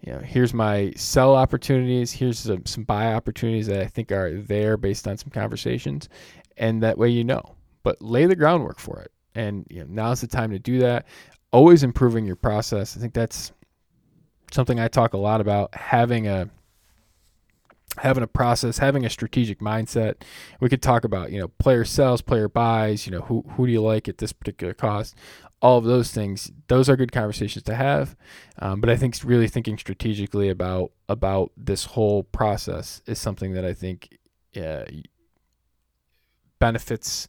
you 0.07 0.13
know, 0.13 0.19
here's 0.19 0.55
my 0.55 0.93
sell 0.97 1.35
opportunities. 1.35 2.13
Here's 2.13 2.39
some, 2.39 2.65
some 2.67 2.85
buy 2.85 3.13
opportunities 3.13 3.67
that 3.67 3.81
I 3.81 3.87
think 3.87 4.13
are 4.13 4.41
there 4.41 4.77
based 4.77 5.09
on 5.09 5.17
some 5.17 5.31
conversations, 5.31 6.09
and 6.57 6.83
that 6.83 6.99
way 6.99 7.09
you 7.09 7.25
know. 7.25 7.57
But 7.83 8.01
lay 8.03 8.27
the 8.27 8.37
groundwork 8.37 8.79
for 8.79 9.01
it, 9.01 9.11
and 9.35 9.67
you 9.71 9.81
know, 9.81 9.87
now's 9.89 10.21
the 10.21 10.27
time 10.27 10.51
to 10.51 10.59
do 10.59 10.79
that. 10.81 11.07
Always 11.53 11.83
improving 11.83 12.25
your 12.25 12.37
process. 12.37 12.97
I 12.97 13.01
think 13.01 13.15
that's 13.15 13.53
something 14.53 14.79
I 14.79 14.89
talk 14.89 15.15
a 15.15 15.19
lot 15.19 15.41
about. 15.41 15.75
Having 15.75 16.29
a 16.29 16.51
having 17.99 18.23
a 18.23 18.27
process, 18.27 18.79
having 18.79 19.05
a 19.05 19.11
strategic 19.11 19.61
mindset. 19.61 20.23
We 20.61 20.69
could 20.69 20.83
talk 20.83 21.05
about, 21.05 21.33
you 21.33 21.39
know, 21.39 21.49
player 21.49 21.85
sells, 21.85 22.23
player 22.23 22.49
buys, 22.49 23.07
you 23.07 23.13
know, 23.13 23.23
who 23.23 23.45
who 23.51 23.67
do 23.67 23.73
you 23.73 23.83
like 23.83 24.09
at 24.09 24.19
this 24.19 24.33
particular 24.33 24.75
cost? 24.75 25.15
All 25.63 25.79
of 25.79 25.85
those 25.85 26.13
things, 26.13 26.53
those 26.69 26.89
are 26.89 26.97
good 26.97 27.13
conversations 27.13 27.65
to 27.65 27.75
have. 27.75 28.15
Um, 28.59 28.81
but 28.81 28.91
I 28.91 28.97
think 28.97 29.17
really 29.25 29.49
thinking 29.49 29.79
strategically 29.79 30.49
about 30.49 30.93
about 31.09 31.53
this 31.57 31.87
whole 31.87 32.25
process 32.25 33.03
is 33.07 33.19
something 33.19 33.53
that 33.53 33.65
I 33.65 33.73
think 33.73 34.19
uh, 34.57 34.85
benefits 36.59 37.29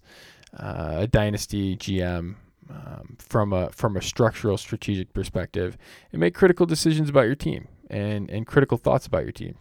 uh, 0.57 0.95
a 0.99 1.07
dynasty 1.07 1.75
GM 1.75 2.35
um, 2.69 3.17
from 3.19 3.53
a 3.53 3.71
from 3.71 3.95
a 3.95 4.01
structural 4.01 4.57
strategic 4.57 5.13
perspective 5.13 5.77
and 6.11 6.19
make 6.19 6.33
critical 6.33 6.65
decisions 6.65 7.09
about 7.09 7.25
your 7.25 7.35
team 7.35 7.67
and 7.89 8.29
and 8.29 8.45
critical 8.45 8.77
thoughts 8.77 9.05
about 9.05 9.23
your 9.23 9.31
team 9.31 9.55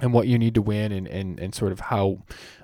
and 0.00 0.12
what 0.12 0.26
you 0.26 0.38
need 0.38 0.54
to 0.54 0.62
win 0.62 0.92
and, 0.92 1.06
and, 1.06 1.38
and 1.38 1.54
sort 1.54 1.72
of 1.72 1.80
how 1.80 2.18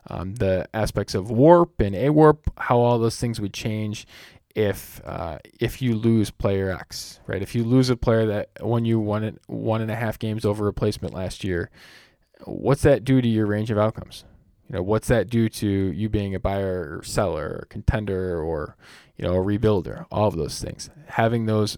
um, 0.08 0.34
the 0.36 0.66
aspects 0.72 1.14
of 1.14 1.30
warp 1.30 1.80
and 1.80 1.94
a 1.94 2.10
warp 2.10 2.50
how 2.58 2.78
all 2.78 2.98
those 2.98 3.18
things 3.18 3.40
would 3.40 3.52
change 3.52 4.06
if 4.54 5.02
uh, 5.04 5.38
if 5.60 5.82
you 5.82 5.94
lose 5.94 6.30
player 6.30 6.70
X 6.70 7.20
right? 7.26 7.42
If 7.42 7.54
you 7.54 7.64
lose 7.64 7.90
a 7.90 7.96
player 7.96 8.26
that 8.26 8.50
won 8.60 8.84
you 8.84 8.98
one 8.98 9.38
one 9.46 9.82
and 9.82 9.90
a 9.90 9.96
half 9.96 10.18
games 10.18 10.44
over 10.44 10.64
replacement 10.64 11.14
last 11.14 11.44
year 11.44 11.70
what's 12.44 12.82
that 12.82 13.04
do 13.04 13.20
to 13.20 13.28
your 13.28 13.46
range 13.46 13.70
of 13.70 13.78
outcomes? 13.78 14.24
You 14.68 14.76
know 14.76 14.82
what's 14.82 15.08
that 15.08 15.30
do 15.30 15.48
to 15.48 15.68
you 15.68 16.08
being 16.08 16.34
a 16.34 16.40
buyer 16.40 16.98
or 16.98 17.04
seller 17.04 17.60
or 17.60 17.66
contender 17.70 18.40
or 18.40 18.76
you 19.16 19.24
know 19.24 19.34
a 19.34 19.44
rebuilder? 19.44 20.06
All 20.10 20.28
of 20.28 20.36
those 20.36 20.60
things. 20.60 20.90
Having 21.08 21.46
those 21.46 21.76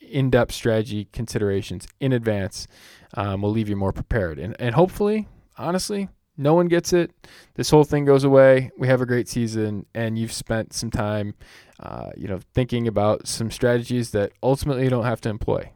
in-depth 0.00 0.52
strategy 0.52 1.08
considerations 1.12 1.86
in 2.00 2.12
advance 2.12 2.66
um, 3.14 3.42
will 3.42 3.50
leave 3.50 3.68
you 3.68 3.76
more 3.76 3.92
prepared. 3.92 4.38
And 4.38 4.56
and 4.60 4.74
hopefully, 4.74 5.28
honestly, 5.56 6.08
no 6.36 6.54
one 6.54 6.68
gets 6.68 6.92
it. 6.92 7.10
This 7.54 7.70
whole 7.70 7.84
thing 7.84 8.04
goes 8.04 8.24
away. 8.24 8.70
We 8.78 8.86
have 8.88 9.00
a 9.00 9.06
great 9.06 9.28
season, 9.28 9.86
and 9.94 10.18
you've 10.18 10.32
spent 10.32 10.72
some 10.72 10.90
time, 10.90 11.34
uh, 11.80 12.10
you 12.16 12.28
know, 12.28 12.40
thinking 12.54 12.86
about 12.86 13.26
some 13.26 13.50
strategies 13.50 14.12
that 14.12 14.32
ultimately 14.42 14.84
you 14.84 14.90
don't 14.90 15.04
have 15.04 15.20
to 15.22 15.28
employ, 15.28 15.70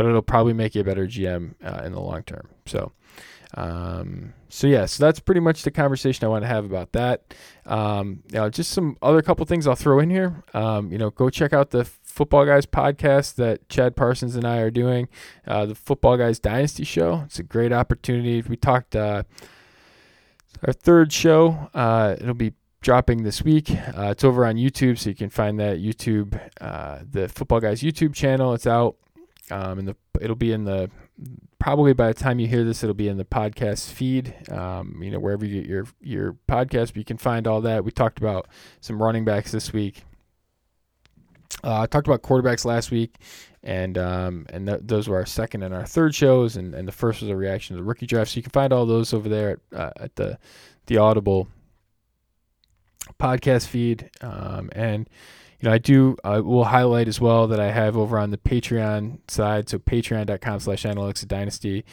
but 0.00 0.06
it'll 0.06 0.22
probably 0.22 0.54
make 0.54 0.74
you 0.74 0.80
a 0.80 0.84
better 0.84 1.06
GM 1.06 1.52
uh, 1.62 1.82
in 1.84 1.92
the 1.92 2.00
long 2.00 2.22
term. 2.22 2.48
So. 2.64 2.92
Um, 3.52 4.32
so 4.48 4.66
yeah, 4.66 4.86
so 4.86 5.04
that's 5.04 5.20
pretty 5.20 5.40
much 5.40 5.62
the 5.62 5.70
conversation 5.70 6.24
I 6.24 6.28
want 6.28 6.42
to 6.44 6.48
have 6.48 6.64
about 6.64 6.92
that. 6.92 7.34
Um, 7.66 8.22
know, 8.32 8.48
just 8.48 8.70
some 8.70 8.96
other 9.02 9.20
couple 9.20 9.44
things 9.44 9.66
I'll 9.66 9.74
throw 9.74 9.98
in 9.98 10.08
here. 10.08 10.42
Um, 10.54 10.90
you 10.90 10.96
know, 10.96 11.10
go 11.10 11.28
check 11.28 11.52
out 11.52 11.70
the 11.70 11.82
Footballguys 11.82 12.64
podcast 12.64 13.34
that 13.34 13.68
Chad 13.68 13.94
Parsons 13.94 14.36
and 14.36 14.46
I 14.46 14.58
are 14.60 14.70
doing, 14.70 15.06
uh, 15.46 15.66
the 15.66 15.74
Footballguys 15.74 16.40
Dynasty 16.40 16.84
Show. 16.84 17.24
It's 17.26 17.38
a 17.38 17.42
great 17.42 17.72
opportunity. 17.72 18.40
We 18.40 18.56
talked 18.56 18.96
uh, 18.96 19.24
our 20.66 20.72
third 20.72 21.12
show. 21.12 21.68
Uh, 21.74 22.16
it'll 22.18 22.32
be 22.32 22.54
dropping 22.80 23.24
this 23.24 23.42
week. 23.42 23.70
Uh, 23.70 24.08
it's 24.12 24.24
over 24.24 24.46
on 24.46 24.54
YouTube, 24.54 24.98
so 24.98 25.10
you 25.10 25.16
can 25.16 25.28
find 25.28 25.60
that 25.60 25.78
YouTube, 25.78 26.40
uh, 26.60 27.00
the 27.10 27.28
Footballguys 27.28 27.82
YouTube 27.82 28.14
channel. 28.14 28.54
It's 28.54 28.66
out, 28.66 28.96
um, 29.50 29.78
and 29.78 29.88
the 29.88 29.96
it'll 30.20 30.36
be 30.36 30.52
in 30.52 30.64
the 30.64 30.90
probably 31.58 31.92
by 31.92 32.08
the 32.08 32.14
time 32.14 32.38
you 32.38 32.46
hear 32.46 32.64
this, 32.64 32.82
it'll 32.82 32.94
be 32.94 33.08
in 33.08 33.18
the 33.18 33.24
podcast 33.24 33.90
feed. 33.90 34.34
Um, 34.50 35.00
you 35.02 35.10
know 35.10 35.20
wherever 35.20 35.44
you 35.44 35.60
get 35.60 35.68
your 35.68 35.86
your 36.00 36.36
podcast, 36.48 36.88
but 36.88 36.96
you 36.96 37.04
can 37.04 37.18
find 37.18 37.46
all 37.46 37.60
that. 37.62 37.84
We 37.84 37.90
talked 37.90 38.18
about 38.18 38.48
some 38.80 39.00
running 39.02 39.24
backs 39.24 39.52
this 39.52 39.72
week. 39.72 40.02
Uh, 41.62 41.80
I 41.80 41.86
talked 41.86 42.06
about 42.06 42.22
quarterbacks 42.22 42.64
last 42.64 42.90
week, 42.90 43.16
and 43.62 43.98
um, 43.98 44.46
and 44.50 44.66
th- 44.66 44.80
those 44.82 45.08
were 45.08 45.16
our 45.16 45.26
second 45.26 45.62
and 45.62 45.74
our 45.74 45.86
third 45.86 46.14
shows, 46.14 46.56
and, 46.56 46.74
and 46.74 46.88
the 46.88 46.92
first 46.92 47.20
was 47.20 47.30
a 47.30 47.36
reaction 47.36 47.76
to 47.76 47.82
the 47.82 47.86
rookie 47.86 48.06
draft. 48.06 48.30
So 48.30 48.36
you 48.36 48.42
can 48.42 48.52
find 48.52 48.72
all 48.72 48.86
those 48.86 49.12
over 49.12 49.28
there 49.28 49.60
at, 49.72 49.78
uh, 49.78 49.90
at 49.96 50.16
the 50.16 50.38
the 50.86 50.96
Audible 50.96 51.48
podcast 53.18 53.66
feed, 53.66 54.10
um, 54.22 54.70
and 54.72 55.08
you 55.60 55.68
know 55.68 55.74
I 55.74 55.78
do 55.78 56.16
I 56.24 56.40
will 56.40 56.64
highlight 56.64 57.08
as 57.08 57.20
well 57.20 57.46
that 57.48 57.60
I 57.60 57.70
have 57.70 57.96
over 57.96 58.18
on 58.18 58.30
the 58.30 58.38
Patreon 58.38 59.18
side, 59.28 59.68
so 59.68 59.78
Patreon.com/slash 59.78 60.84
Analytics 60.84 61.26
Dynasty. 61.28 61.84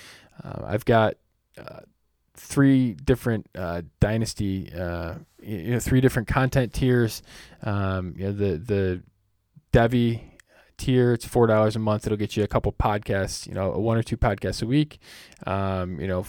Uh, 0.44 0.62
I've 0.66 0.86
got 0.86 1.16
uh, 1.58 1.82
three 2.36 2.94
different 2.94 3.48
uh, 3.56 3.82
dynasty, 4.00 4.72
uh, 4.74 5.16
you 5.42 5.72
know, 5.72 5.80
three 5.80 6.02
different 6.02 6.28
content 6.28 6.74
tiers. 6.74 7.22
Um, 7.64 8.14
you 8.18 8.26
know, 8.26 8.32
the 8.32 8.58
the 8.58 9.04
Devy 9.74 10.22
tier. 10.78 11.14
It's 11.14 11.26
four 11.26 11.48
dollars 11.48 11.76
a 11.76 11.80
month. 11.80 12.06
It'll 12.06 12.18
get 12.18 12.38
you 12.38 12.44
a 12.44 12.48
couple 12.48 12.72
podcasts, 12.72 13.48
you 13.48 13.54
know, 13.54 13.72
one 13.72 13.98
or 13.98 14.04
two 14.04 14.18
podcasts 14.18 14.64
a 14.64 14.68
week. 14.68 15.00
Um, 15.46 16.00
you 16.00 16.08
know, 16.08 16.26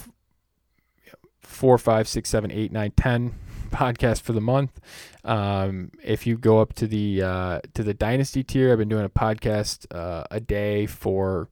four, 1.40 1.78
five, 1.78 2.08
six, 2.08 2.28
seven, 2.28 2.50
eight, 2.50 2.72
nine, 2.72 2.92
ten 2.96 3.34
podcasts 3.76 4.20
for 4.20 4.32
the 4.32 4.40
month. 4.40 4.80
Um, 5.24 5.90
if 6.02 6.26
you 6.26 6.36
go 6.38 6.60
up 6.60 6.72
to 6.74 6.86
the 6.86 7.22
uh, 7.22 7.60
to 7.74 7.82
the 7.82 7.94
Dynasty 7.94 8.42
tier, 8.42 8.72
I've 8.72 8.78
been 8.78 8.88
doing 8.88 9.04
a 9.04 9.10
podcast 9.10 9.86
uh, 9.94 10.24
a 10.30 10.40
day 10.40 10.86
for 10.86 11.48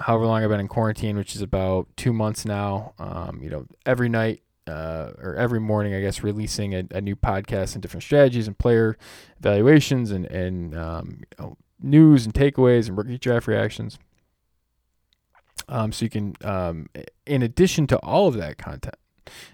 however 0.00 0.26
long 0.26 0.42
I've 0.42 0.50
been 0.50 0.60
in 0.60 0.68
quarantine, 0.68 1.16
which 1.16 1.34
is 1.34 1.42
about 1.42 1.88
two 1.96 2.12
months 2.12 2.44
now. 2.44 2.94
Um, 2.98 3.40
you 3.42 3.50
know, 3.50 3.66
every 3.86 4.08
night 4.08 4.42
uh, 4.68 5.12
or 5.18 5.34
every 5.34 5.60
morning, 5.60 5.94
I 5.94 6.00
guess, 6.00 6.22
releasing 6.22 6.74
a, 6.74 6.84
a, 6.90 7.00
new 7.00 7.16
podcast 7.16 7.74
and 7.74 7.82
different 7.82 8.02
strategies 8.02 8.46
and 8.46 8.58
player 8.58 8.96
evaluations 9.38 10.10
and 10.10 10.26
and 10.26 10.76
um, 10.76 11.20
you 11.38 11.44
know, 11.44 11.56
news 11.80 12.24
and 12.24 12.34
takeaways 12.34 12.88
and 12.88 12.98
rookie 12.98 13.18
draft 13.18 13.46
reactions. 13.46 13.98
Um, 15.68 15.92
so 15.92 16.04
you 16.04 16.10
can, 16.10 16.34
um, 16.42 16.88
in 17.26 17.42
addition 17.42 17.86
to 17.88 17.98
all 17.98 18.28
of 18.28 18.34
that 18.34 18.58
content, 18.58 18.96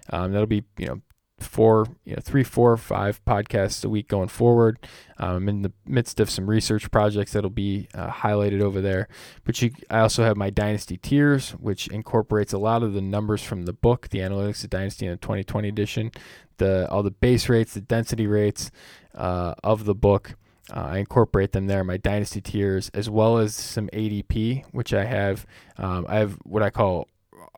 um, 0.09 0.31
that'll 0.31 0.47
be 0.47 0.63
you 0.77 0.87
know 0.87 1.01
four, 1.39 1.85
you 2.05 2.15
know, 2.15 2.21
three, 2.21 2.43
four, 2.43 2.75
five 2.77 3.23
podcasts 3.25 3.83
a 3.83 3.89
week 3.89 4.07
going 4.07 4.27
forward. 4.27 4.79
Um, 5.17 5.35
I'm 5.35 5.49
in 5.49 5.61
the 5.63 5.73
midst 5.85 6.19
of 6.19 6.29
some 6.29 6.49
research 6.49 6.89
projects 6.91 7.33
that'll 7.33 7.49
be 7.49 7.87
uh, 7.93 8.09
highlighted 8.09 8.61
over 8.61 8.81
there. 8.81 9.07
But 9.43 9.61
you, 9.61 9.71
I 9.89 9.99
also 9.99 10.23
have 10.23 10.37
my 10.37 10.49
Dynasty 10.49 10.97
tiers, 10.97 11.51
which 11.51 11.87
incorporates 11.87 12.53
a 12.53 12.57
lot 12.57 12.83
of 12.83 12.93
the 12.93 13.01
numbers 13.01 13.43
from 13.43 13.63
the 13.63 13.73
book, 13.73 14.09
the 14.09 14.19
Analytics 14.19 14.63
of 14.63 14.69
Dynasty 14.69 15.05
in 15.05 15.11
the 15.11 15.17
2020 15.17 15.67
edition, 15.67 16.11
the 16.57 16.89
all 16.89 17.03
the 17.03 17.11
base 17.11 17.49
rates, 17.49 17.73
the 17.73 17.81
density 17.81 18.27
rates 18.27 18.71
uh, 19.13 19.55
of 19.63 19.85
the 19.85 19.95
book. 19.95 20.35
Uh, 20.73 20.87
I 20.91 20.97
incorporate 20.97 21.51
them 21.51 21.67
there, 21.67 21.83
my 21.83 21.97
dynasty 21.97 22.41
tiers, 22.41 22.89
as 22.93 23.07
well 23.07 23.37
as 23.37 23.53
some 23.53 23.87
ADP, 23.89 24.65
which 24.71 24.93
I 24.93 25.05
have. 25.05 25.45
Um, 25.77 26.07
I 26.09 26.15
have 26.15 26.39
what 26.43 26.63
I 26.63 26.71
call 26.71 27.07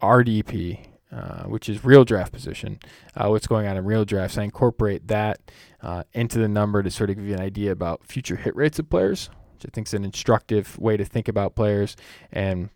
RDP, 0.02 0.86
uh, 1.10 1.44
which 1.44 1.70
is 1.70 1.86
real 1.86 2.04
draft 2.04 2.34
position, 2.34 2.80
uh, 3.16 3.30
what's 3.30 3.48
going 3.48 3.66
on 3.66 3.78
in 3.78 3.86
real 3.86 4.04
drafts. 4.04 4.38
I 4.38 4.44
incorporate 4.44 5.08
that 5.08 5.40
uh, 5.82 6.04
into 6.14 6.38
the 6.38 6.50
number 6.50 6.84
to 6.84 6.92
sort 6.92 7.10
of 7.10 7.16
give 7.16 7.26
you 7.26 7.34
an 7.34 7.40
idea 7.40 7.72
about 7.72 8.06
future 8.06 8.36
hit 8.36 8.54
rates 8.58 8.78
of 8.78 8.90
players, 8.90 9.30
which 9.54 9.66
I 9.66 9.70
think 9.74 9.88
is 9.88 9.94
an 9.94 10.04
instructive 10.04 10.78
way 10.78 10.98
to 10.98 11.06
think 11.06 11.30
about 11.30 11.56
players. 11.56 11.96
And, 12.32 12.70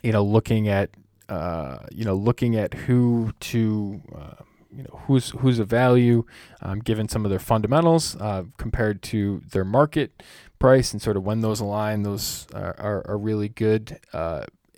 you 0.00 0.12
know, 0.12 0.22
looking 0.22 0.68
at, 0.68 0.90
uh, 1.28 1.78
you 1.90 2.04
know, 2.04 2.14
looking 2.14 2.54
at 2.54 2.74
who 2.74 3.32
to, 3.40 4.00
uh, 4.14 4.44
you 4.72 4.84
know, 4.84 5.00
who's 5.06 5.30
who's 5.30 5.58
a 5.58 5.64
value, 5.64 6.24
um, 6.62 6.78
given 6.78 7.08
some 7.08 7.24
of 7.24 7.30
their 7.30 7.40
fundamentals 7.40 8.16
compared 8.56 9.02
to 9.02 9.42
their 9.50 9.64
market 9.64 10.22
price, 10.60 10.92
and 10.92 11.02
sort 11.02 11.16
of 11.16 11.24
when 11.24 11.40
those 11.40 11.58
align, 11.58 12.04
those 12.04 12.46
are, 12.54 12.76
are, 12.78 13.02
are 13.08 13.18
really 13.18 13.48
good 13.48 13.98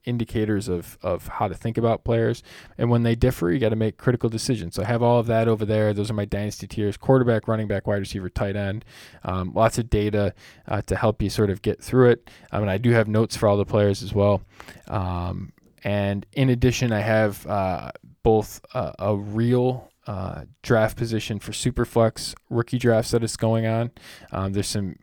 indicators 0.04 0.68
of, 0.68 0.98
of 1.02 1.28
how 1.28 1.48
to 1.48 1.54
think 1.54 1.78
about 1.78 2.04
players. 2.04 2.42
And 2.78 2.90
when 2.90 3.02
they 3.02 3.14
differ, 3.14 3.50
you 3.50 3.58
got 3.58 3.70
to 3.70 3.76
make 3.76 3.96
critical 3.96 4.28
decisions. 4.28 4.74
So 4.74 4.82
I 4.82 4.86
have 4.86 5.02
all 5.02 5.18
of 5.18 5.26
that 5.26 5.48
over 5.48 5.64
there. 5.64 5.92
Those 5.94 6.10
are 6.10 6.14
my 6.14 6.24
dynasty 6.24 6.66
tiers 6.66 6.96
quarterback, 6.96 7.48
running 7.48 7.68
back, 7.68 7.86
wide 7.86 7.96
receiver, 8.00 8.28
tight 8.28 8.56
end. 8.56 8.84
Um, 9.24 9.52
lots 9.54 9.78
of 9.78 9.90
data 9.90 10.34
uh, 10.66 10.82
to 10.82 10.96
help 10.96 11.22
you 11.22 11.30
sort 11.30 11.50
of 11.50 11.62
get 11.62 11.82
through 11.82 12.10
it. 12.10 12.30
Um, 12.50 12.62
and 12.62 12.70
I 12.70 12.78
do 12.78 12.90
have 12.90 13.08
notes 13.08 13.36
for 13.36 13.48
all 13.48 13.56
the 13.56 13.64
players 13.64 14.02
as 14.02 14.12
well. 14.12 14.42
Um, 14.88 15.52
and 15.84 16.26
in 16.32 16.48
addition, 16.50 16.92
I 16.92 17.00
have 17.00 17.46
uh, 17.46 17.92
both 18.22 18.60
uh, 18.74 18.92
a 18.98 19.16
real 19.16 19.90
uh, 20.06 20.44
draft 20.62 20.96
position 20.96 21.38
for 21.38 21.52
Superflex 21.52 22.34
rookie 22.50 22.78
drafts 22.78 23.12
that 23.12 23.22
is 23.22 23.36
going 23.36 23.66
on. 23.66 23.90
Um, 24.32 24.52
there's 24.52 24.68
some 24.68 24.96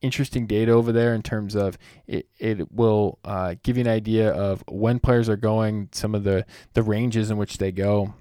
interesting 0.00 0.46
data 0.46 0.72
over 0.72 0.92
there 0.92 1.14
in 1.14 1.22
terms 1.22 1.54
of 1.54 1.78
it, 2.06 2.28
it 2.38 2.72
will 2.72 3.18
uh, 3.24 3.54
give 3.62 3.76
you 3.76 3.82
an 3.82 3.88
idea 3.88 4.30
of 4.30 4.64
when 4.68 4.98
players 4.98 5.28
are 5.28 5.36
going, 5.36 5.88
some 5.92 6.14
of 6.14 6.24
the, 6.24 6.46
the 6.74 6.82
ranges 6.82 7.30
in 7.30 7.36
which 7.36 7.58
they 7.58 7.72
go, 7.72 8.14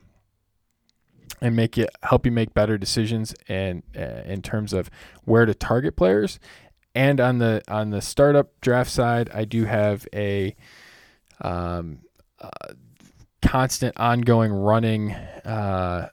and 1.42 1.56
make 1.56 1.78
it 1.78 1.90
help 2.04 2.26
you 2.26 2.32
make 2.32 2.54
better 2.54 2.78
decisions 2.78 3.34
and 3.48 3.84
uh, 3.98 4.24
in 4.26 4.42
terms 4.42 4.74
of 4.74 4.90
where 5.24 5.46
to 5.46 5.54
target 5.54 5.96
players. 5.96 6.40
And 6.96 7.22
on 7.22 7.38
the 7.38 7.62
on 7.68 7.92
the 7.92 8.02
startup 8.02 8.60
draft 8.62 8.92
side, 8.92 9.30
I 9.34 9.46
do 9.46 9.66
have 9.66 10.08
a 10.14 10.56
um, 11.40 12.00
uh, 12.40 12.74
constant, 13.42 13.98
ongoing, 13.98 14.52
running, 14.52 15.12
uh, 15.14 16.10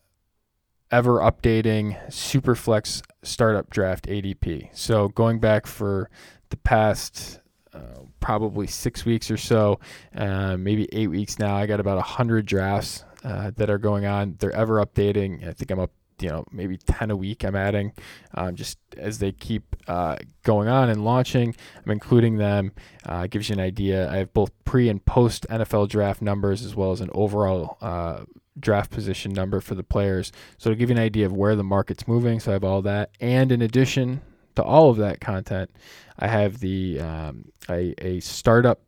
ever 0.96 1.18
updating 1.18 1.94
Superflex 2.08 3.02
startup 3.22 3.68
draft 3.68 4.06
ADP. 4.06 4.70
So 4.72 5.08
going 5.08 5.40
back 5.40 5.66
for 5.66 6.08
the 6.48 6.56
past 6.56 7.40
uh, 7.74 8.00
probably 8.18 8.66
six 8.66 9.04
weeks 9.04 9.30
or 9.30 9.36
so, 9.36 9.78
uh, 10.14 10.56
maybe 10.56 10.88
eight 10.92 11.08
weeks 11.08 11.38
now, 11.38 11.54
I 11.54 11.66
got 11.66 11.80
about 11.80 11.98
a 11.98 12.02
hundred 12.16 12.46
drafts 12.46 13.04
uh, 13.24 13.50
that 13.56 13.68
are 13.68 13.76
going 13.76 14.06
on. 14.06 14.36
They're 14.38 14.56
ever 14.56 14.82
updating. 14.82 15.46
I 15.46 15.52
think 15.52 15.70
I'm 15.70 15.80
up, 15.80 15.90
you 16.18 16.30
know, 16.30 16.46
maybe 16.50 16.78
ten 16.78 17.10
a 17.10 17.16
week. 17.16 17.44
I'm 17.44 17.56
adding, 17.56 17.92
um, 18.32 18.54
just 18.54 18.78
as 18.96 19.18
they 19.18 19.32
keep 19.32 19.76
uh, 19.88 20.16
going 20.44 20.68
on 20.68 20.88
and 20.88 21.04
launching. 21.04 21.54
I'm 21.84 21.92
including 21.92 22.38
them. 22.38 22.72
Uh, 23.04 23.26
gives 23.26 23.50
you 23.50 23.52
an 23.52 23.60
idea. 23.60 24.10
I 24.10 24.16
have 24.16 24.32
both 24.32 24.50
pre 24.64 24.88
and 24.88 25.04
post 25.04 25.44
NFL 25.50 25.90
draft 25.90 26.22
numbers 26.22 26.64
as 26.64 26.74
well 26.74 26.92
as 26.92 27.02
an 27.02 27.10
overall 27.12 27.76
uh, 27.82 28.20
draft 28.58 28.90
position 28.90 29.32
number 29.32 29.60
for 29.60 29.74
the 29.74 29.82
players. 29.82 30.32
So 30.58 30.70
to 30.70 30.76
give 30.76 30.90
you 30.90 30.96
an 30.96 31.02
idea 31.02 31.26
of 31.26 31.32
where 31.32 31.56
the 31.56 31.64
market's 31.64 32.08
moving, 32.08 32.40
so 32.40 32.52
I 32.52 32.54
have 32.54 32.64
all 32.64 32.82
that. 32.82 33.10
And 33.20 33.52
in 33.52 33.62
addition 33.62 34.20
to 34.56 34.62
all 34.62 34.90
of 34.90 34.96
that 34.98 35.20
content, 35.20 35.70
I 36.18 36.28
have 36.28 36.60
the 36.60 37.00
um, 37.00 37.52
a, 37.68 37.94
a 37.98 38.20
startup 38.20 38.80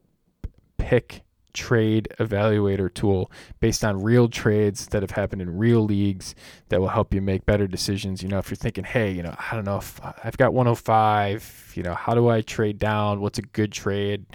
pick 0.79 1.23
trade 1.53 2.09
evaluator 2.19 2.93
tool 2.93 3.31
based 3.61 3.85
on 3.85 4.03
real 4.03 4.29
trades 4.29 4.87
that 4.89 5.03
have 5.03 5.13
happened 5.13 5.43
in 5.43 5.57
real 5.57 5.85
leagues 5.85 6.35
that 6.69 6.81
will 6.81 6.89
help 6.89 7.13
you 7.13 7.21
make 7.21 7.47
better 7.47 7.67
decisions. 7.67 8.23
You 8.23 8.29
know, 8.29 8.39
if 8.39 8.51
you're 8.51 8.57
thinking, 8.57 8.85
hey, 8.85 9.11
you 9.11 9.23
know, 9.23 9.35
I 9.39 9.55
don't 9.55 9.65
know 9.65 9.79
if 9.79 10.01
I've 10.25 10.37
got 10.37 10.53
105, 10.53 11.73
you 11.75 11.83
know, 11.83 11.95
how 11.95 12.15
do 12.15 12.29
I 12.29 12.41
trade 12.43 12.79
down? 12.79 13.21
What's 13.21 13.39
a 13.39 13.43
good 13.43 13.73
trade? 13.73 14.27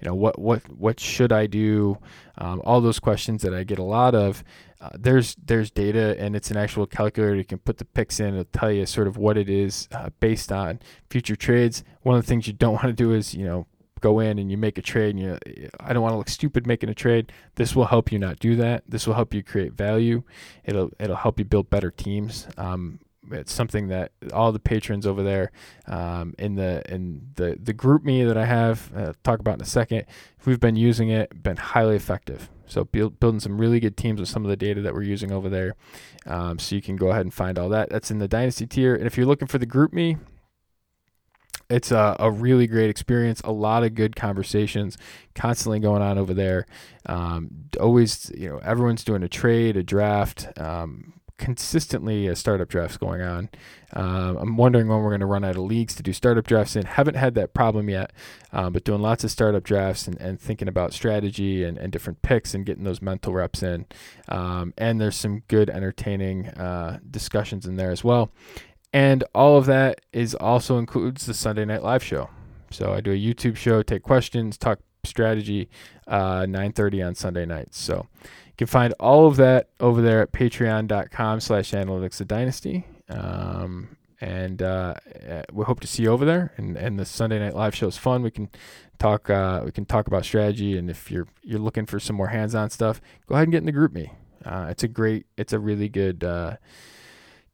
You 0.00 0.08
know, 0.08 0.14
what 0.14 0.38
what 0.38 0.62
what 0.70 0.98
should 0.98 1.32
I 1.32 1.46
do? 1.46 1.98
Um, 2.38 2.60
all 2.64 2.80
those 2.80 2.98
questions 2.98 3.42
that 3.42 3.54
I 3.54 3.62
get 3.62 3.78
a 3.78 3.84
lot 3.84 4.14
of. 4.14 4.42
Uh, 4.80 4.90
there's 4.98 5.36
there's 5.36 5.70
data 5.70 6.16
and 6.18 6.34
it's 6.34 6.50
an 6.50 6.56
actual 6.56 6.86
calculator. 6.86 7.36
You 7.36 7.44
can 7.44 7.58
put 7.58 7.78
the 7.78 7.84
picks 7.84 8.18
in. 8.18 8.34
It'll 8.34 8.44
tell 8.46 8.72
you 8.72 8.84
sort 8.84 9.06
of 9.06 9.16
what 9.16 9.38
it 9.38 9.48
is 9.48 9.88
uh, 9.92 10.10
based 10.18 10.50
on 10.50 10.80
future 11.08 11.36
trades. 11.36 11.84
One 12.02 12.16
of 12.16 12.22
the 12.22 12.26
things 12.26 12.48
you 12.48 12.52
don't 12.52 12.74
want 12.82 12.86
to 12.86 12.92
do 12.92 13.12
is 13.12 13.32
you 13.32 13.44
know 13.44 13.66
go 14.02 14.20
in 14.20 14.38
and 14.38 14.50
you 14.50 14.58
make 14.58 14.76
a 14.76 14.82
trade 14.82 15.16
and 15.16 15.20
you 15.20 15.70
I 15.80 15.92
don't 15.92 16.02
want 16.02 16.12
to 16.12 16.18
look 16.18 16.28
stupid 16.28 16.66
making 16.66 16.90
a 16.90 16.94
trade. 16.94 17.32
This 17.54 17.74
will 17.74 17.86
help 17.86 18.12
you 18.12 18.18
not 18.18 18.38
do 18.38 18.56
that. 18.56 18.84
This 18.86 19.06
will 19.06 19.14
help 19.14 19.32
you 19.32 19.42
create 19.42 19.72
value. 19.72 20.22
It'll 20.64 20.90
it'll 20.98 21.16
help 21.16 21.38
you 21.38 21.44
build 21.44 21.70
better 21.70 21.90
teams. 21.90 22.46
Um, 22.58 22.98
it's 23.30 23.52
something 23.52 23.88
that 23.88 24.12
all 24.32 24.52
the 24.52 24.58
patrons 24.58 25.06
over 25.06 25.22
there 25.22 25.52
um, 25.86 26.34
in 26.38 26.56
the 26.56 26.82
in 26.92 27.28
the 27.36 27.56
the 27.62 27.72
GroupMe 27.72 28.26
that 28.26 28.36
I 28.36 28.44
have 28.44 28.90
uh, 28.94 29.12
talk 29.22 29.38
about 29.38 29.54
in 29.54 29.62
a 29.62 29.66
second. 29.66 30.06
We've 30.44 30.60
been 30.60 30.76
using 30.76 31.08
it, 31.08 31.42
been 31.42 31.56
highly 31.56 31.96
effective. 31.96 32.50
So 32.66 32.84
build, 32.84 33.20
building 33.20 33.40
some 33.40 33.58
really 33.58 33.80
good 33.80 33.98
teams 33.98 34.18
with 34.18 34.30
some 34.30 34.44
of 34.44 34.48
the 34.48 34.56
data 34.56 34.80
that 34.80 34.94
we're 34.94 35.02
using 35.02 35.30
over 35.30 35.50
there. 35.50 35.74
Um, 36.26 36.58
so 36.58 36.74
you 36.74 36.80
can 36.80 36.96
go 36.96 37.08
ahead 37.08 37.20
and 37.20 37.32
find 37.32 37.58
all 37.58 37.68
that. 37.68 37.90
That's 37.90 38.10
in 38.10 38.18
the 38.18 38.28
Dynasty 38.28 38.66
tier. 38.66 38.94
And 38.94 39.06
if 39.06 39.16
you're 39.16 39.26
looking 39.26 39.46
for 39.46 39.58
the 39.58 39.66
GroupMe, 39.66 40.18
it's 41.72 41.90
a, 41.90 42.16
a 42.18 42.30
really 42.30 42.66
great 42.66 42.90
experience. 42.90 43.40
A 43.44 43.52
lot 43.52 43.82
of 43.82 43.94
good 43.94 44.16
conversations 44.16 44.98
constantly 45.34 45.80
going 45.80 46.02
on 46.02 46.18
over 46.18 46.34
there. 46.34 46.66
Um, 47.06 47.50
always, 47.80 48.30
you 48.36 48.48
know, 48.48 48.58
everyone's 48.58 49.04
doing 49.04 49.22
a 49.22 49.28
trade, 49.28 49.76
a 49.76 49.82
draft. 49.82 50.48
Um, 50.56 51.14
consistently 51.42 52.28
a 52.28 52.36
startup 52.36 52.68
drafts 52.68 52.96
going 52.96 53.20
on. 53.20 53.50
Um, 53.94 54.36
I'm 54.36 54.56
wondering 54.56 54.86
when 54.86 55.00
we're 55.00 55.10
going 55.10 55.20
to 55.20 55.26
run 55.26 55.42
out 55.42 55.56
of 55.56 55.62
leagues 55.62 55.94
to 55.96 56.02
do 56.02 56.12
startup 56.12 56.46
drafts 56.46 56.76
in. 56.76 56.86
Haven't 56.86 57.16
had 57.16 57.34
that 57.34 57.52
problem 57.52 57.90
yet, 57.90 58.12
um, 58.52 58.72
but 58.72 58.84
doing 58.84 59.02
lots 59.02 59.24
of 59.24 59.30
startup 59.32 59.64
drafts 59.64 60.06
and, 60.06 60.20
and 60.20 60.40
thinking 60.40 60.68
about 60.68 60.92
strategy 60.92 61.64
and, 61.64 61.76
and 61.78 61.90
different 61.92 62.22
picks 62.22 62.54
and 62.54 62.64
getting 62.64 62.84
those 62.84 63.02
mental 63.02 63.32
reps 63.32 63.60
in. 63.60 63.86
Um, 64.28 64.72
and 64.78 65.00
there's 65.00 65.16
some 65.16 65.42
good, 65.48 65.68
entertaining 65.68 66.48
uh, 66.48 67.00
discussions 67.10 67.66
in 67.66 67.74
there 67.74 67.90
as 67.90 68.04
well. 68.04 68.30
And 68.92 69.24
all 69.34 69.56
of 69.56 69.66
that 69.66 70.00
is 70.12 70.34
also 70.34 70.78
includes 70.78 71.26
the 71.26 71.34
Sunday 71.34 71.64
Night 71.64 71.82
Live 71.82 72.02
show. 72.02 72.28
So 72.70 72.92
I 72.92 73.00
do 73.00 73.12
a 73.12 73.16
YouTube 73.16 73.56
show, 73.56 73.82
take 73.82 74.02
questions, 74.02 74.58
talk 74.58 74.80
strategy, 75.04 75.68
uh, 76.06 76.46
9:30 76.46 77.02
on 77.02 77.14
Sunday 77.14 77.44
nights. 77.46 77.78
So 77.78 78.06
you 78.22 78.56
can 78.56 78.66
find 78.66 78.94
all 79.00 79.26
of 79.26 79.36
that 79.36 79.70
over 79.80 80.00
there 80.00 80.22
at 80.22 80.32
patreon.com 80.32 81.40
slash 81.40 81.72
analytics 81.72 82.20
of 82.20 82.28
dynasty. 82.28 82.86
Um, 83.08 83.96
and 84.20 84.62
uh, 84.62 84.94
uh, 85.28 85.42
we 85.52 85.64
hope 85.64 85.80
to 85.80 85.88
see 85.88 86.04
you 86.04 86.10
over 86.10 86.24
there. 86.24 86.52
And, 86.56 86.76
and 86.76 86.98
the 86.98 87.04
Sunday 87.04 87.40
night 87.40 87.56
live 87.56 87.74
show 87.74 87.88
is 87.88 87.96
fun. 87.96 88.22
We 88.22 88.30
can 88.30 88.48
talk. 88.98 89.28
Uh, 89.28 89.62
we 89.64 89.72
can 89.72 89.84
talk 89.84 90.06
about 90.06 90.24
strategy. 90.24 90.78
And 90.78 90.88
if 90.88 91.10
you're 91.10 91.26
you're 91.42 91.58
looking 91.58 91.86
for 91.86 91.98
some 91.98 92.16
more 92.16 92.28
hands-on 92.28 92.70
stuff, 92.70 93.00
go 93.26 93.34
ahead 93.34 93.48
and 93.48 93.52
get 93.52 93.58
in 93.58 93.66
the 93.66 93.72
GroupMe. 93.72 94.10
Uh, 94.44 94.68
it's 94.70 94.84
a 94.84 94.88
great. 94.88 95.26
It's 95.36 95.52
a 95.52 95.58
really 95.58 95.88
good 95.88 96.22
uh, 96.22 96.56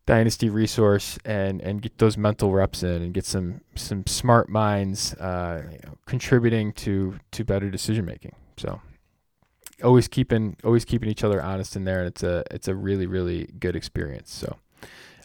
dynasty 0.09 0.49
resource 0.49 1.19
and 1.27 1.61
and 1.61 1.83
get 1.83 1.99
those 1.99 2.17
mental 2.17 2.51
reps 2.51 2.83
in 2.83 3.03
and 3.03 3.13
get 3.13 3.27
some 3.27 3.61
some 3.75 4.07
smart 4.07 4.49
minds 4.49 5.13
uh, 5.15 5.63
you 5.71 5.79
know, 5.85 5.99
contributing 6.07 6.73
to 6.73 7.21
to 7.31 7.45
better 7.45 7.69
decision 7.69 8.07
making. 8.07 8.35
So 8.57 8.81
always 9.85 10.09
keeping 10.09 10.57
always 10.65 10.87
keeping 10.87 11.11
each 11.11 11.23
other 11.23 11.43
honest 11.43 11.77
in 11.77 11.85
there, 11.85 11.99
and 11.99 12.09
it's 12.09 12.23
a 12.23 12.43
it's 12.51 12.69
a 12.69 12.75
really 12.75 13.07
really 13.07 13.51
good 13.61 13.77
experience. 13.77 14.33
So. 14.33 14.57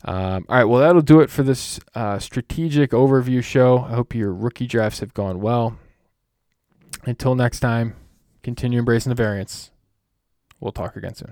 Um, 0.05 0.45
all 0.49 0.57
right, 0.57 0.65
well, 0.65 0.81
that'll 0.81 1.01
do 1.01 1.21
it 1.21 1.29
for 1.29 1.43
this 1.43 1.79
uh, 1.95 2.19
strategic 2.19 2.91
overview 2.91 3.41
show. 3.41 3.87
I 3.89 3.93
hope 3.93 4.13
your 4.13 4.33
rookie 4.33 4.67
drafts 4.67 4.99
have 4.99 5.13
gone 5.13 5.39
well. 5.39 5.77
Until 7.05 7.35
next 7.35 7.61
time, 7.61 7.95
continue 8.41 8.79
embracing 8.79 9.11
the 9.11 9.15
variance. 9.15 9.71
We'll 10.59 10.73
talk 10.73 10.97
again 10.97 11.15
soon. 11.15 11.31